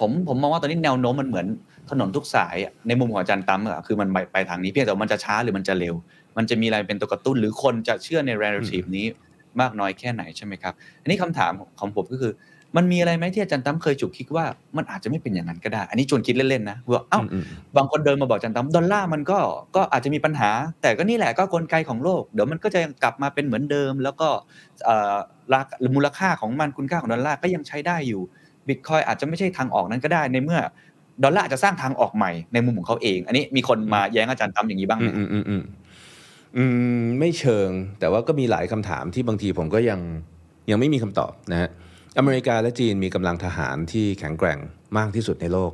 [0.00, 1.46] ผมผมมองว่าตอนนี้แนวโน้มมันเหมือน
[1.92, 5.94] ถนนทุกสายอะในมุมของอาจารย์ตั้มอะคือมันไปไปทางนี้เพียงแต่ว่ามันจะช้าหรือมันจะเร็ว
[6.36, 9.06] มันจะมีอะไรเป็นตัวกระตุ้น หรือคนจะเชื่อใน narrative นี้
[9.60, 12.32] มากน้อยแค่ไหนใช่ไหมครับ อันนี้คำถามของผมก็คือ
[12.76, 14.44] มันมีอะไรไหมที่อาจารย์ตั้มเคยจุกคิดว่า
[14.76, 17.44] มันอาจจะไม่เป็นอย่างนั้นก็ได้ อันนี้ชวนคิดเล่นๆนะว่าเอ้าอืม
[17.76, 19.38] บางคนเดินมาบอกอาจารย์ตั้มดอลลาร์มันก็
[19.76, 20.50] ก็อาจจะมีปัญหา
[20.82, 24.28] แต่ก็นี่แหละก็กลไกของโลกเดี๋ยวมันก็จะกลับมาเป็นเหมือนเดิม แล้วก็
[24.84, 25.16] เอ่อ
[25.52, 28.22] ราคามูลค่าของมันคุณค่าของดอลลาร์ก็ยังใช้ได้อยู่
[28.68, 30.60] บิตคอยอาจจะไม่ใช่ทางออกนั้นก็ได้ในเมื่อ
[31.22, 35.62] ดอลลาร์อาจจะสร้างทางออกใหม่ในมุมของเขาเอง อันนี้มีคนมาแย้งอาจารย์ตั้มอย่างนี้บ้างไหมอืมอืมอืม
[36.56, 36.64] อื
[37.00, 40.00] มไม่เชิง แต่ว่าก็มีหลายคำถามที่บางทีผมก็ยัง
[40.70, 41.70] ยังไม่มีคำตอบนะฮะ
[42.18, 44.58] อเมริกาและจีนมีกำลังทหารที่แข็งแกร่ง
[44.98, 45.72] มากที่สุดในโลก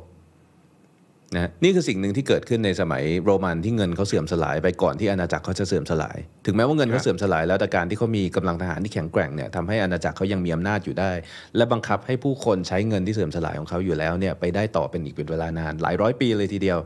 [1.33, 11.11] นะนี่คือสิ่งหนึ่งที่เกิดขึ้นในสมัยโรมันที่เงินเขาเสื่อมสลายไปก่อนที่อาณาจักรเขาจะเสื่อมสลาย ถึงแม้ว่าเงินเขาเสื่อมสลายแล้วแต่การที่เขามีกำลังทหารที่แข็งแกร่งเนี่ยทำให้อาณาจักรเขายังมีอำนาจอยู่ได้
[11.55, 16.79] และบังคับให้ผู้คนใช้เงินที่เสื่อมสลายของเขาอยู่แล้วเนี่ยไปได้ต่อเป็นอีกเป็นเวลานานหลายร้อยปีเลยทีเดียว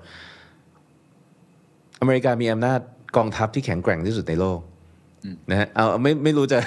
[2.01, 2.79] อเมริกามีอำนาจ
[3.17, 4.59] กองทัพที่แข็งแกร่งที่สุดในโลก
[5.51, 6.57] นะฮะเอาไม่ไม่รู้จะ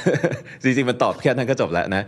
[0.62, 2.02] จริงๆมันตอบแค่นั้นก็จบแล้วนะ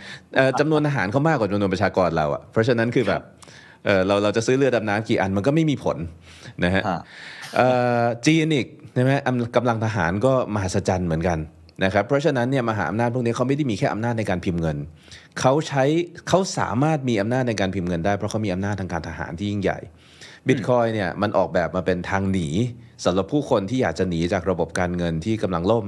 [0.60, 3.22] จำนวนทหารเขามากกว่าจำนวนประชากรเราอะเพราะฉะนั้นคือแบบ
[3.86, 5.96] เออเราเราจะซื้อเรือดำน้ำกี่อันมันก็ไม่มีผล
[6.64, 7.00] นะฮะฮะ
[7.56, 7.68] เอ่
[8.02, 11.38] อจีนอีกใช่ไหมอำกำลังทหารก็มหัศจรรย์เหมือนกัน
[11.84, 14.76] นะครับเพราะฉะนั้นเนี่ยมหาอำนาจพวกนี้เขาไม่ได้มีแค่อำนาจในการพิมพ์เงิน
[15.40, 15.84] เขาใช้
[16.28, 19.78] เขาสามารถมีอำนาจในการพิมพ์เงินได้เพราะเขามีอำนาจทางการทหารที่ยิ่งใหญ่
[20.46, 22.48] บิตคอยเนี่ยมันออกแบบมาเป็นทางหนี
[23.04, 25.86] สำหรับผู้คนที่อยากจะหนีจากระบบการเงินที่กำลังล่ม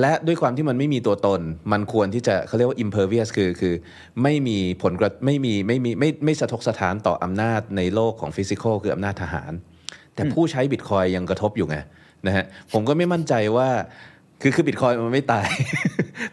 [0.00, 1.40] และด้วยความที่มันไม่มีตัวตน
[1.72, 3.74] มันควรที่จะเขาเรียกว่า impervious คือคือ
[4.22, 9.52] ไม่มีผลกระไม่มีไม่มีไม่ไม่สะทกสะท้านต่ออำนาจในโลกของฟิสิกอลคืออำนาจทหาร
[10.14, 11.76] แต่ผู้ใช้บิตคอยยังกระทบอยู่ไง
[12.26, 13.68] นะฮะผมก็ไม่มั่นใจว่า
[14.42, 15.48] คือคือบิตคอยมันไม่ตาย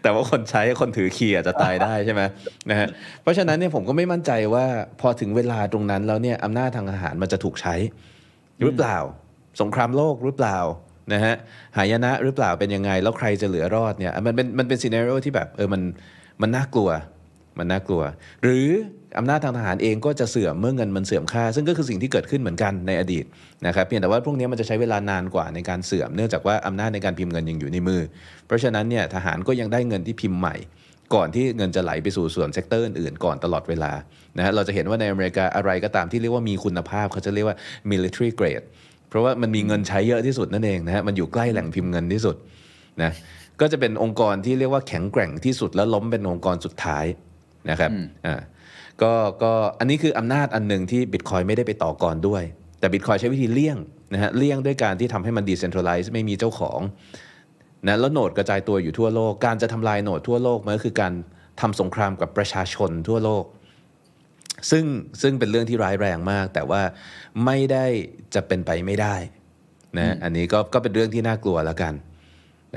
[0.01, 2.21] แต่ว่าคนใช้คนถือคีย์อาจจะตายได้ใช่ไหม
[2.69, 2.87] นะฮะ
[3.21, 4.65] เพราะฉะนั้นเนี่ยผมก็ไม่มั่นใจว่า
[5.01, 7.75] พอถึงเวลาตรงนั้นแล้วเนี่ยอำนาจทางทหารมันจะถูกใช้
[8.61, 8.97] หรือเปล่า
[9.61, 10.57] สงครามโลกหรือเปล่า
[11.13, 11.33] นะฮะ
[11.77, 15.81] หายนะหรือเปล่าเป็นยังไง แล้วใครจะเหลือรอดเนี่ยมันเป็นมันเป็นซีเน r ร o ที่แบบเออมัน
[16.41, 16.89] มันน่ากลัว
[17.59, 18.03] มันน่ากลัว
[18.43, 18.67] หรือ
[19.17, 23.25] อำนาจทางทหารเองก็จะเสื่อมเมื่อเงินมันเสื่อมค่า ซึ่งก็คือสิ่งที่เกิดขึ้นเหมือนกันในอดีต
[23.67, 28.01] นะครับเพียงแต่ว่าพวกนี้มันจะใช้เวลานานกว่าในการเสื่อมเนื่องจากว่าอำนาจในการพิมพ์เงินยังอยู่ในมือ
[28.47, 30.55] เพราะฉะนั้นเนี่ยทหารก็ยังได้เงินที่พิมพ์ใหม่
[31.13, 33.91] ก่อนที่เงินจะไหลไปสู่ส่วน sector อื่นๆก่อนตลอดเวลา
[34.37, 37.57] นะฮะเราจะเห็นว่าในอเมริกาอะไรก็ตามที่เรียกว่ามีคุณภาพเขาจะเรียกว่า
[37.91, 38.65] military grade
[39.09, 42.35] เพราะว่ามันมีเงินใช้เยอะที่สุดนั่นเองนะฮะมันอยู่ใกล้แหล่งพิมพ์เงินที่สุด
[43.01, 43.11] นะ
[43.59, 47.05] ก็จะเป็นองค์กรที่เรียกว่าแข็งแกร่งที่สุดแล้วล้มเป็นองค์กรสุดท้าย
[47.69, 47.91] นะครับ
[48.25, 48.39] อ่า
[49.01, 52.43] ก็ก็อันนี้คืออำนาจอันหนึ่งที่บิตคอยไม่ได้ไปต่อกรด้วย
[52.79, 53.77] แต่บิตคอยใช้วิธีเลี่ยง
[54.13, 56.79] นะฮะเลี่ยงด้วยการที่ทำให้มัน decentralize ไม่มีเจ้าของ
[57.87, 61.13] นะแล้วโหนดกระจายตัวอยู่ทั่วโลก การจะทำลายโหนดทั่วโลกมันก็คือการ
[61.61, 63.43] ทำสงครามกับประชาชนทั่วโลก
[64.71, 64.85] ซึ่ง
[65.21, 66.81] ซึ่งเป็นเรื่องที่ร้ายแรงมาก แต่ว่า
[67.45, 67.85] ไม่ได้
[68.35, 69.15] จะเป็นไปไม่ได้
[69.97, 71.93] นะอันนี้ก็ก็เป็นเรื่องที่น่ากลัวแล้วกัน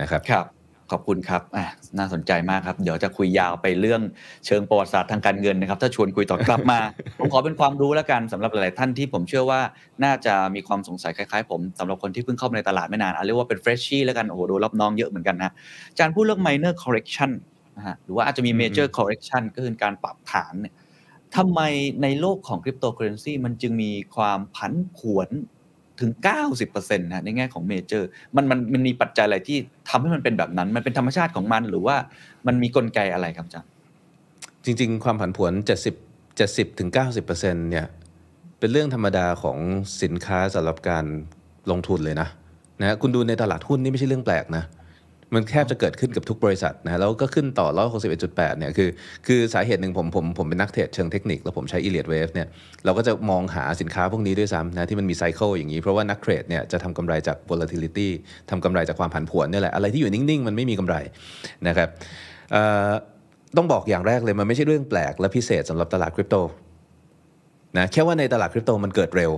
[0.01, 0.47] นะครับครับ
[0.95, 1.67] ขอบคุณครับอะ
[1.99, 4.01] น่าสนใจมากครับ เดี๋ยวจะคุยยาวไปเรื่อง
[4.47, 6.79] เชิงประวัติศาสตร์ทางการเงินนะครับ ถ้าชวนคุยต่อกลับมา
[7.19, 9.61] ผมขอเป็นความรู้แล้วกันสำหรับหลาย ๆ ท่านที่ผมเชื่อว่า
[10.05, 15.53] น่าจะมีความสงสัยคล้าย ๆ ผมสำหรับคนที่เพิ่งเข้ามาในตลาดไม่นานอะเรียกว่าเป็น freshie แล้วกัน โอ้โหโดนรับน้องเยอะเหมือนกันนะ
[15.91, 17.31] อาจารย์พูดเรื่อง minor correction
[17.77, 20.75] นะฮะหรือว่าอาจจะมี major correction ก็คือการปรับฐานเนี่ย
[21.37, 21.61] ทำไม
[22.03, 25.29] ในโลกของคริปโตเคอเรนซีมันจึงมีความผันผวน
[26.01, 26.11] ถึง
[26.57, 29.59] 90%นะในแง่ของเมเจอร์มันมันมันมีปัจจัยอะไรที่
[29.89, 31.97] ทำให้มันเป็นแบบนั้น มันเป็นธรรมชาติของมันหรือว่า
[32.47, 33.69] มันมีกลไกอะไรครับอาจารย์
[34.65, 35.53] จริง ๆ ความผันผวน
[36.17, 36.91] 70 70ถึง
[37.25, 37.87] 90%เนี่ย
[38.59, 39.59] เป็นเรื่องธรรมดาของ
[40.03, 41.05] สินค้าสำหรับการ
[41.71, 42.29] ลงทุนเลยนะ
[42.81, 44.65] นะคุณดูในตลาดหุ้นนี่ไม่ใช่เรื่องแปลกนะ
[45.35, 47.69] มันแทบจะเกิดขึ้นกับทุกบริษัทนะแล้วก็ขึ้นต่อ
[48.13, 48.89] 161.8 เนี่ยคือ
[49.27, 52.49] คือสาเหตุหนึ่งผมผมผมเป็นนักเทรดเชิงเทคนิค แล้วผมใช้ Elliott Wave เนี่ย
[52.85, 58.09] เราก็จะมองหาสินค้าพวกนี้ด้วยซ้ำนะที่มันมี cycle อย่างนี้ เพราะว่านักเทรดเนี่ยจะทำกำไรจาก volatility
[58.51, 60.97] ทำกำไรจากความผันผวนนี่แหละอะไรที่อยู่นิ่งๆ มันไม่มีกำไร
[61.69, 61.89] นะครับ
[63.57, 66.37] ต้องบอกอย่างแรกเลยมันไม่ใช่เรื่องแปลกและพิเศษสำหรับตลาดคริปโต
[67.79, 69.33] นะแค่ว่าในตลาดคริปโตมันเกิดเร็ว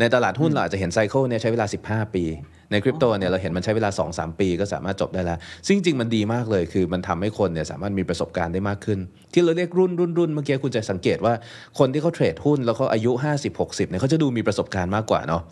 [0.00, 2.24] ในตลาดหุ้นเราอาจจะเห็น cycle เนี่ยใช้เวลา 15 ปี
[2.70, 8.98] ในคริปโตเนี่ยเราเห็นมันใช้เวลา 2-3 ปีก็สามารถจบได้แล้ว ซึ่งจริงๆมันดีมากเลยคือมันทำให้คนเนี่ยสามารถมีประสบการณ์ได้มากขึ้น
[9.32, 11.34] ที่เราเรียกรุ่นรุ่นรุ่นเมื่อกี้คุณจะสังเกตว่า
[11.78, 13.12] คนที่เขาเทรดหุ้นแล้วเขาอายุ
[13.50, 15.42] 50-60เนี่ยเขาจะดูมีประสบการณ์มากกว่าเนาะ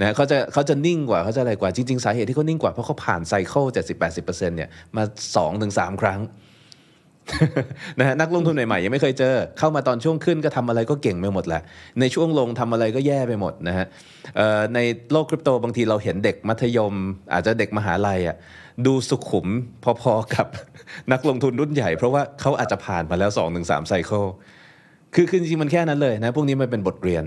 [0.00, 3.64] นะเขาจะเขาจะนิ่งกว่าเขาจะอะไรกว่าจริง ๆ สาเหตุที่เขานิ่งกว่าเพราะเขาผ่านไซเคิล
[4.10, 5.02] 70-80%เนี่ยมา
[5.52, 6.20] 2-3 ครั้ง
[7.98, 11.62] นะฮะนักลงทุนใหม่ๆยังไม่เคยเจอ เข้ามาตอนช่วงขึ้นก็ทำอะไรก็เก่งไปหมดแหละ
[12.00, 13.86] ในช่วงลงทำอะไรก็แย่ไปหมดนะฮะ
[14.74, 14.78] ใน
[15.12, 16.94] โลกคริปโตบางทีเราเห็นเด็กมัธยม
[17.32, 18.36] อาจจะเด็กมหาลัยอะ
[18.86, 19.46] ดูสุขุม
[20.02, 20.46] พอๆกับ
[21.12, 24.24] นักลงทุนรุ่นใหญ่ เพราะว่าเขาอาจจะผ่านมาแล้ว 2-3ไซเคิล
[25.14, 27.24] คือคือจริงมันแค่นั้นเลยนะพวกนี้มันเป็นบทเรียน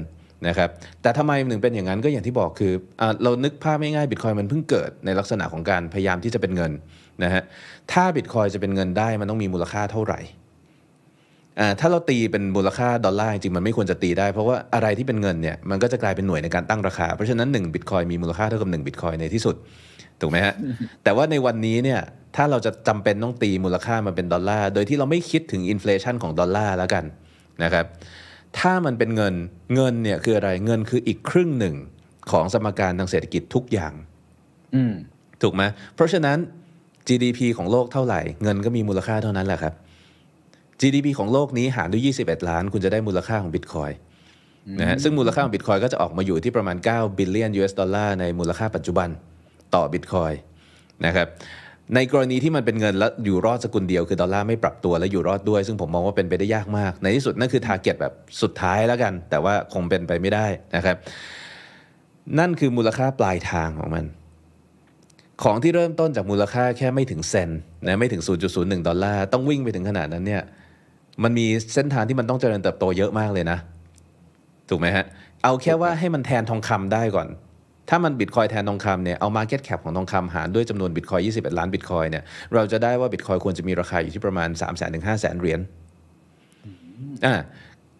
[0.48, 0.70] นะครับ
[1.02, 6.72] แต่ทำไมมันถึงเป็นอย่างนั้นก็อย่างที่บอกคืออเรานึกภาพง่ายๆบิตคอยมันเพิ่งเกิดในลักษณะของการพยายามที่จะเป็นเงิน
[7.24, 7.44] นะฮะ
[7.92, 10.20] ถ้าบิตคอยจะเป็นเงินได้มันต้องมีมูลค่าเท่าไหร่
[11.60, 19.56] อ่าถ้าเราตีเป็นมูลค่าดอลลาร์จริงๆมันไม่ควรจะตีได้ เพราะว่าอะไรที่เป็นเงินเนี่ยมันก็จะกลายเป็นหน่วยในการตั้งราคา เพราะฉะนั้น1บิตคอยมีมูลค่าเท่ากับ1บิตคอยในที่สุด
[20.22, 20.54] ถูกไหมฮะ
[21.04, 22.00] แต่ว่าในวันนี้เนี่ย
[22.36, 27.04] ถ้าเราจะจำเป็นต้องตีมูลค่ามันเป็นดอลลาร์โดยที่เราไม่คิดถึง inflation ของดอลลาร์แล้วกัน
[27.64, 27.86] นะครับ
[28.60, 29.34] ถ้ามันเป็นเงิน
[29.76, 31.76] เงินเนี่ยคืออะไรเงินคืออีกครึ่งหนึ่ง
[32.32, 33.94] ของสมการทางเศรษฐกิจทุกอย่าง
[34.76, 34.94] อืม
[35.42, 35.64] ถูกไหม
[35.96, 36.38] เพราะฉะนั้น
[37.08, 39.74] GDP ของโลกเท่าไหร่ เงินก็มีมูลค่าเท่านั้นแหละครับ
[40.82, 43.92] GDP ของโลกนี้หารด้วย 21 ล้าน คุณจะได้มูลค่าของบิตคอย
[44.80, 49.10] น์นะฮะซึ่งมูลค่าของบิตคอยน์ก็จะออกมาอยู่ที่ประมาณ 9 บิลเลียน US ดอลลาร์ในมูลค่าปัจจุบัน
[49.76, 50.32] ต่อบิตคอย
[51.06, 51.28] นะครับ
[51.96, 60.46] ในกรณีที่มันเป็นเงินแล้วอยู่รอดสกุลเดียวคือดอลลาร์ไม่ปรับตัวและอยู่รอดด้วย ซึ่งผมมองว่าเป็นไปได้ยากมาก ในที่สุดนั่นคือทาร์เก็ตแบบสุดท้ายแล้วกัน แต่ว่าคงเป็นไปไม่ได้
[60.76, 60.96] นะครับ
[62.40, 64.06] นั่นคือมูลค่าปลายทางของมัน
[65.44, 67.50] ของที่เริ่มต้นจากมูลค่าแค่ไม่ถึงเซน
[67.88, 68.22] นะไม่ถึง
[68.54, 70.44] 0.01 ดอลลาร์ ต้องวิ่งไปถึงขนาดนั้นเนี่ย
[71.24, 73.58] มันมีเส้นทางที่มันต้องเจริญเติบโตเยอะมากเลยนะ
[74.70, 75.06] ถูกไหมฮะ
[75.44, 77.28] เอาแค่ว่าให้มันแทนทองคำได้ก่อน
[77.90, 82.24] ถ้ามันบิตคอยแทนทองคำเนี่ยเอา Market Cap ของทองคำหารด้วยจำนวนบิตคอย21 ล้านบิตคอยเนี่ย
[82.54, 85.60] เราจะได้ว่าบิตคอยควรจะมีราคาอยู่ที่ประมาณ 3 0 0 0 0ถึง5 0 0 0 0 0เหรียญ
[87.26, 87.34] อ่า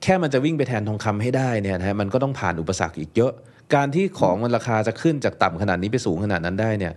[0.04, 3.34] แค่มันจะวิ่งไปแทนทองคำให้ได้เนี่ยนะฮะมันก็ต้องผ่านอุปสรรคอีกเยอะ
[3.76, 6.94] การที่ของมันราคาจะขึ้นจากต่ำขนาดนี้ไปสูงขนาดนั้นได้เนี่ย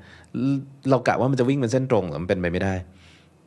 [0.91, 2.75] เรากะว่ามันจะวิ่งเป็นเส้นตรงเหรอมันเป็นไปไม่ได้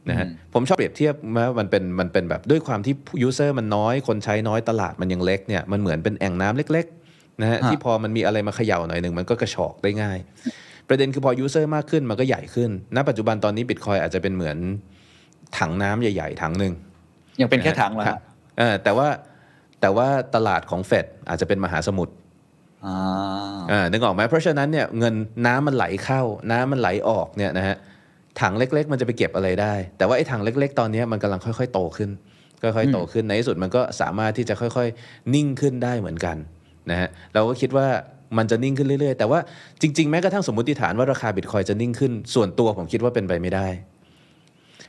[0.10, 10.18] นะฮะผมชอบเปรียบเทียบว่ามันเป็นมันเป็นแบบด้วยความที่user มันน้อยคนใช้น้อยตลาดมันยังเล็กเนี่ยมันเหมือนเป็นแอ่งน้ำเล็กๆนะฮะฮะที่พอมันมีอะไรมาเขย่าหน่อยหนึ่งมันก็กระฉอกได้ง่าย
[10.88, 14.58] ประเด็นคือพอ user มากขึ้นมันก็ใหญ่ขึ้นณปัจจุบันตอนนี้บิตคอยน์อาจจะเป็นเหมือน
[15.58, 16.74] ถังน้ำใหญ่ๆถังหนึ่ง
[17.42, 18.22] ยังเป็นแค่ถังเหรอคครัรับบ
[18.58, 19.08] เออแต่ว่า
[19.82, 22.14] แต่ว่าตลาดของเฟดอาจจะเป็นมหาสมุทร
[22.86, 22.96] อ่า
[23.72, 25.14] อ่านึกออกไหมเพราะฉะนั้นเนี่ยเงิน
[25.46, 26.22] น้ำมันไหลเข้า
[26.52, 27.76] น้ำมันไหลออกเนี่ยนะฮะ
[28.42, 32.10] ถังเล็ก ๆ มันจะไปเก็บอะไรได้ แต่ว่าไอ้ถังเล็ก ๆ ตอนเนี้ยมันกำลังค่อย ๆ โตขึ้น
[32.62, 36.38] ค่อยๆโตขึ้นในที่สุดมันก็สามารถที่จะค่อยๆ นิ่งขึ้นได้เหมือนกัน
[36.90, 37.88] นะฮะเราก็คิดว่า
[38.38, 39.40] มันจะนิ่งขึ้นเรื่อยๆ แต่ว่า
[39.82, 43.68] จริงๆ แม้กระทั่งสมมติฐานว่าราคาบิตคอยจะนิ่งขึ้น ส่วนตัวผมคิดว่าเป็นไปไม่ได้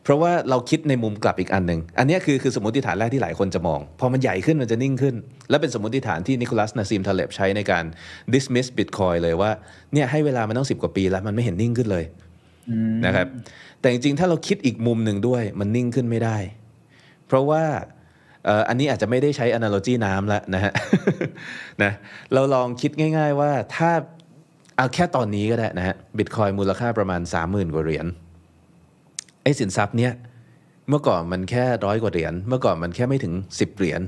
[0.08, 5.14] เพราะว่าเราคิดในมุมกลับอีกอันหนึ่งอันเนี้ยคือคือสมมติฐานแรกที่หลายคนจะมอง พอมันใหญ่ขึ้นมันจะนิ่งขึ้น
[5.50, 7.84] และเป็นสมมติฐานที่นิโคลัสนาซิมทาเลบใช้ในการ
[8.34, 9.50] dismiss Bitcoin เลยว่า
[9.92, 12.04] เนี่ยให้เวลามันต้องสิบกว่าปีแล้วมันไม่เห็นนิ่งขึ้นเลย
[13.06, 13.26] นะครับ
[13.80, 16.36] แต่จริงๆ ถ้าเราคิดอีกมุมหนึ่งด้วยมันนิ่งขึ้นไม่ได้
[17.26, 17.64] เพราะว่า
[18.44, 20.72] เอ่ออันนี้อาจจะไม่ได้ใช้ analogy น้ำแล้วนะฮะ
[21.82, 21.92] นะ
[22.34, 23.90] เราลองคิดง่าย ๆ ว่าถ้า
[24.76, 30.12] เอาแค่ตอนนี้ก็ได้นะฮะบิตคอยมูลค่าประมาณ 30,000 กว่าเหรียญไอ้สินทรัพย์เนี้ย
[30.88, 34.00] เมื่อก่อนมันแค่ร้อยกว่าเหรียญเมื่อก่อนมันแค่ไม่ถึง 10 เหรียญ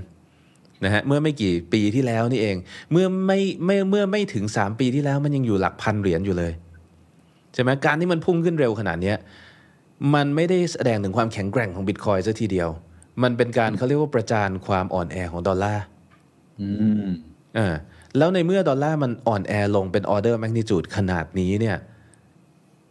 [0.85, 2.57] นะฮะเมื่อไม่กี่ปีที่แล้วนี่เอง
[2.93, 6.53] เมื่อไม่ไม่เมื่อไม่ถึง 3 ปีที่แล้วมันยังอยู่หลักพันเหรียญอยู่เลย
[7.55, 9.17] ใช่ไหมการที่มันพุ่งขึ้นเร็วขนาดเนี้ย
[10.15, 12.69] มันไม่ได้แสดงถึงความแข็งแกร่งของบิตคอยซะทีเดียว
[13.23, 15.85] มันเป็นการเขาเรียกว่าประจานความอ่อนแอของดอลลาร์
[16.61, 16.69] อื
[17.07, 17.09] ม
[17.59, 17.75] อ่า
[18.19, 21.77] แล้วในเมื่อดอลลาร์มันอ่อนแอลงเป็นออเดอร์แมกนิจูดขนาดนี้เนี่ย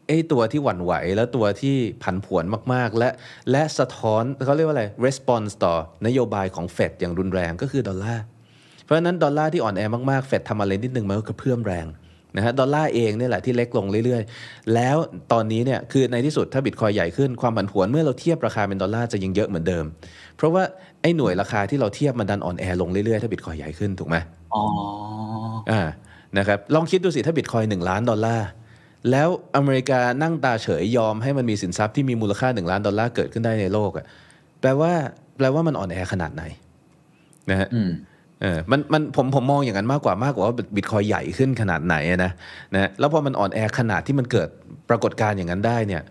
[0.10, 2.44] ไอตัวที่หวั่นไหว และตัวที่ผันผวน
[2.74, 3.10] มาก ๆ และ
[3.52, 5.74] และสะท้อนเขาเรียกว่าอะไร response ต่อ
[6.08, 8.24] นโยบายของเฟดอย่างรุนแรงก็คือดอลลาร์
[8.84, 9.82] เพราะฉะนั้นดอลลาร์ที่อ่อนแอ
[10.12, 11.88] มากๆเฟดทำอะไรนิดนึงมันก็กระเพื่อมแรง
[12.36, 14.98] นะฮะดอลลาร์เองเนี่ยแหละที่เล็กลงเรื่อยๆ แล้ว
[15.32, 19.86] ตอนนี้เนี่ยคือในที่สุดถ้าบิตคอยน์ใหญ่ขึ้นความผันผวนเมื่อเราเทียบราคาเป็นดอลลาร์จะยังเยอะเหมือนเดิม
[20.38, 20.64] เพราะว่า
[21.02, 24.16] ไอ้หน่วยราคาที่เราเทียบมันดันอ่อนแอลงเรื่อยๆ ถ้าบิตคอยน์ใหญ่ขึ้นถูกไหม
[24.56, 24.64] อ๋อ
[25.72, 25.82] อ่า
[26.38, 28.48] นะครับลองคิดดูสิถ้าบิตคอยน์หนึ่งล้านดอลลาร์
[29.12, 34.06] แล้วอเมริกานั่งตาเฉยยอมให้มันมีสินทรัพย์ที่มีมูลค่า 1 ล้านดอลลาร์เกิดขึ้นได้ในโลกอะ
[34.62, 34.92] แปลว่า
[35.38, 36.44] แปลว่ามันอ่อนแอขนาดไหน
[37.50, 37.92] นะฮะอืม
[38.42, 42.32] เออมันมันผมผมมองอย่างนั้นมากกว่ามากกว่าว่าบิตคอยน์ใหญ่ขึ้นขนาดไหนอะนะ
[42.74, 44.50] นะแล้วพอมันอ่อนแอขนาดที่มันเกิด
[44.90, 46.02] ปรากฏการณ์อย่างนั้นได้เนี่ย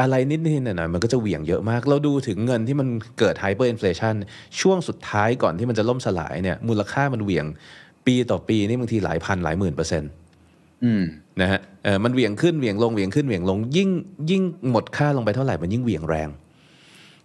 [0.00, 4.14] อะไรนิดนิดหน่อยหน่อยๆมันก็จะเหวี่ยงเยอะมาก เราดูถึงเงินที่มันเกิด hyperinflation
[4.60, 7.46] ช่วงสุดท้ายก่อนที่มันจะล่มสลายเนี่ยมูลค่ามันเหวี่ยง
[8.06, 10.10] ปีต่อปีนี่บางทีหลายพันหลายหมื่นเปอร์เซ็นต์
[10.84, 11.02] อืม
[11.40, 13.90] นะฮะ เออมันเหวี่ยงขึ้นเหวี่ยงลงเหวี่ยงขึ้นเหวี่ยงลงยิ่ง
[14.30, 16.28] ยิ่งหมดค่าลงไปเท่าไหร่มันยิ่งเหวี่ยงแรง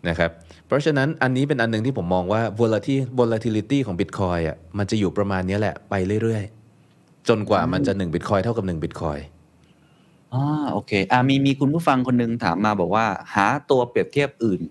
[0.10, 0.32] นะครับ
[0.68, 5.93] เพราะฉะนั้นอันนี้เป็นอันหนึงที่ผมมองว่า volatility volatility ของ Bitcoin อะมันจะอยู่ประมาณเนี้ยแหละไป
[6.24, 9.22] เรื่อยๆ จนกว่ามันจะ1 Bitcoin เท่ากับ1 Bitcoin
[10.34, 13.05] อ่าโอเคอ่ามีมีคุณผู้ฟังคนหนึงถามมาบอกว่า
[13.36, 14.62] หาตัวเปรียบเทียบอื่น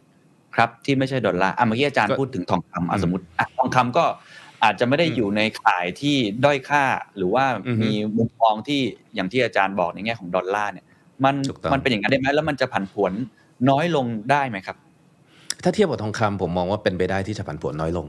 [0.55, 4.05] ครับที่ไม่ใช่ดอลลาร์อะเมื่อกี้อาจารย์ก็พูดถึงทองคำอะอืมสมมติอะทองคำก็
[4.65, 6.85] อาจจะไม่ได้อืมอยู่ในข่ายที่ด้อยค่า
[7.17, 8.81] หรือว่าอือฮึมีมุมมองที่
[9.15, 10.87] อย่างที่อาจารย์บอกในแง่ของดอลลาร์เนี่ย
[11.25, 13.13] มันถูกต้องมันเป็นอย่างนั้นได้ไหมแล้วมันจะผันผวน
[13.71, 14.77] น้อยลงได้ไหมครับ
[15.65, 18.07] ถ้าเทียบกับทองคำผมมองว่าเป็นไปได้ที่จะผันผวนน้อยลง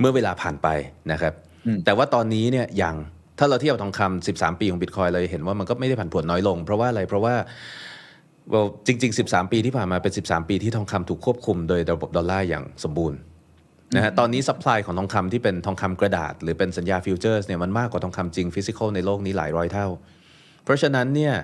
[0.00, 0.68] เมื่อเวลาผ่านไป
[1.12, 1.32] นะครับ
[1.66, 2.96] อืมแต่ว่าตอนนี้เนี่ยยัง
[3.38, 7.34] ถ้าเราเทียบกับทองคำ13 ปีของบิตคอยน์เราจะเห็นว่ามันก็ไม่ได้ผันผวนน้อยลง เพราะว่าอะไรเพราะว่า
[8.52, 13.18] well จริง ๆ 13 ปีที่ผ่านมาเป็น 13 ปีที่ทองคำถูกควบคุมโดยระบบดอลลาร์อย่างสมบูรณ์
[13.94, 19.86] นะฮะตอนนี้ supply ของทองคำที่เป็นทองคำกระดาษ หรือเป็นสัญญา futures เนี่ยมันมากกว่าทองคำจริง physical ในโลกนี้หลายร้อยเท่า
[20.64, 21.34] เพราะฉะนั้นเนี่ย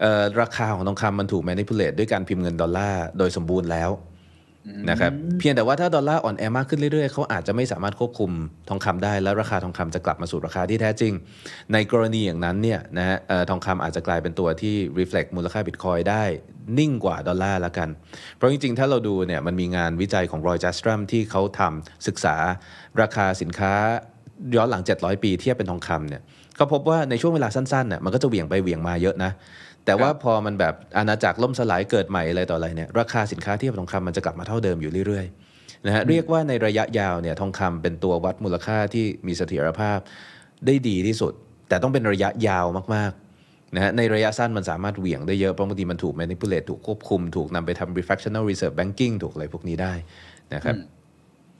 [0.00, 3.92] เอ่อราคาของทองคำมันถูก manipulate ด้วยการพิมพ์เงินดอลลาร์โดยสมบูรณ์แล้ว
[4.90, 8.30] นะครับเพียงแต่ว่าถ้าดอลลาร์อ่อนแอมากขึ้นเรื่อยๆเขาอาจจะไม่สามารถควบคุม
[8.68, 11.12] ทองคำได้ แล้วราคาทองคำจะกลับมาสู่ราคาที่แท้จริง
[11.72, 16.24] ในกรณีอย่างนั้นเนี่ยนะฮะเอ่อทองคำอาจจะกลายเป็นตัวที่ reflect มูลค่าบิตคอยได้
[16.78, 17.88] นิ่งกว่าดอลลาร์ละกัน
[18.36, 22.36] เพราะจริงๆ ถ้าเราดูเนี่ยมันมีงานวิจัยของรอยจัสตรัมที่เขาทำศึกษา
[23.00, 23.72] ราคาสินค้า
[24.56, 26.22] ย้อนหลัง 700 ปีเทียบเป็นทองคำเนี่ย
[26.58, 29.30] ก็พบว่าในช่วงเวลาสั้นๆเนี่ยมันก็จะเหวี่ยงไปเหวี่ยงมาเยอะนะ
[29.84, 39.98] แต่ว่าพอมันแบบอาณาจักรล่มสลายเกิดใหม่อะไรต่ออะไรเนี่ยราคาสินค้าเทียบกับทองคำมันจะกลับมาเท่าเดิมอยู่เรื่อยๆนะฮะเรียกว่าในระยะยาวเนี่ยทองคำเป็นตัววัดมูลค่าที่มีเสถียรภาพ
[40.66, 41.32] ได้ดีที่สุด
[41.68, 43.23] แต่ต้องเป็นระยะยาวมากๆ
[43.74, 49.92] นะฮะในระยะสั้นมันสามารถเหวี่ยงได้เยอะเพราะบางทีมันถูก manipulate ถูกควบคุม ถูกนำไปทำ refractional reserve banking ถูกอะไรพวกนี้ได้
[50.54, 50.84] นะครับอืม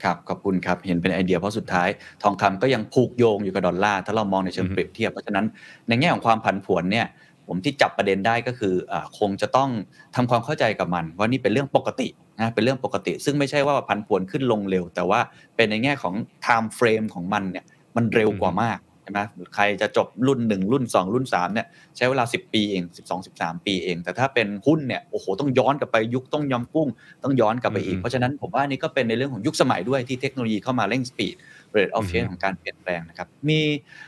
[0.03, 1.89] ครับขอบคุณครับ เห็นเป็นไอเดียเพราะสุดท้าย
[2.23, 5.45] ทองคำก็ยังผูกโยงอยู่กับดอลลาร์ถ้าเรามองในเชิงอือฮึเปรียบเทียบ เพราะฉะนั้น
[5.87, 7.07] ในแง่ของความผันผวนเนี่ย
[7.47, 9.69] ผมที่จับประเด็นได้ก็คืออาคงจะต้อง
[10.15, 12.07] ทำความเข้าใจกับมัน ว่านี่เป็นเรื่องปกติ
[12.39, 15.19] นะเป็นเรื่องปกติ ซึ่งไม่ใช่ว่าผันผวนขึ้นลงเร็ว แต่ว่า
[15.55, 16.13] เป็นในแง่ของ
[16.45, 19.19] time frame ของมันเนี่ยมันเร็วกว่ามากใช่ไหม
[19.55, 26.87] ใครจะจบรุ่น 1 รุ่น 2 รุ่น3เนี่ยใช้เวลา 10 ปีเอง 12 13 ปีเอง แต่ถ้าเป็นหุ้นเนี่ยโอ้โหต้องย้อนกลับไปยุคต้องยำกุ้ง
[27.23, 31.35] ต้องย้อนกลับไปอีกอืมเพราะฉะนั้นผมว่านี่ก็เป็นในเรื่องของยุคสมัยด้วยที่เทคโนโลยีเข้ามาเร่งสปีด
[31.75, 33.59] rate of อือฮึ change ของการเปลี่ยนแปลงนะครับ มี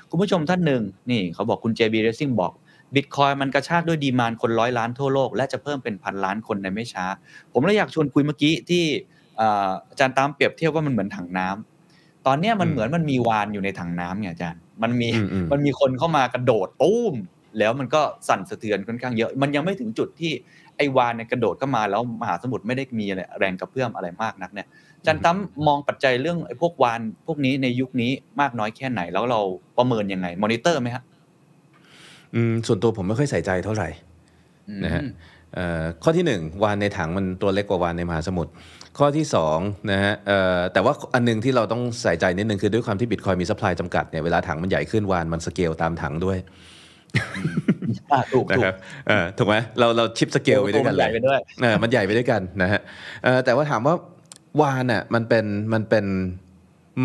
[0.09, 2.53] คุณผู้ชมท่านหนึ่งนี่เขาบอกคุณ JB Racing บอก
[2.95, 7.05] บิตคอยมันกระชากด้วยดีมานคนร้อยล้านทั่วโลกและจะเพิ่มเป็นพันล้านคนในไม่ช้า
[7.53, 8.83] ผมเลยอยากชวนคุยเมื่อกี้ที่
[9.39, 17.13] อ่าอาจารย์ตามเปรียบเทียบว่ามันเหมือนถังน้ำตอนเนี้ยมันอืมเหมือนมันมีวานอยู่ในถังน้ำไงอาจารย์ มันมีอืมอืมมันมีคนเข้ามากระโดดตุ้ม
[17.59, 20.31] แล้วมันก็สั่นสะเทือนค่อนข้างเยอะ มันยังไม่ถึงจุดที่
[20.77, 28.11] ไอ้วาฬเนี่ยกระโดดเข้ามาแล้วมหาสมุทรไม่ได้มีอะไรแรงกระเพื่อมอะไรมากนักเนี่ยอาจารย์ตั้มมองปัจจัยเรื่องไอ้พวกวาฬพวกนี้ในยุคนี้
[28.41, 29.39] มากน้อยแค่ไหน แล้วเรา
[29.77, 31.03] ประเมินยังไง มอนิเตอร์ไหมฮะ
[32.35, 33.89] อืมส่วนตัวผมไม่ค่อยใส่ใจเท่าไหร่
[34.69, 35.03] อืมนะฮะ
[35.53, 38.51] เอ่อข้อที่หนึ่งวาฬในถังมันตัวเล็กกว่าวาฬในมหาสมุทร
[38.97, 39.57] ข้อที่สอง
[39.91, 46.37] นะฮะเอ่อแต่ว่าอันหนึ่งที่เราต้องใส่ใจนิดนึงคือด้วยความที่บิตคอยน์มี supply จำกัดเนี่ยเวลาถังมันใหญ่ขึ้นวาฬมันสเกลตามถังด้วย
[48.13, 48.75] อ่าถูกนะถูกครับ
[49.07, 52.81] เอ่อถูกไหมเราเราชิปสเกลไปด้วยกันตัวมันใหญ่ไปด้วยเออมันใหญ่ไปด้วยกันนะฮะ
[53.23, 53.95] เอ่อแต่ว่าถามว่า
[54.61, 56.05] วานอะมันเป็นมันเป็น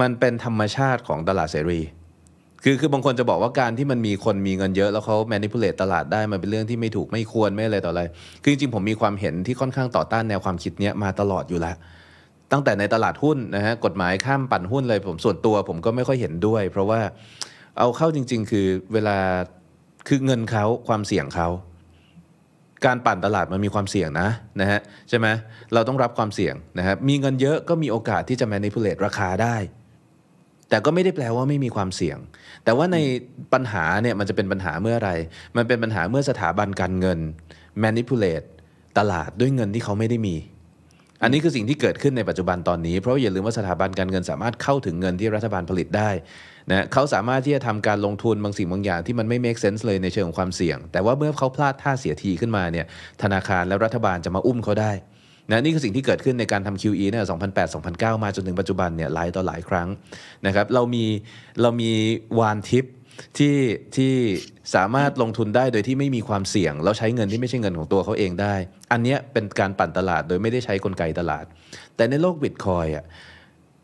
[0.01, 1.81] มันเป็นธรรมชาติของตลาดเสรี
[2.65, 8.03] คือคือบางคนจะบอกว่าการที่มันมีคนมีเงินเยอะแล้วเขา manipulate ตลาดได้มันเป็นเรื่องที่ไม่ถูกไม่ควรไม่อะไรต่ออะไร
[8.43, 11.77] คือจริงๆผมมีความเห็นที่ค่อนข้างต่อต้านแนวความคิดเนี้ยมาตลอดอยู่แล้ว
[12.53, 17.01] ตั้งแต่ในตลาดหุ้นนะฮะกฎหมายข้ามปั่นหุ้นเลยผมส่วนตัวผมก็ไม่ค่อยเห็นด้วย เพราะว่า
[17.79, 19.17] เอาเข้าจริง ๆ คือเวลา
[20.09, 21.49] คือเงินเขาความเสี่ยงเขา
[22.87, 24.29] การปั่นตลาดมันมีความเสี่ยงนะ
[24.61, 25.27] นะฮะใช่ไหม
[25.75, 29.57] เราต้องรับความเสี่ยงนะครับมีเงินเยอะก็มีโอกาสที่จะ manipulate ราคาได้
[30.73, 32.19] แต่ก็ไม่ได้แปลว่าไม่มีความเสี่ยง
[32.65, 32.99] แต่ว่าใน
[33.53, 35.11] ปัญหาเนี่ยมันจะเป็นปัญหาเมื่อไร
[35.57, 37.19] มันเป็นปัญหาเมื่อสถาบันการเงิน
[37.83, 38.47] manipulate
[38.99, 40.37] ตลาดด้วยเงินที่เขาไม่ได้มี
[41.23, 46.11] อันนี้คือสิ่งที่เกิดขึ้นในปัจจุบันตอนนี้ เพราะอย่าลืมว่าสถาบันการเงินสามารถเข้าถึงเงินที่รัฐบาลผลิตได้
[46.71, 52.87] นะเขาสามารถที่จะทำการลงทุนบางสิ่งบางอย่างที่มันไม่ make sense เลยในเชิงของความเสี่ยง แต่ว่าเมื่อเขาพลาดท่าเสียทีขึ้นมาเนี่ย
[53.23, 54.93] ธนาคารและรัฐบาลจะมาอุ้มเขาได้
[55.53, 57.25] นะนี่คือสิ่งที่เกิดขึ้นในการทำ QE เนี่ย
[57.75, 59.89] 2008-2009 มาจนถึงปัจจุบันเนี่ยหลายต่อหลายครั้ง
[60.47, 61.05] นะครับเรามี
[61.63, 61.91] เรามี
[62.39, 62.85] วานทิป
[63.39, 63.57] ที่
[63.97, 64.13] ที่
[64.75, 68.55] สามารถลงทุนได้โดยที่ไม่มีความเสี่ยง แล้วใช้เงินที่ไม่ใช่เงินของตัวเขาเองได้
[68.93, 71.45] อันนี้เป็นการปั่นตลาดโดยไม่ได้ใช้กลไกตลาด
[71.97, 73.05] แต่ในโลกบิตคอยน์อะ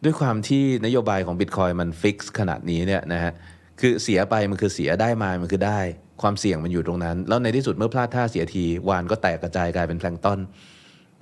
[0.04, 3.32] ด้วยความที่นโยบายของบิตคอยน์มัน fix ขนาดนี้เนี่ยนะฮะ
[3.80, 5.80] คือเสียไปมันคือเสียได้มามันคือได้
[6.22, 10.38] ความเสี่ยงมันอยู่ตรงนั้น แล้วในที่สุดเมื่อพลาดท่าเสียทีวาฬก็แตกกระจายกลายเป็นแพลงก์ตอน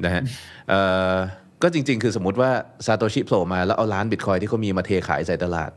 [0.05, 0.23] นะฮะ
[0.69, 0.81] เอ่
[1.13, 1.15] อ
[1.63, 2.51] ก็จริง ๆ คือสมมติว่า
[2.87, 5.73] ซาโตชิโผล่มาแล้วเอาล้านบิตคอยน์ที่เขามีมาเทขายใส่ตลาด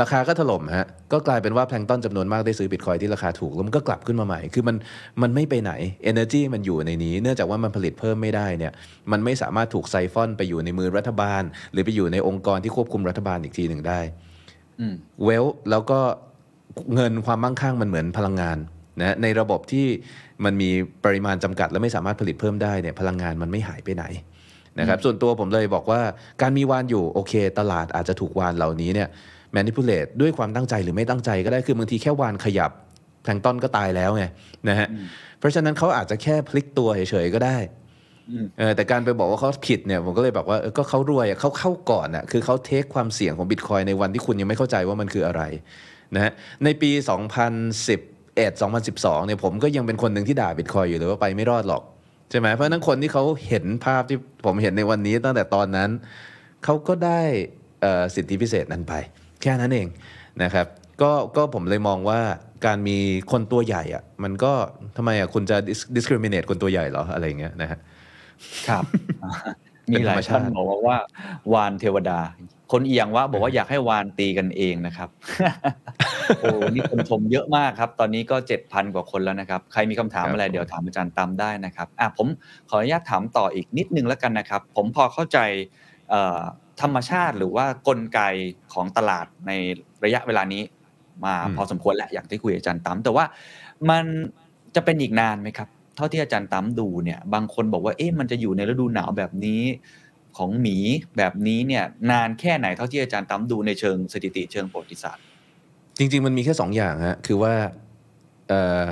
[0.00, 4.76] ราคาก็ถล่มฮะ ก็กลายเป็นว่าแพลงก์ตอนจำนวนมากได้ซื้อบิตคอยน์ที่ราคาถูก แล้วมันก็กลับขึ้นมาใหม่ คือมัน
[5.22, 5.72] มันไม่ไปไหน
[6.10, 8.72] Energy มันอยู่ในนี้ เนื่องจากว่ามันผลิตเพิ่มไม่ได้เนี่ย
[9.12, 11.42] มันไม่สามารถถูกไซฟอนไปอยู่ในมือรัฐบาล
[11.72, 14.00] หรือไปอยู่ในองค์กรที่ควบคุมรัฐบาลอีกทีหนึ่งได้
[14.80, 14.94] อืม
[15.24, 16.00] เวลแล้วก็
[16.94, 18.58] เงินความมั่งคั่งมันเหมือนพลังงาน
[19.00, 19.86] นะในระบบที่
[20.44, 20.70] มันมี
[21.04, 24.04] ปริมาณจำกัด และไม่สามารถผลิตเพิ่มได้เนี่ยพลังงานมันไม่หายไปไหน
[24.80, 26.00] นะครับส่วนตัวผมเลยบอกว่า
[26.42, 29.08] การมีวานอยู่โอเค ตลาดอาจจะถูกวานเหล่านี้เนี่ย
[29.56, 32.70] manipulate ด้วยความตั้งใจหรือไม่ตั้งใจก็ได้คือบางทีแค่วานขยับ
[33.22, 34.24] แพลงก์ต้นก็ตายแล้วไง
[34.68, 34.88] นะฮะ
[35.38, 37.56] เพราะฉะนั้นเขาอาจจะแค่พลิกตัวเฉยๆก็ได้
[38.30, 45.42] อืมเออแต่การไปบอกว่าเขาผิดเนี่ยผมก็เลยบอกว่าเออก็เขารวยอะเขาเข้าก่อนอะคือเขาเทคความเสี่ยงของบิตคอยในวันที่คุณยังไม่เข้าใจว่ามันคืออะไร
[46.14, 46.32] นะฮะ
[46.64, 46.90] ในปี
[48.36, 51.82] 2011 2012เนี่ยผมก็ยังเป็นคนหนึ่งที่ด่าบิตคอยอยู่เลยว่าไปไม่รอดหรอก
[52.30, 55.90] ใช่ไหมเพราะฉะนั้นคนที่เขาเห็นภาพที่ผมเห็นในวันนี้ตั้งแต่ตอนนั้น
[56.64, 57.20] เขาก็ได้
[57.80, 58.94] เอ่อสิทธิพิเศษนั้นไป
[59.42, 59.88] แค่นั้นเอง
[60.42, 60.66] นะครับ
[61.02, 62.20] ก็ก็ผมเลยมองว่า
[62.66, 62.98] การมี
[63.32, 64.52] คนตัวใหญ่อะมันก็
[64.96, 67.78] ทำไมอะคุณจะ dis- discriminate คนตัวใหญ่เหรออะไรอย่างเงี้ยนะฮะ
[68.68, 68.84] ครับ
[69.90, 70.96] เป็มีนหธรลารมยชาติท่านบอกว่า
[71.54, 72.20] วานเทวดา
[72.72, 75.08] คนเอียงว่าบอกว่าอยากให้วานตีกันเองนะครับ
[76.40, 82.26] โอ้นี่คนชมเยอะมากครับ ตอนนี้ก็เจ็ดพันกว่าคนแล้วนะครับ ใครมีคำถามอะไรเดี๋ยวถามอาจารย์ตามได้นะครับอะผม
[82.68, 85.38] ขออนุญาตถามต่ออีกนิดนึงแล้วกันนะครับ ผมพอเข้าใจ
[86.10, 86.40] เอ่อ
[86.82, 88.20] ธรรมชาติหรือว่ากลไก
[88.72, 89.50] ของตลาดใน
[90.04, 90.62] ระยะเวลานี้
[91.24, 93.24] มาอืมพอสมควรแหละอย่างที่คุยกับอาจารย์ตั้มแต่ว่า
[93.90, 94.04] มัน
[94.74, 99.62] จะเป็นอีกนานไหมครับ เท่าที่อาจารย์ตั้มดูเนี่ย บางคนบอกว่าเอ๊ะมันจะอยู่ในฤดูหนาวแบบนี้
[100.40, 100.76] ของหมี
[101.16, 105.22] แบบนี้เนี่ยนานแค่ไหนเท่าที่อาจารย์ตั้มดูในเชิงสถิติเชิงประวัติศาสตร์
[105.98, 107.54] จริง ๆ มันมีแค่สองอย่างฮะคือว่า
[108.48, 108.84] เออ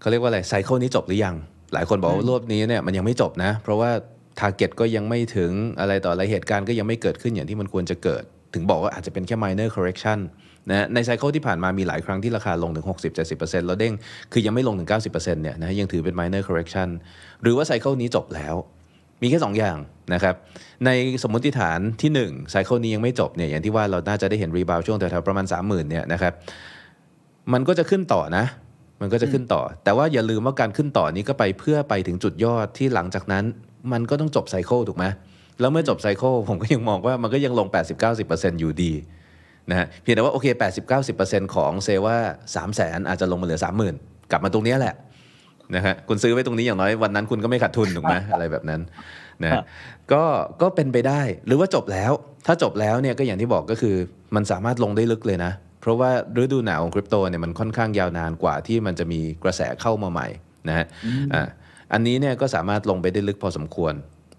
[0.00, 1.34] เขาเรียกว่าอะไรไซเคิลนี้จบหรือยัง
[1.74, 3.90] หลายคนบอกอืว่ามรอบนี้เนี่ยมันยังไม่จบนะ เพราะว่า
[4.38, 8.22] target ก็ยังไม่ถึงอะไรต่ออะไรเหตุการณ์ก็ยังไม่เกิดขึ้นอย่างที่มันควรจะเกิด
[8.54, 10.18] ถึงบอกว่าอาจจะเป็นแค่ minor correction
[10.70, 12.86] นะใน cycle ที่ผ่านมามีหลายครั้งที่ราคาลงถึง
[13.26, 13.94] 60-70%แล้วเด้ง
[14.32, 16.88] คือยังไม่ลงถึง 90%เนี่ยนะยังถือเป็น minor correction
[17.42, 18.54] หรือว่า cycle นี้จบแล้ว
[19.24, 19.76] มีแค่2อย่าง
[20.14, 20.34] นะครับ
[20.84, 20.90] ใน
[21.22, 26.32] สมมติฐานที่1 cycle นี้ยังไม่จบเนี่ยอย่างที่ว่าเราน่าจะได้เห็น rebound ช่วงแถวๆประมาณ 30,000เนี่ยนะครับ
[27.52, 28.44] มันก็จะขึ้นต่อนะ
[29.00, 33.44] มันก็จะขึ้นต่อ แต่ว่าอย่าลืมว่าการขึ้นต่อนี้ก็ไปเพื่อไปถึงจุดยอดที่หลังจากนั้น
[33.92, 35.04] มันก็ต้องจบไซเคิลถูกไหม
[35.60, 37.68] แล้วเมื่อจบไซเคิลผมก็ยังมองว่ามันก็ยังลง
[38.14, 38.92] 80-90%อยู่ดี
[39.70, 40.46] นะฮะเพียงแต่ว่าโอเค
[41.00, 42.16] 80-90%ของเซว่า
[42.54, 43.60] 3 0 0 0 0 0 อาจจะลงมาเหลือ
[43.94, 44.94] 30,000 กลับมาตรงเนี้ยแหละ
[45.76, 48.80] นะฮะคุณซื้อไว้ตรงนี้อย่างน้อยวันนั้นคุณก็ไม่ขาดทุนถูกไหมอะไรแบบนั้น
[49.42, 49.62] นะฮะ
[50.12, 50.24] ก็
[50.62, 52.12] ก็เป็นไปได้หรือว่าจบแล้ว
[52.46, 53.96] ถ้าจบแล้วเนี่ยก็อย่างที่บอกก็คือ
[54.34, 56.10] มันสามารถลงได้ลึกเลยนะ เพราะว่า
[56.42, 60.28] ฤดูหนาวของคริปโตเนี่ยมันค่อนข้างยาวนานกว่าที่มันจะมีกระแสเข้ามาใหม่
[60.68, 60.86] นะฮะ
[61.34, 61.42] อ่า
[61.92, 63.94] อันนี้เนี่ยก็สามารถลงไปได้ลึกพอสมควร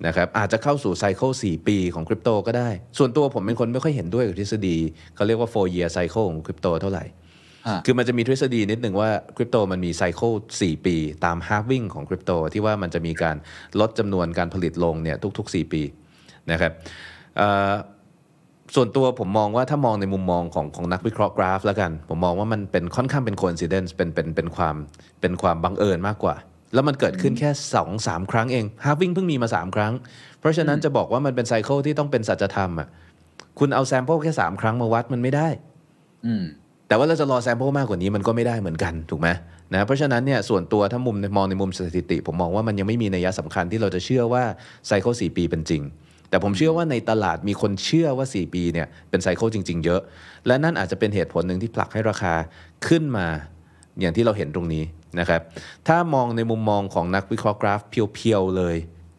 [0.08, 4.78] นะครับอาจจะเข้าสู่ไซเคิล4ปีของคริปโตก็ได้ ส่วนตัวผมเป็นคนไม่ค่อยเห็นด้วยกับทฤษฎี
[5.16, 7.24] เขาเรียกว่า 4 year cycle ของคริปโตเท่าไหร่อ่า
[7.86, 10.96] คือมันจะมีทฤษฎีนิดหนึ่งว่าคริปโตมันมีไซเคิล4 ปี
[11.26, 13.36] ตาม halving ของคริปโตที่ว่ามันจะมีการ
[13.80, 15.82] ลดจำนวนการผลิตลงเนี่ยทุก ๆ 4 ปี
[16.52, 16.72] นะครับ
[17.38, 17.74] เอ่อ
[18.76, 24.76] ส่วนตัวผมมองว่าถ้ามองในมุมมองของของนักวิเคราะห์กราฟแล้วกัน ผมมองว่ามันเป็นค่อนข้างเป็น coincidence เป็นเป็นเป็นความ
[25.22, 26.36] เป็นความบังเอิญมากกว่า
[26.74, 27.50] แล้วมันเกิดขึ้นแค่
[27.80, 29.94] 2 3 ครั้งเอง halving เพิ่งมีมา 3 ครั้ง
[30.40, 32.88] เพราะฉะนั้นจะบอกว่ามันเป็น cycle ที่ต้องเป็นสัจธรรมอะ
[33.60, 35.48] คุณเอา sample แค่ 3 ครั้งมาวัดมันไม่ได้
[36.26, 36.44] อืม
[36.88, 39.30] แต่ว่าเราจะรอ sample มากกว่านี้มันก็ไม่ได้เหมือนกันถูกไหม
[39.74, 44.44] นะเพราะฉะนั้นเนี่ยส่วนตัวถ้ามุมมองในมุมสถิติ ผมมองว่ามันยังไม่มีนัยสำคัญที่เราจะเชื่อว่า
[44.88, 45.82] cycle 4ปีเป็นจริง
[46.30, 50.02] แต่ผมเชื่อว่าในตลาดมีคนเชื่อว่า 4 ปีเนี่ยเป็น cycle จริง ๆ เยอะ
[50.48, 52.34] และนั่นอาจจะเป็นเหตุผลหนึ่งที่ผลักให้ราคา
[52.88, 53.28] ขึ้นมา
[54.00, 54.84] อย่างที่เราเห็นตรงนี้
[55.20, 55.42] นะครับ
[55.88, 58.76] ถ้ามองในมุมมองของนักวิเคราะห์กราฟ pure ๆเลย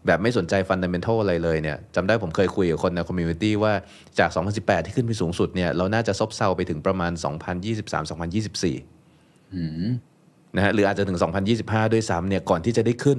[0.07, 3.73] แบบไม่สนใจ fundamental อะไรเลยเนี่ยจำได้ผมเคยคุยกับคนใน community ว่า
[4.19, 7.13] จาก 2018 ที่ขึ้นไปสูงสุดเนี่ยเราน่าจะซบเซาไปถึงประมาณ
[8.73, 9.89] 2023-2024อืม
[10.57, 11.19] นะฮะหรืออาจจะถึง
[11.57, 13.19] 2025 ด้วยซ้ำเนี่ยก่อนที่จะได้ขึ้น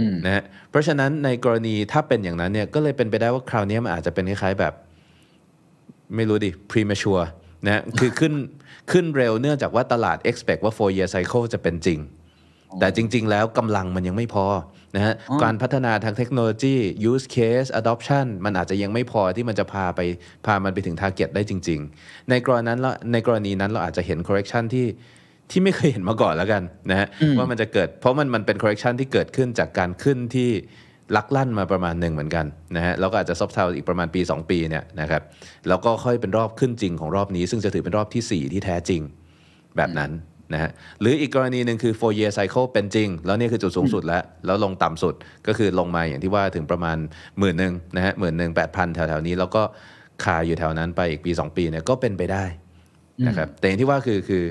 [0.00, 4.74] อืมนะฮะเพราะฉะนั้นในกรณีถ้าเป็นอย่างนั้นเนี่ยก็เลยเป็นไปได้ว่าคราวนี้มันอาจจะเป็นคล้ายๆแบบ
[6.14, 7.24] ไม่รู้ดิ premature
[7.66, 8.32] นะฮะคือขึ้น
[8.90, 11.98] ขึ้นเร็วเนื่องจากว่าตลาด expect ว่า four year cycle จะเป็นจริง
[12.80, 14.46] แต่จริง ๆ แล้วกำลังมันยังไม่พอ
[14.96, 16.76] นะฮะอ๋อการพัฒนาทางเทคโนโลยี
[17.10, 20.00] use case adoption มันอาจจะยังไม่พอที่มันจะพาไป
[20.46, 24.86] พามันไปถึง target ได้จริง ๆ ในกรณีนั้นเราในกรณีนั้นเราอาจจะเห็น correction ที่
[25.50, 27.06] ที่ไม่เคยเห็นมาก่อนแล้วกันนะฮะ
[27.38, 30.50] ว่ามันจะเกิดเพราะมันมันเป็น correction ที่เกิดขึ้นจากการขึ้นที่
[31.16, 35.22] ลักลั่นมาประมาณหนึ่งเหมือนกันนะฮะแล้วก็อาจจะซบเซาอีกประมาณปี 2 ปีเนี่ยนะครับ
[35.68, 39.02] แล้วก็ค่อยเป็นรอบขึ้นจริงของรอบนี้ ซึ่งจะถือเป็นรอบทีสี่4 ที่แท้จริง
[39.76, 40.10] แบบนั้น
[40.52, 40.70] นะฮะ
[41.00, 45.14] หรืออีกกรณีหนึ่งคือ four year cycle เป็นจริง แล้วนี่คือจุดสูงสุดแล้ว แล้วลงต่ำสุด
[45.46, 46.96] ก็คือลงมาอย่างที่ว่าถึงประมาณ
[47.38, 49.62] หมื่นหนึ่งนะฮะหมื่นหนึ่งแปดพันแถวๆนี้ แล้วก็
[50.24, 52.44] คาอยู่แถวนั้นไปอีกปี 2 ปีเนี่ยก็เป็นไปได้
[53.28, 54.44] นะครับแต่อย่างที่ว่าคือคือ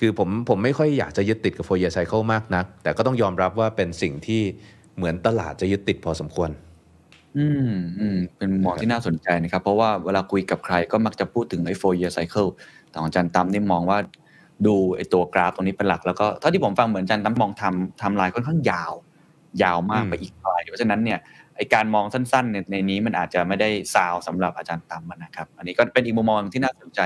[0.00, 4.42] คือผมผมไม่ค่อยอยากจะยึดติดกับ four year cycle มากนัก แต่ก็ต้องยอมรับว่าเป็นสิ่งที่
[4.96, 6.50] เหมือนตลาดจะยึดติดพอสมควร
[7.38, 12.48] อืมอืมเป็นมุมมองที่น่าสนใจนะครับ เพราะว่าเวลาคุยกับใครก็มักจะพูดถึงไอ้ four year cycle
[12.90, 13.98] แต่ของอาจันตั้มนี่มองว่า
[14.66, 18.92] ดูไอ้ตัวกราฟตรงนี้เป็นหลักแล้วก็เท่าที่ผมฟังเหมือนอาจันตั้มมองทำทำลายค่อนข้างยาว
[19.62, 21.18] ยาวมากอืมไปอีกไกลเพราะฉะนั้นเนี่ย
[21.56, 27.00] ไอการมองสั้นๆในในนี้มันอาจจะไม่ได้ซาวสำหรับอาจารย์ตั้มนะครับ อันนี้ก็เป็นอีกมุมมองที่น่าสนใจ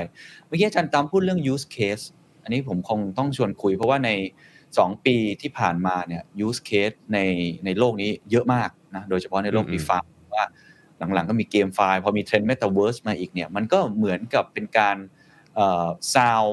[0.47, 2.05] เมื่อกี้อาจารย์ตั้มพูดเรื่อง use case
[2.43, 4.11] อันนี้ผมคงต้องชวนคุย เพราะว่าใน
[4.61, 7.19] 2 ปีที่ผ่านมาเนี่ย use case ใน
[7.65, 10.03] ในโลกนี้เยอะมากนะโดยเฉพาะในโลกอืม DeFi
[10.35, 10.45] ว่า
[11.15, 14.97] หลังๆก็มีเกมไฟล์พอมีเทรนด์ Metaverse มาอีกเนี่ยมันก็เหมือนกับเป็นการ
[15.55, 16.45] เอ่อซาว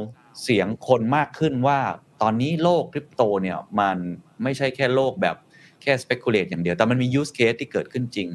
[0.44, 1.80] เสียงคนมากขึ้นว่า
[2.22, 3.98] ตอนนี้โลกคริปโตเนี่ยมัน
[4.44, 5.36] ไม่ใช่แค่โลกแบบ
[5.82, 8.30] แค่ speculate อย่างเดียว แต่มันมี use case ที่เกิดขึ้นจริง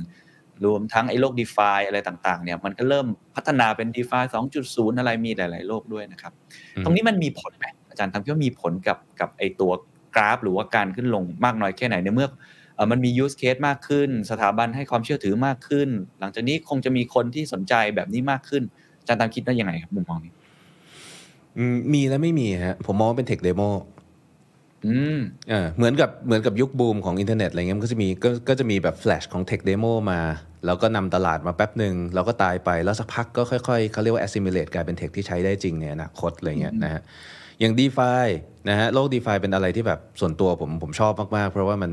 [0.64, 4.24] รวมทั้งไอ้โลก DeFi อะไรต่างๆเนี่ยมันก็เริ่มพัฒนาเป็น DeFi
[4.62, 6.32] 2.0 อะไรมีหลายๆ โลกด้วยนะครับ
[6.76, 9.72] อืมตรงนี้มันมีผลไหมอาจารย์ตั๊มคิดว่ามีผลกับกับไอ้ตัว
[10.14, 12.28] กราฟ หรือว่าการขึ้นลงมากน้อยแค่ไหนในเมื่อ
[12.76, 15.88] เอ่อมันมี use case มากขึ้น สถาบันให้ความเชื่อถือมากขึ้น
[16.20, 18.62] หลังจากนี้คงจะมีคนที่สนใจแบบนี้มากขึ้น
[19.00, 20.41] อาจารย์ตั๊มคิดว่ายังไงครับมุมมองนี้อื
[21.74, 23.62] มมีและไม่มีฮะ ผมมองว่าเป็น tech demo
[24.86, 25.18] อืม
[25.52, 30.20] อ่าเหมือนกับเหมือนกับยุคบูมของอินเทอร์เน็ตอะไรเงี้ยมันก็จะมีก็ก็จะมีแบบแฟลชของ tech demo มา
[30.66, 37.02] แล้วก็นำตลาดมาแป๊บหนึ่งแล้วก็ตายไปแล้วสักพักก็ค่อยๆเขาเรียกว่า assimilate กลายเป็น tech ที่ใช้ได้จริงในอนาคตอะไรเงี้ยนะฮะ
[37.60, 38.12] อย่าง d e f า
[38.68, 41.92] นะฮะโลก d e f าเป็นอะไรที่แบบส่วนตัวผมผมชอบมากๆ เพราะว่ามัน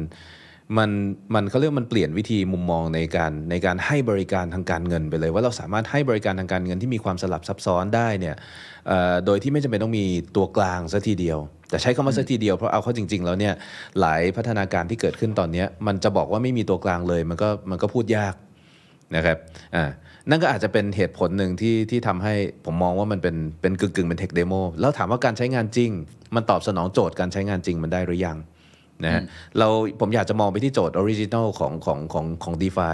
[0.77, 0.89] มัน
[1.33, 8.35] มันเขาเรียกมันเปลี่ยนวิธีมุมมองในการในการให้บริการทางการเงินไปเลย ว่าเราสามารถให้บริการทางการเงินที่มีความสลับซับซ้อนได้เนี่ย
[9.25, 10.05] โดยที่ไม่จำเป็นต้องมี
[10.35, 11.39] ตัวกลางซะทีเดียว
[11.69, 13.53] แต่ใช้คำว่าซะทีเดียวเพราะเอาเข้าจริง ๆ แล้วเนี่ย
[13.99, 18.33] หลายพัฒนาการที่เกิดขึ้นตอนนี้มันจะบอกว่าไม่มีตัวกลางเลย มันก็มันก็พูดยาก
[19.15, 19.37] นะครับ
[19.75, 19.85] อ่า
[20.29, 22.33] นั่นก็อาจจะเป็นเหตุผลหนึ่งที่ที่ทำให้
[22.65, 25.91] ผมมองว่ามันเป็นเป็นกึ่งกึ่งๆเป็น tech demo แล้วถามว่าการใช้งานจริง
[26.35, 28.37] มันตอบสนองโจทย์การใช้งานจริงมันได้หรือยัง
[29.03, 29.21] นะฮะ
[29.59, 29.67] เรา
[29.99, 32.91] ผมอยากจะมองไปที่โจทย์ original ของของของของ d e f า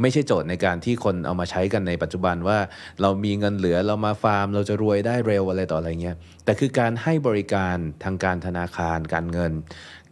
[0.00, 2.58] ไม่ใช่โจทย์ในการที่คนเอามาใช้กันในปัจจุบันว่า
[3.00, 9.52] เรามีเงินเหลือเรามาฟาร์ม เราจะรวยได้เร็วอะไรต่ออะไรเงี้ยแต่คือการให้บริการทางการธนาคารการเงิน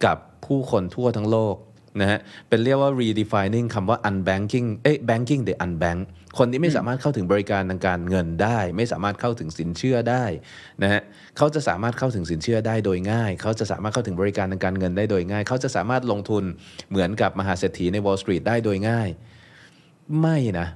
[0.05, 0.17] กับ
[0.47, 1.57] ผู้คนทั่วทั้งโลก
[2.01, 2.19] นะฮะ
[2.49, 6.01] เป็นเรียกว่า redefining คำว่า unbanking เอ้ย banking the unbank
[6.39, 10.25] คนที่ไม่สามารถเข้าถึงบริการทางการเงินได้ ไม่สามารถเข้าถึงสินเชื่อได้
[10.83, 11.03] นะฮะ
[11.37, 16.45] เขาจะสามารถเข้าถึงสินเชื่อได้โดยง่าย เขาจะสามารถเข้าถึงบริการทางการเงินได้โดยง่าย เขาจะสามารถลงทุน
[16.91, 19.09] เหมือนกับมหาเศรษฐีใน Wall Street ได้โดยง่าย
[20.21, 20.69] ไม่นะ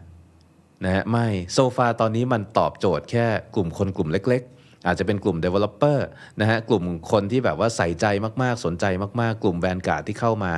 [0.84, 5.98] นะฮะไม่โซฟาตอนนี้มันตอบโจทย์แค่กลุ่มคนกลุ่มเล็ก ๆ อาจจะเป็นกลุ่ม developer
[6.40, 8.06] นะฮะกลุ่มคนที่แบบว่าใส่ใจ
[8.42, 8.84] มากๆ สนใจ
[9.20, 10.52] มากๆ กลุ่มแวนการ์ดที่เข้ามา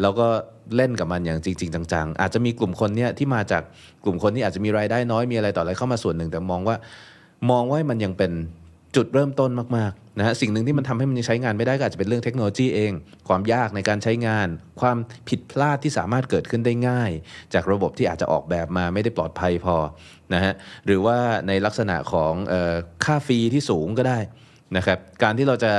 [0.00, 0.26] แล้วก็
[0.76, 3.62] เล่นกับมันอย่างจริง ๆ จัง ๆ อาจจะมีกลุ่มคนเนี้ยที่มาจาก
[4.04, 6.76] กลุ่มคนที่อาจจะมีรายได้น้อยมีอะไรต่ออะไรเข้ามาส่วนหนึ่ง แต่มองว่า
[7.50, 8.32] มองว่ามันยังเป็น
[8.96, 12.92] จุดเริ่มต้นมากๆนะฮะสิ่งหนึ่งที่มันทำให้มันยังใช้งานไม่ได้ก็อาจจะเป็นเรื่องเทคโนโลยีเอง
[13.28, 14.48] ความยากในการใช้งาน
[14.80, 14.96] ความ
[15.28, 17.10] ผิดพลาดที่สามารถเกิดขึ้นได้ง่าย
[17.54, 19.76] จากระบบที่อาจจะออกแบบมาไม่ได้ปลอดภัยพอ
[20.34, 20.52] นะฮะ
[20.86, 21.18] หรือว่า
[21.48, 22.74] ในลักษณะของออ
[23.04, 24.18] ค่าฟรีที่สูงก็ได้
[24.76, 25.72] นะครับการที่เราจะ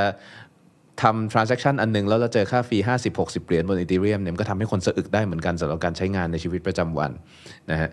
[1.02, 2.78] ทำ transaction อันหนึง แล้วเราเจอค่าฟรี
[3.14, 7.12] 50-60 เหรียญบน Ethereum เนี่ยก็ทำให้คนสะอึกได้เหมือนกันสำหรับการใช้งานในชีวิตประจำวัน
[7.72, 7.90] นะฮะ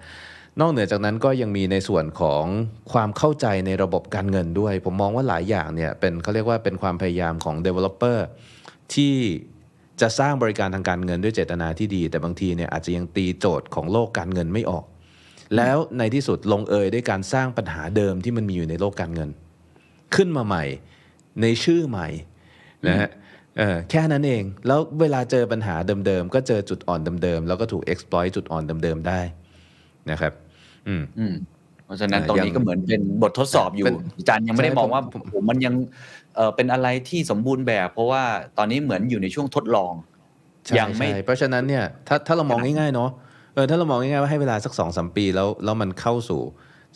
[0.60, 2.44] นอกเหนือจากนั้นก็ยังมีในส่วนของ
[2.92, 8.18] ความเข้าใจในระบบการเงินด้วย ผมมองว่าหลายอย่างเนี่ยเป็นเขาเรียกว่าเป็นความพยายามของ developer
[8.94, 9.14] ที่
[10.00, 14.84] จะสร้างบริการทางการเงินด้วยเจตนาที่ดี แต่บางทีเนี่ยอาจจะยังตีโจทย์ของโลกการเงินไม่ออก
[15.56, 19.30] แล้วในที่สุดลงเอยด้วยการสร้างปัญหาเดิมที่มันมีอยู่ในโลกการเงิน
[20.14, 20.64] ขึ้นมาใหม่
[21.42, 22.08] ในชื่อใหม่
[22.86, 23.10] นะฮะ
[23.58, 25.76] เออแค่นั้นเอง แล้วเวลาเจอปัญหา
[26.06, 29.20] เดิมๆ ก็เจอจุดอ่อนเดิมๆ แล้วก็ถูก exploit จุดอ่อนเดิมๆ ได้
[30.10, 30.32] นะครับ
[30.88, 31.34] อืมอืม
[31.84, 35.74] เพราะฉะนั้นอ่าตรงนี้ยังก็เหมือนเป็นบททดสอบอยู่เป็นอาจารย์ยังไม่ได้ใช่มองว่าผมผมโอ้โหมันยัง
[36.34, 38.22] เอ่อเป็นอะไรที่สมบูรณ์แบบ เพราะว่า
[38.58, 39.92] ตอนนี้เหมือนอยู่ในช่วงทดลอง
[40.64, 43.10] ใช่ยังไม่ใช่เพราะฉะนั้นเนี่ยถ้าถ้าเรามองง่ายๆเนาะ
[43.54, 46.40] เออถ้าเรามองง่ายๆว่าให้เวลาสักสองสามปีแล้วแล้วมันเข้าสู่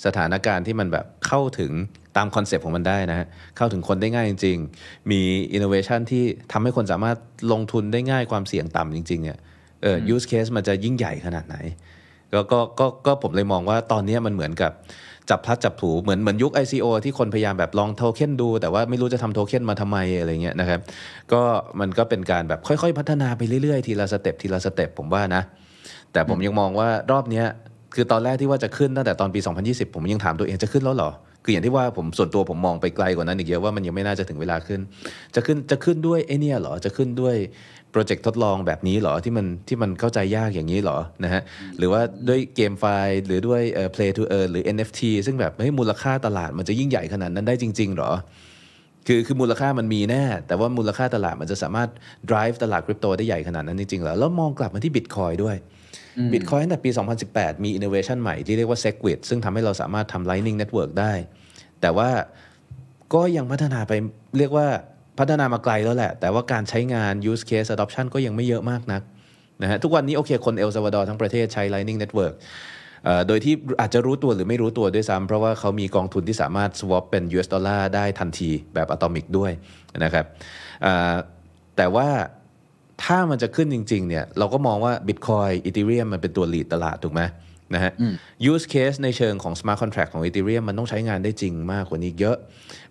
[0.05, 1.73] สถานการณ์ที่มันแบบเข้าถึง
[2.17, 5.21] ตามคอนเซปต์ของมันได้นะฮะเข้าถึงคนได้ง่ายจริง ๆ มี
[5.53, 7.17] อินโนเวชันที่ทำให้คนสามารถ
[7.53, 9.39] ลงทุนได้ง่ายความเสี่ยงต่ำจริง ๆ เนี่ย
[9.83, 11.57] เออ use case มันจะยิ่งใหญ่ขนาดไหน
[12.33, 14.73] ก็ก็ก็ก็ผมเลยมองว่าตอนนี้มันเหมือนกับ
[15.31, 20.81] จับพลัดจับผลูเหมือนเหมือนยุค ICO ที่คนพยายามแบบลองโทเค็นดู แต่ว่าไม่รู้จะทำโทเค็นมาทำไมอะไรเงี้ยนะครับ
[21.33, 21.41] ก็
[21.81, 25.43] มันก็เป็นการแบบค่อยๆ พัฒนาไปเรื่อยๆ ทีละสเต็ปทีละสเต็ปผมว่านะ
[26.13, 27.47] แต่ผมยังมองว่ารอบเนี้ย
[27.95, 31.11] คือตอนแรกที่ว่าจะขึ้นตั้งแต่ตอนปี 2020 ผมยังถามตัวเองจะขึ้นแล้วเหรอ
[31.45, 34.81] คืออย่างที่ว่าผมส่วนตัวผมมองไปไกลกว่านั้นอีกเยอะว่ามันยังไม่น่าจะถึงเวลาขึ้น
[35.35, 37.37] จะขึ้นจะขึ้นด้วยไอ้เนี่ยเหรอ จะขึ้นด้วย
[37.93, 41.43] โปรเจกต์ทดลองแบบนี้เหรอที่มันที่มันเข้าใจยากอย่างนี้เหรอนะฮะ
[41.79, 48.11] หรือว่าด้วยเกมไฟล์หรือด้วยเอ่อ play to earn หรือ NFT ซึ่งแบบเฮ้ยมูลค่าตลาดมันจะยิ่งใหญ่ขนาดนั้นได้จริงๆเหรอ
[49.07, 51.89] คือคือมูลค่ามันมีแน่ แต่ว่ามูลค่าตลาดมันจะสามารถ
[52.31, 55.57] drive ตลาดคริปโตได้ใหญ่ขนาดนั้นจริงๆเหรอแล้วมองกลับมาที่ Bitcoin ด้วย
[56.33, 56.91] Bitcoin ตั้งแต่ปี
[57.27, 61.13] 2018 มี innovation ใหม่ที่เรียกว่า Segwit ซึ่งทำให้เราสามารถทำ Lightning Network ได้
[61.81, 62.09] แต่ว่า
[63.15, 63.93] ก็ยังพัฒนาไป
[64.39, 64.67] เรียกว่า
[65.19, 69.03] พัฒนามาไกลแล้วแหละ แต่ว่าการใช้งาน use case adoption ก็ยังไม่เยอะมากนัก
[69.63, 72.35] นะฮะทุกวันนี้โอเคคนเอลซาวาดอร์ทั้งประเทศใช้ Lightning Network
[73.29, 79.53] โดยที่อาจจะรู้ตัวหรือไม่รู้ตัวด้วยซ้ำเพราะว่าเขามีกองทุนที่สามารถ swap เป็น US ดอลลาร์ได้ทันทีแบบอะตอมิกด้วย
[80.05, 80.27] นะครับ
[81.77, 82.09] แต่ว่า
[83.05, 87.21] ถ้ามันจะขึ้นจริงๆเนี่ยเราก็มองว่า Bitcoin Ethereum มันเป็นตัวหลีดตลาดถูกไหม
[87.75, 87.93] นะฮะ
[88.53, 92.37] use case ในเชิงของ smart contract ของ Ethereum มันต้องใช้งานได้จริงมากกว่านี้เยอะ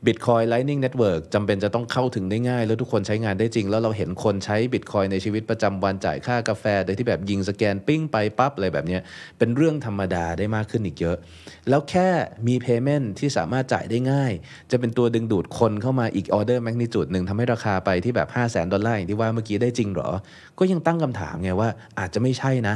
[0.05, 9.01] Bitcoin Lightning Network จำเป็นจะต้องเข้าถึงได้ง่าย แล้วทุกคนใช้งานได้จริง แล้วเราเห็นคนใช้ Bitcoin ในชีวิตประจำวันจ่ายค่ากาแฟ โดยที่แบบยิงสแกนปิ้งไปปั๊บอะไรแบบเนี้ย
[9.37, 11.17] เป็นเรื่องธรรมดาได้มากขึ้นอีกเยอะ
[11.69, 12.07] แล้วแค่
[12.47, 14.31] มี payment ที่สามารถจ่ายได้ง่าย
[14.71, 20.09] จะเป็นตัวดึงดูดคนเข้ามาอีก order magnitude หนึ่งทำให้ราคาไปที่แบบ 5 0 0 0 0 0ดอลลาร์อย่างที่ว่าเมื่อกี้ได้จริงเหรอ
[20.59, 21.69] ก็ยังตั้งคำถามไงว่า
[21.99, 22.75] อาจจะไม่ใช่นะ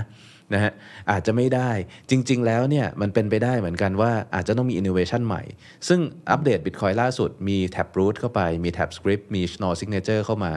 [0.53, 0.71] นะฮะ
[1.11, 1.69] อาจจะไม่ได้
[2.09, 5.43] จริง ๆ แล้วเนี่ยมันเป็นไปได้เหมือนกันว่าอาจจะต้องมี innovation ใหม่
[5.87, 5.99] ซึ่ง
[6.29, 10.51] อัปเดต Bitcoin ล่าสุดมี Tab Root เข้าไป มี Tab Script มี Schnorr Signature เข้ามา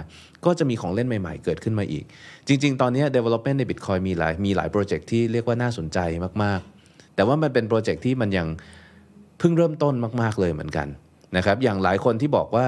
[0.45, 2.05] ก็จะมีของเล่นใหม่ๆ เกิดขึ้นมาอีก
[2.47, 5.99] จริง ๆ ตอนนี้ development ใน Bitcoin มีหลายมีหลายโปรเจกต์ที่เรียกว่าน่าสนใจ
[6.43, 8.49] มากๆ แต่ว่ามันเป็นโปรเจกต์ที่มันยัง
[9.39, 10.89] เพิ่งเริ่มต้นมาก ๆ เลยเหมือนกัน
[11.37, 12.67] นะครับอย่างหลายคนที่บอกว่า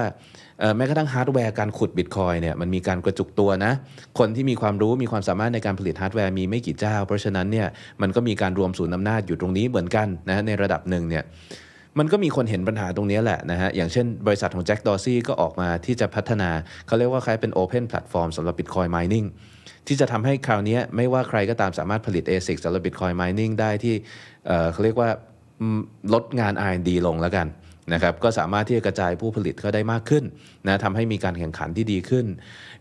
[0.77, 3.73] แม้กระทั่งฮาร์ดแวร์การขุดบิตคอยน์เนี่ยมันมีการกระจุกตัวนะ
[4.19, 7.67] คนที่มีความรู้มีความสามารถในการผลิตฮาร์ดแวร์มีไม่กี่เจ้า เพราะฉะนั้นเนี่ย
[8.01, 11.23] มันก็มีการรวมศูนย์อำนาจอยู่ตรงนี้เหมือนกันนะในระดับหนึ่งเนี่ย
[11.99, 16.49] มันก็มีคนเห็นปัญหาตรงนี้แหละนะฮะ อย่างเช่นบริษัทของ Jack Dorsey ก็ออกมาที่จะพัฒนา
[16.87, 19.27] เขาเรียกว่าคล้ายเป็น Open Platform สำหรับ Bitcoin Mining
[19.87, 23.95] ที่จะทำให้คราวนี้ไม่ว่าใครก็ตามสามารถผลิต ASIC สำหรับ Bitcoin Mining ได้ที่
[24.47, 25.09] เเขาเรียกว่า
[26.13, 27.47] ลดงาน R&D ลงแล้วกัน
[27.93, 30.23] นะครับก็สามารถที่จะกระจายผู้ผลิตเขาได้มากขึ้น
[30.67, 32.25] นะทำให้มีการแข่งขันที่ดีขึ้น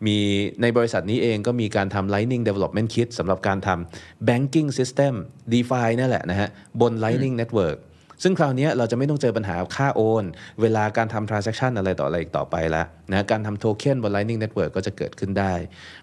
[0.07, 0.17] มี
[0.63, 5.15] ในบริษัทนี้เองก็มีการทำ Lightning Development Kit สำหรับการทำ Banking System
[5.53, 6.49] DeFi นั่นแหละนะฮะ
[6.81, 7.79] บน Lightning Network
[8.23, 10.25] ซึ่งคราวนี้เราจะไม่ต้องเจอปัญหาค่าโอน
[10.61, 15.53] เวลาการทำ transaction อะไรต่ออะไรอีกต่อไปแล้วนะการทำโทเค็นบน Lightning Network ก็จะเกิดขึ้นได้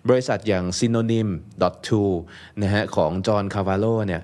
[0.10, 2.04] บริษัทอย่าง Synonym.to
[2.62, 4.22] นะฮะของ John Cavallo เนี่ย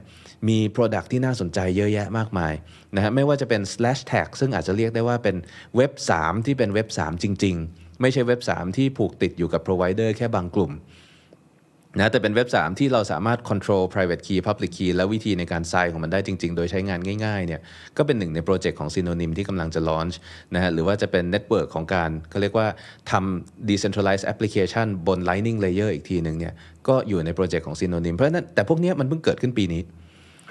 [0.48, 2.54] มี Product ที่น่าสนใจเยอะแยะมากมาย
[2.96, 5.36] นะฮะไม่ว่าจะเป็น slash tag ซึ่งอาจจะเรียกได้ว่าเป็น
[5.78, 10.74] เว็บ 3 ที่เป็นเว็บ 3 จริง ๆ ไม่ใช่เว็บ 3 ที่ผูกติดอยู่กับ provider แค่บางกลุ่ม
[11.98, 17.62] นะแต่เป็นเว็บ 3 ที่เราสามารถ control private key public key และวิธีในการ sign ของมันได้จริง ๆ โดยใช้งานง่ายๆเนี่ย
[17.98, 20.16] ก็เป็นหนึ่งในโปรเจกต์ของ Synonym ที่กำลังจะ launch
[20.54, 22.68] นะฮะหรือว่าจะเป็น network ของการเขาเรียกว่า
[23.12, 26.54] ทำ decentralized application บน Lightning layer อีกทีหนึ่งเนี่ย
[26.88, 29.82] ก็อยู่ในโปรเจกต์ของ Synonym เพราะฉะนั้นแต่พวกนี้มันเพิ่งเกิดขึ้นปีนี้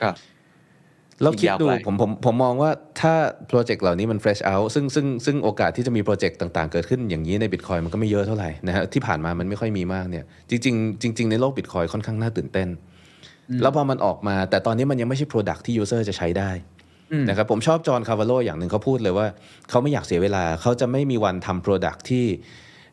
[0.03, 0.16] ครับ
[1.22, 2.70] แล้วคิดดูอีกยาวไกลผมผมผมมองว่า
[3.01, 3.14] ถ้า
[3.49, 12.68] โปรเจกต์เหล่านี้มัน fresh out ซึ่งซึ่งซึ่งโอกาสที่จะมีโปรเจกต์ต่างๆ เกิดขึ้นอย่างนี้ใน Bitcoin มันก็ไม่เยอะเท่าไหร่นะฮะที่ผ่านมามันไม่ค่อยมีมากเนี่ยจริงๆจริงๆในโลก Bitcoin ค่อนข้างน่าตื่นเต้น
[13.62, 16.51] แล้วพอมันออกมา แต่ตอนนี้มันยังไม่ใช่ Product ที่ user จะใช้ได้
[17.28, 19.26] นะครับผมชอบ John Carvalho อย่างหนึ่งเขาพูดเลยว่า
[19.70, 22.26] เขาไม่อยากเสียเวลาเขาจะไม่มีวันทำ Product ที่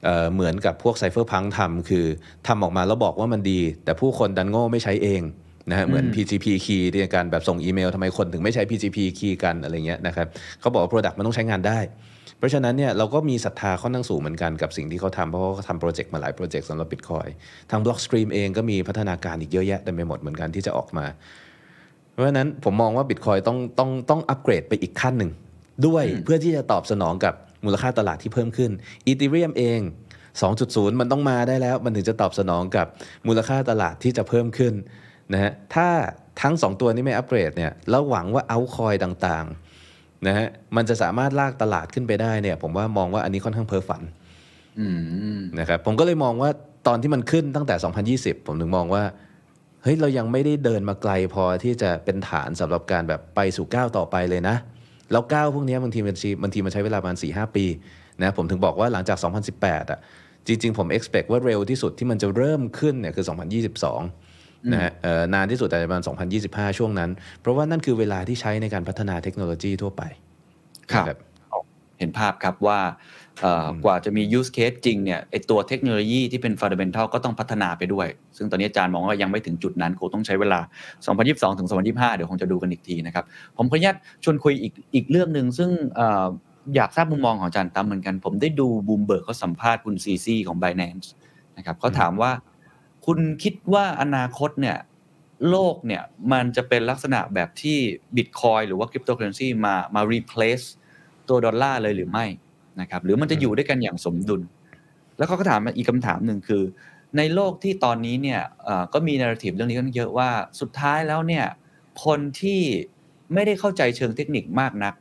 [0.03, 2.06] เอ่อเหมือนกับพวก cypherpunk ทำคือ
[2.47, 5.22] ทำออกมาแล้วบอกว่ามันดี แต่ผู้คนดันโง่ไม่ใช้เอง
[5.70, 10.28] นะฮะเหมือน PGP key ในการแบบส่งอีเมลทำไมคนถึงไม่ใช้ PGP key กันอะไรเงี้ยนะครับ
[10.59, 11.80] เขาบอกว่า Product มันต้องใช้งานได้
[12.38, 17.30] เพราะฉะนั้นเนี่ยเราก็มีศรัทธาค่อนข้างสูงเหมือนกันกับสิ่งที่เขาทำเพราะว่าเขาทำโปรเจกต์มาหลายโปรเจกต์สำหรับ Bitcoin
[17.72, 21.05] ทาง Blockstream เองก็มีพัฒนาการอีกเยอะแยะเต็มไปหมดเหมือนกันที่จะออกมา
[22.11, 25.32] เพราะฉะนั้นผมมองว่า Bitcoin ต้องต้องต้องอัปเกรดไปอีกขั้นหนึ่ง
[25.88, 27.34] ด้วยเพื่อที่จะตอบสนองกับ
[27.66, 28.72] มูลค่าตลาดที่เพิ่มขึ้น
[29.07, 29.80] Ethereum เอง
[30.39, 32.88] 2.0 มันต้องมาได้แล้ว มันถึงจะตอบสนองกับ
[33.28, 34.74] มูลค่าตลาดที่จะเพิ่มขึ้น
[35.34, 35.88] นะฮะถ้า
[36.42, 44.02] ทั้ง 2 ตัวนี้ไม่อัปเกรดเนี่ยแล้วหวังว่าเอาคอยต่างๆนะฮะมันจะสามารถลากตลาดขึ้นไปได้เนี่ย ผมว่ามองว่าอันนี้ค่อนข้างเพ้อฝัน
[44.80, 44.88] อื
[45.38, 46.50] มนะครับผมก็เลยมองว่า
[46.88, 47.76] ตอนที่มันขึ้นตั้งแต่
[48.18, 49.04] 2020 ผมถึงมองว่า
[49.84, 54.56] เฮ้ยเรายังไม่ได้เดินมาไกลพอที่จะเป็นฐานสำหรับการแบบไปสู่ก้าวต่อไปเลยนะ
[55.12, 57.66] แล้วก้าวพวกเนี้ยบางทีมันชีบางทีมันใช้เวลาประมาณ4 5 ปี
[58.22, 59.18] นะผมถึงบอกว่าหลังจาก
[59.56, 60.00] 2018 อะ
[60.48, 63.26] จริง ๆ ผม expect ว่าเร็วที่สุดที่มันจะเริ่มขึ้นเนี่ยคือ
[63.72, 64.25] 2022
[64.74, 66.03] นะฮะเอ่อนานที่สุดแต่ประมาณ
[66.39, 67.09] 2025 ช่วงนั้น
[67.41, 70.03] เพราะว่านั่นคือเวลาที่ใช้ในการพัฒนาเทคโนโลยีทั่วไป
[70.91, 71.18] ครับนะ
[71.99, 72.80] เห็นภาพครับว่า
[73.41, 78.07] เอ่ออกว่าจะมี use case จริงเนี่ยไอตัวเทคโนโลยีที่เป็น fundamental ก็ต้องพัฒนาไปด้วย
[78.38, 80.59] ซึ่งตอนนี้อาจารย์มองว่ายังไม่ถึงจุดนั้นคงต้องใช้เวลา
[81.09, 83.26] 2022 ถึง 2025 เดี๋ยวคงจะดูกันอีกทีนะครับ
[83.57, 86.26] ผมขออนุญาตชวนคุยอีกอีกเรื่องหนึ่งซึ่งเอ่อ
[86.76, 91.07] อยากทราบมุมมองของอาจารย์ตั้มเหมือนกัน ผมได้ดูบูมเบิร์กเขาสัมภาษณ์คุณซีซีของ Binance
[91.57, 92.32] นะครับเขาถามว่า
[93.06, 94.78] คุณคิดว่าอนาคตเนี่ย
[95.49, 97.78] โลกเนี่ยมันจะเป็นลักษณะแบบที่
[98.16, 100.66] Bitcoin หรือว่า Cryptocurrency มามา replace
[101.30, 102.26] ตัวดอลลาร์เลยหรือไม่
[102.82, 104.41] นะครับหรือมันจะอยู่ด้วยกันอย่างสมดุล
[105.18, 106.64] แล้วเขาก็ถามอีกคำถามหนึ่งคือ
[107.18, 108.41] ในโลกที่ตอนนี้เนี่ย
[108.93, 110.30] ก็มีนาราทีฟเรื่องนี้กันเยอะว่า
[110.60, 111.45] สุดท้ายแล้วเนี่ย
[112.06, 112.62] คนที่
[113.34, 114.93] ไม่ได้เข้าใจเชิงเทคนิคมากนัก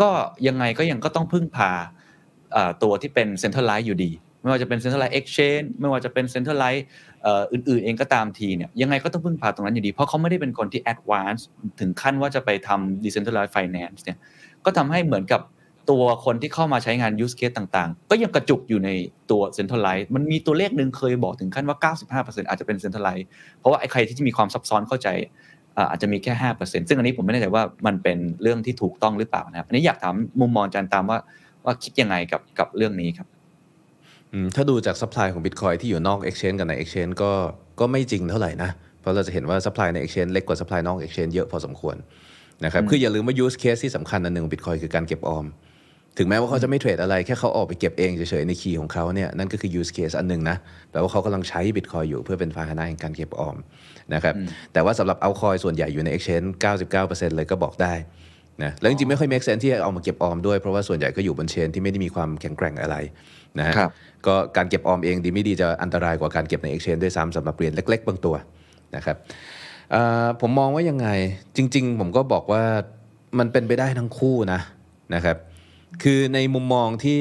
[0.00, 0.10] ก็
[0.46, 1.70] ยังไงก็ยังก็ต้องพึ่งพา
[2.82, 4.10] ตัวที่เป็นเซ็นทรัลไลซ์อยู่ดี
[4.40, 6.84] ไม่ว่าจะเป็นเซ็นทรัลไลซ์เอ็กชแนนไม่ว่าจะเป็นเซ็นทรัลไลซ์
[7.52, 11.46] อื่นๆเองก็ตามทีเนี่ยยังไงก็ต้องพึ่งพาตรงนั้นอยู่ดี เพราะเขาไม่ได้เป็นคนที่แอดวานซ์
[11.80, 14.18] ถึงขั้นว่าจะไปทำ decentralized finance เนี่ย
[14.64, 15.40] ก็ทำให้เหมือนกับ
[15.90, 18.90] ตัวคนที่เข้ามาใช้งาน use case ต่างๆ ก็ยังกระจุกอยู่ใน
[19.30, 21.92] ตัว centralized มันมีตัวเลขหนึ่งเคยบอกถึงขั้นว่า
[22.24, 23.26] 95%อาจจะเป็น centralized
[23.58, 25.08] เพราะว่าไอ้ใครที่จะมีความซับซ้อนเข้าใจ
[25.90, 31.18] อาจจะมีแค่ 5%ซึ่งอันนี้ผมไม่แน่ใจว่ามันเป็นเรื่องที่ถูกต้องหรือเปล่านะครับอันนี้อยากถามมุมมองอาจารย์ตามว่า
[31.64, 33.28] ว่าคิดยังไงกับกับเรื่องนี้ครับ
[34.54, 37.30] ถ้าดูจาก supply ของ Bitcoin ที่อยู่นอก exchange กับใน exchange ก็
[37.80, 38.70] ก็ไม่จริงเท่าไหร่นะ
[39.00, 41.96] เพราะเราจะเห็นว่า supply ใน exchange เล็กกว่า supply นอก exchange เยอะพอสมควร
[42.64, 45.46] นะครับคืออย่าลืมว่า use case ที่สำคัญอันหนึ่งของ Bitcoin คือการเก็บออม
[46.18, 50.56] ถึงแม้ว่าเขาจะไม่เทรดอะไร แค่เขาออกไปเก็บเองเฉยๆ ในคีย์ของเขาเนี่ยนั่นก็คือ use case อันหนึ่งนะ
[50.90, 53.56] แปลว่าเขากำลังใช้ Bitcoin อยู่เพื่อเป็นพาหนะแห่งการเก็บออม
[54.14, 54.34] นะครับ
[54.72, 56.46] แต่ว่าสำหรับเอาคอยส่วนใหญ่อยู่ใน exchange
[56.96, 57.94] 99%เลยก็บอกได้
[58.62, 62.96] นะแล้วจริงๆไม่ค่อย make sense ที่จะเอามาเก็บออมด้วยเพราะว่าส่วนใหญ่ก็อยู่บนเชนที่ไม่ได้มีความแข็งแกร่งอะไร
[63.58, 63.90] นะฮะครับ
[64.26, 68.34] ก็การเก็บออมเองดีไม่ดีจะอันตรายกว่าการเก็บใน Exchange ด้วยซ้ำสำหรับเหรียญเล็ก ๆ บางตัว
[68.96, 69.16] นะครับ
[69.90, 71.08] เอ่อผมมองว่ายังไง
[71.56, 72.62] จริง ๆ ผมก็บอกว่า
[73.38, 74.60] มันเป็นไปได้ทั้งคู่นะ
[75.14, 75.36] นะครับ
[76.02, 77.20] คือในมุมมองที่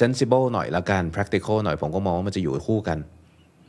[0.00, 2.98] sensible หน่อยละกัน practical หน่อยผมก็มองว่ามันจะอยู่คู่กัน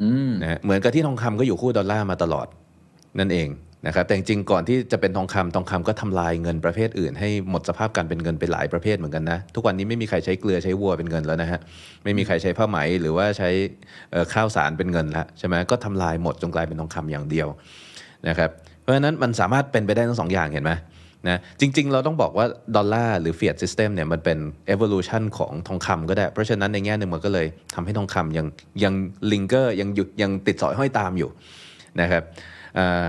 [0.01, 2.47] อืมนะฮะเหมือนกับที่ทองคำก็อยู่คู่ดอลลาร์มาตลอด
[3.19, 3.47] นั่นเอง
[3.87, 11.59] นะครับแต่จริงๆก่อนที่จะเป็นทองคำทองคำก็ทำลายเงินประเภทอื่น ให้หมดสภาพการเป็นเงินไปหลายประเภทเหมือนกันนะทุกวันนี้ไม่มีใครใช้เกลือใช้วัวเป็นเงินแล้วนะฮะ
[12.03, 13.49] ไม่มีใครใช้ผ้าไหมหรือว่าใช้
[14.33, 17.47] ข้าวสารเป็นเงินแล้วใช่ไหมก็ทำลายหมดจนกลายเป็นทองคำอย่างเดียว
[18.27, 18.49] นะครับ
[18.81, 20.73] เพราะฉะนั้นมันสามารถเป็นไปได้ทั้งสองอย่างเห็นไหม
[21.27, 24.37] นะจริงๆ เราต้องบอกว่า ดอลลาร์หรือ fiat system เนี่ยมันเป็น
[24.73, 28.45] evolution ของทองคำก็ได้ เพราะฉะนั้นในแง่หนึ่งมันก็เลยทำให้ทองคำยัง
[28.83, 28.93] ยัง
[29.31, 31.29] ลิงเกอร์ยังหยุดยังติดสอยห้อยตามอยู่
[32.01, 32.23] นะครับ
[32.79, 33.05] อ่า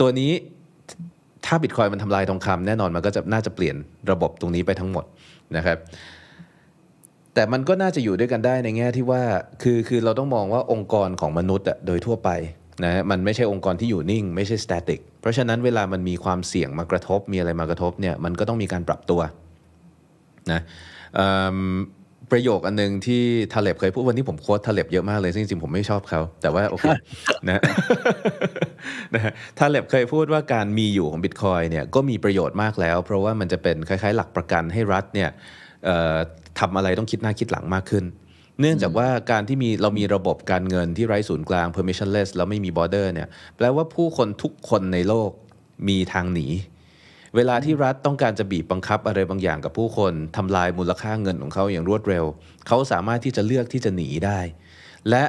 [0.00, 0.32] ตัวนี้
[1.46, 3.76] ถ้าบิตคอยมันทำลายทองคำแน่นอนมันก็จะน่าจะเปลี่ยน
[4.10, 5.04] ระบบตรงนี้ไปทั้งหมด
[5.56, 5.78] นะครับ
[7.34, 9.22] แต่มันก็น่าจะอยู่ด้วยกันได้ในแง่ที่ว่า
[9.62, 12.30] คือคือเราต้องมองว่าองค์กรของมนุษย์อะโดยทั่วไป
[12.84, 19.20] นะมันไม่ใช่องค์กรที่อยู่นิ่ง ไม่ใช่ static เพราะฉะนั้นเวลามันมีความเสี่ยงมากระทบมีอะไรมากระทบเนี่ยมันก็ต้องมีการปรับตัว
[20.52, 20.60] นะ
[21.18, 21.26] อื
[21.56, 21.76] ม
[22.32, 23.22] ประโยคอันหนึงที่
[23.52, 26.84] ทาเล็บเคยพูดวันนี้ผมโค้ดทาเล็บเยอะมากเลยซึ่งจริงๆผมไม่ชอบเขาแต่ว่าโอเค
[27.48, 27.62] นะ
[29.14, 35.30] นะฮะทาเล็บเคยพูดว่าการมีอยู่ของบิตคอยเนี่ยก็มีประโยชน์มากแล้ว เพราะว่ามันจะเป็นคล้ายๆ หลักประกันให้รัฐเนี่ย
[35.84, 36.16] เอ่อ
[36.60, 38.04] ทำอะไรต้องคิดหน้าคิดหลังมากขึ้น
[38.60, 45.30] เนื่องจากว่าการที่มีเรามีระบบการเงินที่ไร้ศูนย์กลาง permissionless แล้วไม่มี border เนี่ยแปลว่าผู้คนทุกคนในโลก
[45.88, 46.46] มีทางหนี
[47.36, 52.24] เวลาที่รัฐต้องการจะบีบบังคับอะไรบางอย่างกับผู้คนทำลายมูลค่าเงินของเขาอย่างรวดเร็ว
[52.66, 54.38] เขาสามารถที่จะเลือกที่จะหนีได้
[55.10, 55.24] และ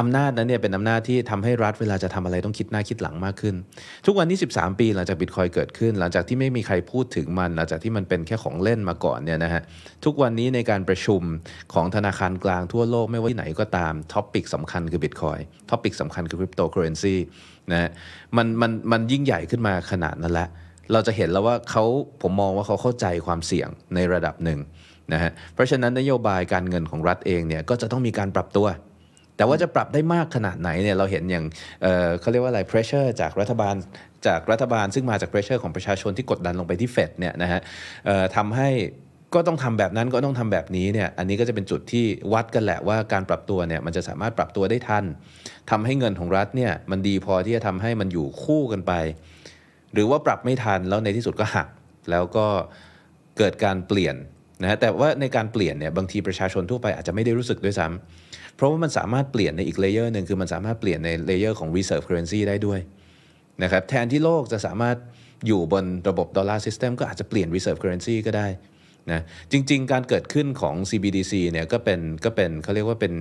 [0.00, 3.54] อำนาจนั้นเนี่ยเป็นอำนาจที่ทำให้รัฐเวลาจะทำอะไรต้องคิดหน้าคิดหลังมากขึ้น
[4.06, 9.62] ทุกวันที่13 ปีหลังจากบิตคอยน์เกิดขึ้น หลังจากที่ไม่มีใครพูดถึงมัน หลังจากที่มันเป็นแค่ของเล่นมาก่อนเนี่ยนะฮะ
[10.04, 11.22] ทุกวันนี้ในการประชุม
[11.74, 15.38] ของธนาคารกลางทั่วโลกไม่ว่าที่ไหนก็ตาม topic สำคัญคือบิตคอย
[15.70, 17.14] น์ topic สำคัญคือคริปโตเคอเรนซี
[17.72, 17.90] นะฮะ
[18.36, 20.48] มันมันมันยิ่งใหญ่ขึ้นมาขนาดนั้นแล้ว
[20.92, 21.84] เราจะเห็นแล้วว่าเขา
[22.22, 24.60] ผมมองว่าเขาเข้าใจความเสี่ยงในระดับหนึ่ง
[25.12, 28.66] นะฮะเพราะฉะนั้นนโยบายการเงินของรัฐเองเนี่ยก็จะต้องมีการปรับตัว
[29.36, 31.44] แต่ว่าจะปรับได้มากขนาดไหนเนี่ยเราเห็นอย่าง
[31.82, 33.74] เอ่อเขาเรียกว่าอะไร pressure จากรัฐบาล
[34.26, 37.60] จากรัฐบาลซึ่งมาจาก pressure ของประชาชนที่กดดันลงไปที่เฟดเนี่ยนะฮะ
[38.36, 38.70] ทำให้
[39.34, 45.04] ก็ต้องทำแบบนั้นก็ต้องทำแบบนี้เนี่ยอันนี้ก็จะเป็นจุดที่วัดกันแหละว่าการปรับตัวเนี่ยมันจะสามารถปรับตัวได้ทัน
[45.70, 48.92] ทำให้เงินของรัฐเนี่ยมันดีพอที่จะทำให้มันอยู่คู่กันไป
[49.94, 51.68] หรือว่าปรับไม่ทันแล้วในที่สุดก็หัก
[52.10, 52.46] แล้วก็
[53.38, 54.16] เกิดการเปลี่ยน
[54.62, 62.80] นะฮะแต่ว่าในการเปลี่ยนเนี่ยบางทีประชาชนทั่วไปอาจจะไม่ได้รู้สึกด้วยซ้ำเพราะว่ามันสามารถเปลี่ยนในอีก layer หนึ่งคือมันสามารถเปลี่ยนใน layer ของ reserve currency ได้ด้วย
[63.62, 64.96] นะครับแทนที่โลกจะสามารถ
[65.46, 68.46] อยู่บนระบบดอลลาร์ system ก็อาจจะเปลี่ยน reserve currency ก็ได้
[69.10, 69.22] นะ
[69.52, 73.14] จริง ๆ การเกิดขึ้นของ CBDC เนี่ยก็เป็นก็เป็นเขาเรียกว่าเป็น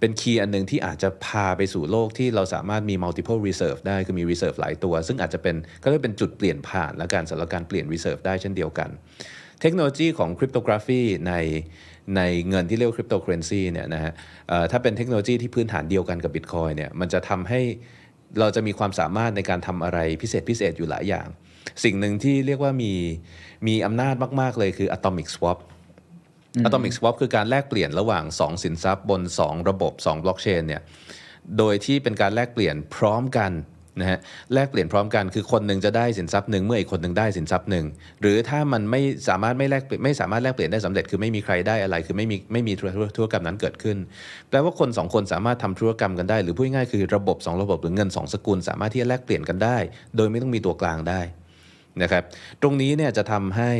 [0.00, 8.88] เป็น key อันหนึ่งที่อาจจะพาไปสู่โลกที่เราสามารถมี multiple reserve ได้คือมี reserve หลายตัว ซึ่งอาจจะเป็นก็เรียกเป็นจุดเปลี่ยนผ่านและการสำหรับการเปลี่ยน reserve ได้เช่นเดียวกัน
[9.60, 11.34] เทคโนโลยีของคริปโตกราฟีใน
[12.16, 14.12] ในเงินที่เรียกคริปโตเคอเรนซีเนี่ยนะฮะ
[14.70, 17.60] ถ้าเป็นเทคโนโลยีที่พื้นฐานเดียวกันกับบิตคอยเนี่ยมันจะทำให้
[18.40, 21.26] เราจะมีความสามารถในการทำอะไรพิเศษพิเศษอยู่หลายอย่าง
[21.84, 22.92] สิ่งหนึ่งที่เรียกว่ามี
[23.66, 25.58] มีอำนาจมาก ๆ เลยคือ atomic swap
[26.66, 30.82] atomic swap คือการแลกเปลี่ยนระหว่าง 2 สินทรัพย์บน 2 ระบบ 2 บล็อกเชนเนี่ย
[31.58, 33.52] โดยที่เป็นการแลกเปลี่ยนพร้อมกัน
[34.00, 34.18] นะฮะ
[34.54, 37.86] แลกเปลี่ยนพร้อมกันคือคนหนึ่งจะได้สินทรัพย์หนึ่งเมื่ออีกคนหนึ่งได้สินทรัพย์หนึ่ง
[38.20, 43.96] หรือถ้ามันไม่สามารถไม่แลกเปลี่ยนไม่สามารถแลกเปลี่ยนได้สำเร็จคือไม่มีใครได้อะไร คือไม่มีไม่มีธุรธุรกรรมนั้นเกิดขึ้น
[44.48, 49.78] แปลว่าคนสองคนสามารถทำธุรกรรมกันได้ หรือพูดง่ายๆคือระบบสองระบบหรือเงินสองสกุล สามารถที่จะแลกเปลี่ยนกันได้
[50.16, 51.20] โดยไม่ต้องมีตัวกลางได้
[52.02, 52.22] นะครับ
[52.62, 53.72] ตรงนี้เนี่ยจะทำให้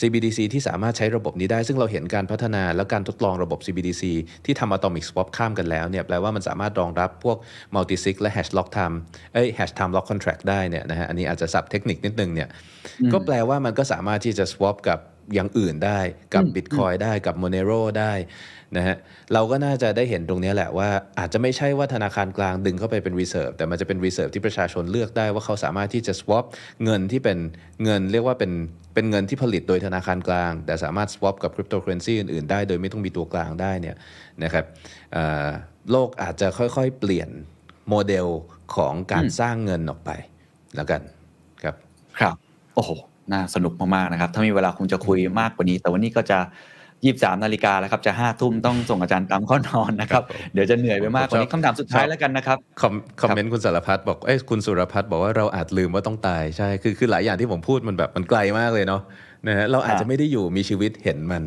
[0.00, 4.02] CBDC ที่สามารถใช้ระบบนี้ได้ ซึ่งเราเห็นการพัฒนาและการทดลองระบบ CBDC
[4.44, 7.36] ที่ทำ Atomic Swap ข้ามกันแล้วเนี่ยแปลว่ามันสามารถรองรับพวก
[7.74, 8.96] Multi Sig และ Hash Lock Time
[9.34, 12.48] เอ้ย Hash Time Lock Contract ได้เนี่ยนะฮะอันนี้อาจจะสับเทคนิคนิดนึงเนี่ย
[13.12, 14.98] ก็แปลว่ามันก็สามารถที่จะ swap กับ
[15.34, 16.00] อย่างอื่นได้
[16.34, 18.12] กับ Bitcoin ได้กับ Monero ได้
[18.76, 18.96] นะฮะ
[19.34, 20.88] เราก็น่าจะได้เห็นตรงนี้แหละว่า
[21.18, 26.44] อาจจะไม่ใช่ว่าธนาคารกลางดึงเข้าไปเป็น reserve แต่มันจะเป็น reserve ที่ประชาชนเลือกได้ว่าเขาสามารถที่จะ swap
[26.84, 27.38] เงินที่เป็น
[27.84, 28.52] เงินเรียกว่าเป็น
[28.94, 33.96] เป็นเงินที่ผลิตโดยธนาคารกลาง แต่สามารถ swap กับ cryptocurrency อื่นๆได้ โดยไม่ต้องมีตัวกลางได้เนี่ย
[34.44, 34.64] นะครับ
[35.12, 35.48] เอ่อ
[35.90, 37.30] โลกอาจจะค่อยๆ เปลี่ยน
[37.88, 38.26] โมเดล
[38.76, 40.10] ของการสร้างเงินออกไป
[40.76, 41.00] แล้วกัน
[41.62, 41.74] ครับ
[42.20, 42.36] ครับ
[42.74, 42.90] โอ้โห
[43.32, 46.38] น่าสนุกมากๆนะครับ ถ้ามีเวลาคงจะคุยมากกว่านี้ แต่วันนี้ก็จะ
[47.04, 59.02] ยี่สามนาฬิกาแล้วครับจะห้าทุ่มต้องส่งอาจารย์ตามข้อนอนนะครับครับผมเดี๋ยวจะเหนื่อยไปมากกว่านี้คำถามสุดท้ายแล้วกันนะครับคอมคอมเมนต์คุณสารพัดบอกเอ้ยคุณสุรพัฒน์บอกว่าเราอาจลืมว่าต้องตายใช่คือคือหลายอย่างที่ผมพูดมันแบบมันไกลมากเลยเนาะ
[59.48, 61.42] นะฮะเราอาจจะไม่ได้อยู่มีชีวิตเห็นมัน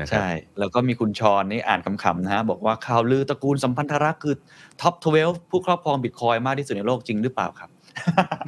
[0.00, 4.34] นะครับใช่ แล้วก็มีคุณชอนนี่อ่านคำๆนะฮะบอกว่าข่าวลือตระกูลสัมพันธรักษ์คือ
[4.80, 7.70] ท็อป 12 ผู้ครอบครองบิตคอยมากที่สุดในโลกจริงหรือเปล่าครับ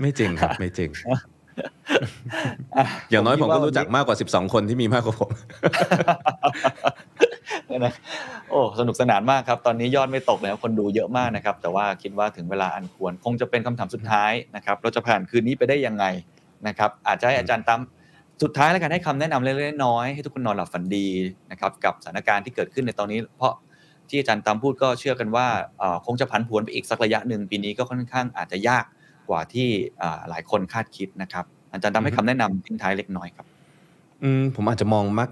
[0.01, 0.91] ไม่จริงครับไม่จริง
[3.11, 5.31] อย่างน้อยผมก็รู้จักมากกว่า 12 คนที่มีมากกว่าผม
[7.85, 7.95] นะ
[8.51, 16.05] โอ้สนุกสนานมากครับ ตอนนี้ยอดไม่ตกแล้วคนดูเยอะมากนะครับ แต่ว่าคิดว่าถึงเวลาอันควรคงจะเป็นคำถามสุดท้ายนะครับ เราจะผ่านคืนนี้ไปได้ยังไง
[16.67, 17.81] นะครับ อาจจะให้อาจารย์ตั้ม
[18.43, 21.07] สุดท้ายแล้วกันให้คำแนะนำเล็กๆน้อยๆให้ทุกคนนอนหลับฝันดี
[21.51, 23.53] นะครับกับสถานการณ์ที่เกิดขึ้นในตอนนี้ เพราะ
[24.09, 25.47] ที่อาจารย์ตั้มพูดก็เชื่อกันว่า
[25.79, 28.85] เอ่อคงจะผันผวนไปอีกสักระยะหนึ่งปีนี้ก็ค่อนข้างอาจจะยาก
[29.31, 33.47] กว่าที่เอ่อหลายคนคาดคิดนะครับ อาจารย์ตั้มให้คำแนะนำทิ้งท้ายเล็กน้อยครับ
[34.23, 35.29] อืมผมอาจจะมองมัก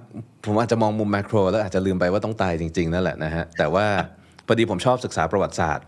[0.46, 3.86] ผมอาจจะมองมุมแมกโรแล้วอาจจะลืมไปว่าต้องตายจริงๆนั่นแหละนะฮะแต่ว่า
[4.46, 5.86] พอดีผมชอบศึกษาประวัติศาสตร์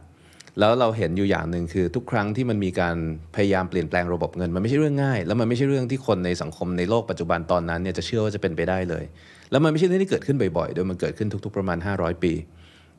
[0.58, 2.96] แล้วเราเห็นอยู่อย่างหนึ่งคือทุกครั้งที่มันมีการ
[3.36, 9.04] พยายามเปลี่ยนแปลงระบบเงิน มันไม่ใช่เรื่องง่าย แล้วมันไม่ใช่เรื่องที่คนในสังคมในโลกปัจจุบันตอนนั้นเนี่ยจะเชื่อว่าจะเป็นไปได้เลย
[9.50, 12.32] แล้วมันไม่ใช่เรื่องที่เกิดขึ้นบ่อยๆโดยมันเกิดขึ้นทุก ๆประมาณ 500 ปี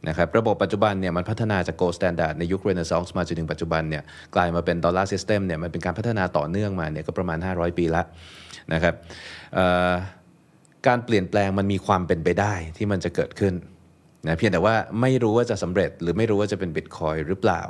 [0.08, 4.04] นะครับระบบปัจจุบันเนี่ยมันพัฒนาจาก gold standard ในยุคเรเนซองส์มาจนถึงปัจจุบันเนี่ย
[4.36, 8.04] กลายมาเป็นดอลลาร์ system เนี่ยมันเป็นการพัฒนาต่อเนื่องมาเนี่ยก็ประมาณ 500 ปีละ
[8.74, 8.96] นะครับ
[10.88, 13.54] การเปลี่ยนแปลงมันมีความเป็นไปได้ที่มันจะเกิดขึ้น
[14.28, 17.62] นะเพียงแต่ว่าไม่รู้ว่าจะสำเร็จหรือไม่รู้ว่าจะเป็นบิตคอยน์หรือเปล่า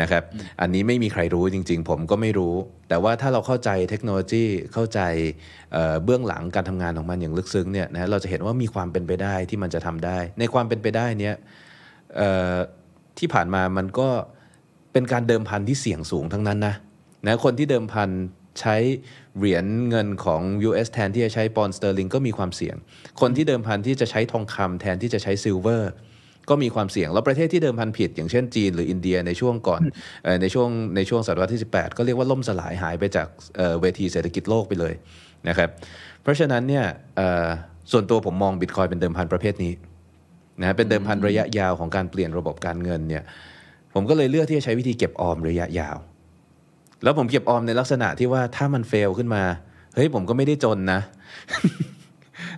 [0.00, 0.22] นะครับ
[0.60, 2.54] อันนี้ไม่มีใครรู้จริง ๆ ผมก็ไม่รู้
[2.88, 5.00] แต่ว่าถ้าเราเข้าใจเทคโนโลยีเข้าใจ
[5.72, 11.34] เอ่อเบื้องหลังการทำงานของมันอย่างลึกซึ้งเนี่ยนะเราจะเห็นว่ามีความเป็นไปได้ที่มันจะทำได้ ในความเป็นไปได้เนี้ย
[12.16, 12.54] เอ่อ
[13.18, 14.08] ที่ผ่านมามันก็
[14.92, 16.74] เป็นการเดิมพันที่เสี่ยงสูงทั้งนั้นนะ
[17.26, 18.10] นะคนที่เดิมพัน
[18.60, 18.76] ใช้
[19.38, 22.76] เหรียญเงินของ US แทนที่จะใช้ปอนด์สเตอร์ลิงก็มีความเสี่ยง
[23.20, 25.92] คนที่เดิมพันที่จะใช้ทองคำแทนที่จะใช้ silver
[26.50, 29.80] ก็มีความเสี่ยง แล้วประเทศที่เดิมพันผิด อย่างเช่นจีนหรืออินเดียในช่วงก่อน
[30.24, 33.26] เอ่อในช่วงในช่วงศตวรรษที่ 18 ก็เรียกว่าล่มสลายหายไปจาก
[33.56, 34.94] เอ่อเวทีเศรษฐกิจโลกไปเลย
[35.48, 35.68] นะครับ
[36.22, 36.84] เพราะฉะนั้นเนี่ย
[37.16, 37.46] เอ่อ
[37.92, 39.72] ส่วนตัวผมมองบิตคอยน์เป็นเดิมพันประเภทนี้
[40.60, 43.22] นะเป็นเดิมพันระยะยาวของการเปลี่ยนระบบการเงินเนี่ย
[43.94, 45.96] ผมก็เลยเลือกที่จะใช้วิธีเก็บออมระยะยาว
[47.02, 49.42] แล้วผมเก็บออมในลักษณะที่ว่าถ้ามัน fail ขึ้นมา
[49.94, 51.00] เฮ้ยผมก็ไม่ได้จนนะ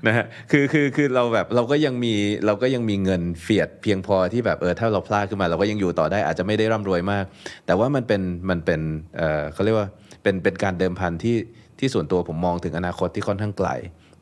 [0.07, 2.15] นะฮะคือคือคือเราแบบเราก็ยังมี
[2.47, 7.25] เราก็ยังมีเงินเฟียดเพียงพอที่แบบเออถ้าเราพลาดขึ้นมา เราก็ยังอยู่ต่อได้อาจจะไม่ได้ร่ำรวยมาก
[7.67, 8.81] แต่ว่ามันเป็นมันเป็น
[9.17, 9.89] เออเขาเรียกว่า
[10.23, 11.37] เป็นเป็นการเดิมพันที่
[11.79, 13.69] ที่ส่วนตัวผมมองถึงอนาคตที่ค่อนข้างไกล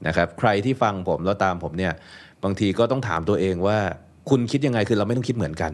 [0.07, 1.93] นะครับใครที่ฟังผมแล้วตามผมเนี่ย
[2.45, 3.79] บางทีก็ต้องถามตัวเองว่า
[4.31, 5.73] คุณคิดยังไงคือเราไม่ต้องคิดเหมือนกัน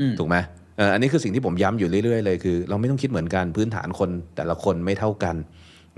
[0.00, 0.36] อืมถูกไหม
[0.76, 5.36] เอ่ออันนี้คือสิ่งที่ผมย้ำอยู่เรื่อยๆเลยคือ เราไม่ต้องคิดเหมือนกันพื้นฐานคนแต่ละคนไม่เท่ากัน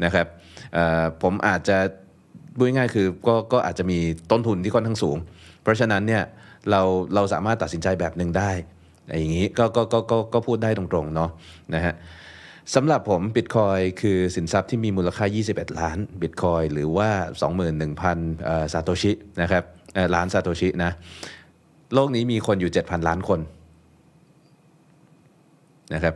[0.04, 0.26] นะครับ
[0.74, 1.78] เอ่อผมอาจจะ
[2.56, 3.98] พูดง่ายคือก็ก็อาจจะมี
[4.30, 5.16] ต้นทุนที่ค่อนข้างสูง
[5.62, 6.22] เพราะฉะนั้นเนี่ย
[6.70, 6.80] เรา
[7.14, 8.50] เราสามารถตัดสินใจแบบหนึ่งได้
[9.04, 11.30] อะไรอย่างนี้ก็ก็ก็ก็ก็พูดได้ตรงๆเนาะ
[11.74, 11.94] นะฮะ
[12.74, 17.10] สำหรับผมบิตคอยคือสินทรัพย์ที่มีมูลค่า 21 ล้านบิตคอยหรือว่า
[17.76, 19.12] 21,000เอ่อซาโตชิ
[19.42, 19.64] นะครับ
[20.14, 20.92] ล้านซาโตชินะ
[21.94, 23.40] โลกนี้มีคนอยู่ 7,000 ล้านคน
[25.94, 26.14] นะครับ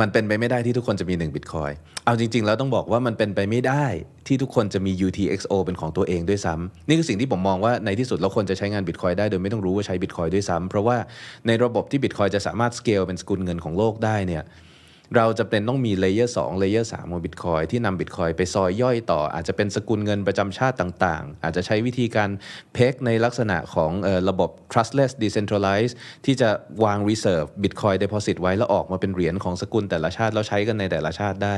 [0.00, 1.70] มันเป็นไปไม่ได้ที่ทุกคนจะมี1บิตคอยน์
[2.04, 3.84] เอาจริง ๆ แล้วต้องบอกว่ามันเป็นไปไม่ได้
[4.26, 10.96] ที่ทุกคนจะมี UTXO เป็นของตัวเองด้วยซ้ำนี่คือสิ่งที่ผมมองว่าในที่สุดเราควรจะใช้งานบิตคอยน์ได้โดยไม่ต้องรู้ว่าใช้บิตคอยน์ด้วยซ้ำเพราะว่า
[11.46, 14.42] ในระบบที่บิตคอยน์จะสามารถสเกลเป็นสกุลเงินของโลกได้เนี่ย
[15.16, 22.30] เราจะเป็นต้องมี layer สอง layer สามของบิตคอยน์ที่นำบิตคอยน์ไปซอยย่อยต่อ อาจจะเป็นสกุลเงินประจำชาติต่างๆ อาจจะใช้วิธีการ
[22.74, 25.94] peg ในลักษณะของออระบบ trustless decentralized
[26.24, 26.48] ที่จะ
[26.84, 31.56] วาง reserve bitcoin deposit ไว้แล้วออกมาเป็นเหรียญของสกุลแต่ละชาติ แล้วใช้กันในแต่ละชาติได้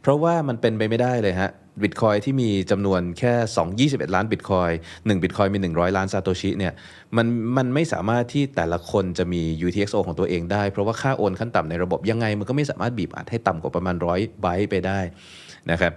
[0.00, 1.50] เพราะว่ามันเป็นไปไม่ได้เลยฮะ
[1.84, 6.72] บิตคอยที่มีจำนวนแค่ 2 21 ล้านบิตคอย1บิตคอยมี 100 ล้านซาโตชิเนี่ย
[7.16, 7.26] มัน
[7.56, 14.98] มันไม่สามารถที่แต่ละคนจะมี UTXO ของตัวเองได้ เพราะว่าค่าโอนขั้นต่ำในระบบยังไง มันก็ไม่สามารถบีบอัดให้ต่ำกว่าประมาณ 100ไบต์ไปได้
[15.70, 15.92] นะครับ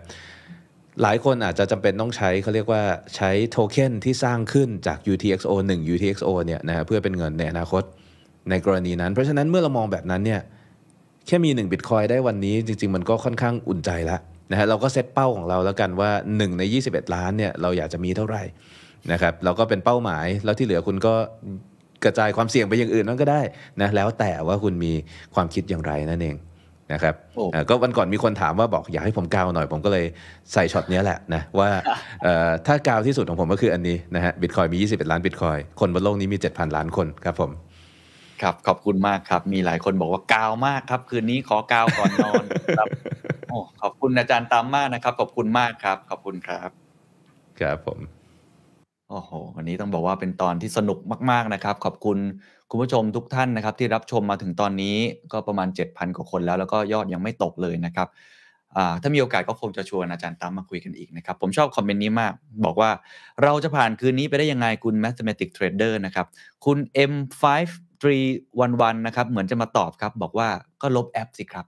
[1.02, 2.82] หลายคนอาจจะจำเป็นต้องใช้เขาเรียกว่า
[3.16, 7.84] ใช้โทเค็นที่สร้างขึ้นจาก UTXO 1 UTXO เนี่ยนะฮะเพื่อเป็นเงินในอนาคต
[8.50, 10.42] ในกรณีนั้น เพราะฉะนั้นเมื่อเรามองแบบนั้นเนี่ย
[11.28, 14.20] แค่มี1บิตคอยได้วันนี้จริง ๆ มันก็ค่อนข้างอุ่นใจแล้ว
[14.54, 18.44] นะฮะเราก็เซตเป้าของเราแล้วกันว่า 1 ใน 21 ล้านเนี่ยเราอยากจะมีเท่าไหร่
[19.12, 21.14] นะครับเราก็เป็นเป้าหมายแล้วที่เหลือคุณก็
[22.04, 23.42] กระจายความเสี่ยงไปอย่างอื่นนั่นก็ได้
[23.82, 24.94] นะแล้วแต่ว่าคุณมี
[25.36, 26.36] ความคิดอย่างไรนั่นเอง
[26.94, 30.06] นะครับโอ้เอ่อก็วันก่อนมีคนถามว่าบอกอยากให้ผมกาวหน่อยผมก็เลย
[30.54, 31.70] ใส่ช็อตเนี้ยแหละนะว่า
[32.24, 37.52] เอ่อถ้ากาวที่สุดของผมก็คืออันนี้นะฮะบิตคอยมี 21 ล้านบิตคอยคนบนโลกนี้มี 7,000 ล้านคนครับผม
[38.42, 42.44] ครับขอบคุณมากครับ มีหลายคนบอกว่ากาวมากครับ คืนนี้ขอกาวก่อนนอน
[42.78, 42.88] ครับ
[43.32, 43.33] โอ้
[43.82, 46.70] ขอบคุณอาจารย์ตามมากนะครับ ขอบคุณมากครับ ขอบคุณครับ
[47.60, 48.00] ครับผม
[49.10, 51.00] โอ้โห วันนี้ต้องบอกว่าเป็นตอนที่สนุก
[51.32, 52.18] มากๆนะครับ ขอบคุณ
[52.70, 54.96] คุณผู้ชมทุกท่านนะครับ ที่รับชมมาถึงตอนนี้
[55.32, 58.08] ก็ประมาณ 7,000 กว่าคนแล้ว แล้วก็ยอดยังไม่ตกเลยนะครับ
[58.78, 62.34] อ่าถ้ามีโอกาสก็คงจะชวนอาจารย์ตั้มมาคุยกันอีกนะครับ ผมชอบคอมเมนต์นี้มาก
[62.66, 62.92] บอกว่า
[63.44, 66.28] เราจะผ่านคืนนี้ไปได้ยังไงคุณ Mathematic Trader นะครับ
[66.66, 66.78] คุณ
[67.12, 70.50] M5311 นะครับ เหมือนจะมาตอบครับ บอกว่า
[70.82, 71.66] ก็ลบแอปสิครับ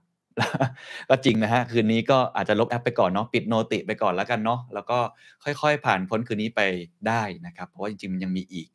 [1.08, 4.98] ก็จริงนะฮะ คืนนี้ก็อาจจะลบแอปไปก่อนเนาะปิดโนติไปก่อนแล้วกันเนาะแล้วก็
[5.44, 6.60] ค่อยๆ ผ่านพ้นคืนนี้ไป
[7.08, 8.68] ได้นะครับ เพราะว่าจริงๆมันยังมีอีก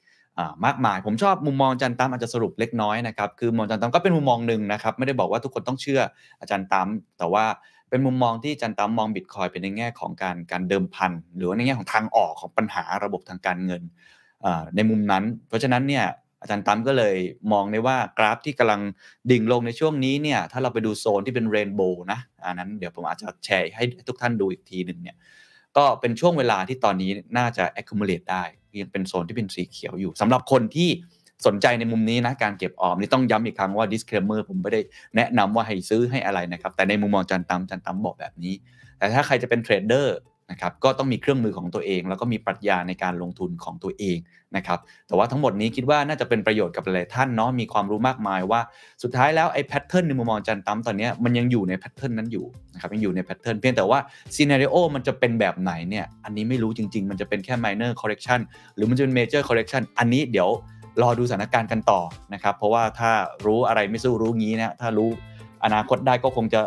[0.66, 6.02] มากมาย ผมชอบมุมมองอาจารย์ตั้มอาจจะสรุปเล็กน้อยนะครับ คือมุมมองอาจารย์ตั้มก็เป็นมุมมองหนึ่งนะครับ ไม่ได้บอกว่าทุกคนต้องเชื่อ
[6.42, 7.46] อาจารย์ตั้มแต่ว่า
[7.90, 13.82] เป็นมุมมองที่อาจารย์ตั้มมองบิตคอยเป็นในแง่ของการการเดิมพัน หรือว่าในแง่ของทางออกของปัญหาระบบทางการเงิน
[14.76, 16.06] ในมุมนั้น เพราะฉะนั้นเนี่ย
[16.42, 17.16] อาจารย์ตั้มก็เลย
[17.52, 18.82] มองได้ว่ากราฟที่กำลัง
[19.32, 25.16] ดิ่งลงในช่วงนี้เนี่ยถ้าเราไปดูโซนที่เป็น rainbow นะอันนั้นเดี๋ยวผมอาจจะแชร์ให้ทุกท่านดูอีกทีหนึ่งเนี่ย
[25.78, 28.44] ก็เป็นช่วงเวลาที่ตอนนี้น่าจะ accumulate ได้
[28.82, 30.90] ยังเป็นโซนที่เป็นสีเขียวอยู่สำหรับคนที่
[31.46, 34.82] สนใจในมุมนี้นะการเก็บออมนี่ต้องย้ำอีกครั้งว่า disclaimer ผมไม่ได้
[35.16, 38.54] แนะนำว่าให้ซื้อให้อะไรนะครับแต่ในมุมมองอาจารย์ตั้มอาจารย์ตั้มบอกแบบนี้
[38.98, 40.16] แต่ถ้าใครจะเป็น trader
[40.52, 44.18] นะครับก็ต้องมีเครื่องมือของตัวเอง แล้วก็มีปรัชญาในการลงทุนของตัวเอง
[44.58, 48.62] นะครับแต่ว่าทั้งหมดนี้คิดว่าน่าจะเป็นประโยชน์กับหลายท่านเนาะมีความรู้มากมายว่า
[49.04, 54.00] สุดท้ายแล้วไอ้ pattern ในมุมมองจารย์ตั้มตอนนี้มันยังอยู่ใน pattern นั้นอยู่นะครับยังอยู่ใน pattern เพียงแต่ว่า
[54.36, 58.40] scenario มันจะเป็นแบบไหนเนี่ยอันนี้ไม่รู้จริง ๆ มันจะเป็นแค่ minor correction
[58.76, 60.50] หรือมันจะเป็น major correction อันนี้เดี๋ยว
[61.02, 62.02] รอดูสถานการณ์กันต่อ
[62.34, 63.12] นะครับเพราะว่าถ้า
[63.46, 65.10] รู้อะไรไม่สู้รู้งี้นะถ้ารู้
[65.66, 66.62] อนาคตได้ก็คงจะ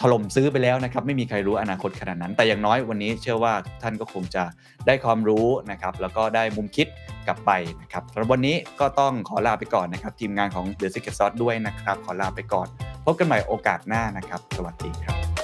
[0.00, 4.44] ถล่มซื้อไปแล้วนะครับไม่มีใครรู้อนาคตขนาดนั้น แต่อย่างน้อยวันนี้เชื่อว่าทุกท่านก็คงจะ
[4.86, 6.86] ได้ความรู้นะครับแล้วก็ได้มุมคิด
[7.26, 7.50] กลับไป
[7.82, 12.66] นะครับสำหรับวันนี้ก็ต้องขอลาไปก่อนนะครับ ทีมงานของ The Secret Sauce ด้วยนะครับ ขอลาไปก่อน
[13.04, 15.43] พบกันใหม่โอกาสหน้านะครับ สวัสดีครับ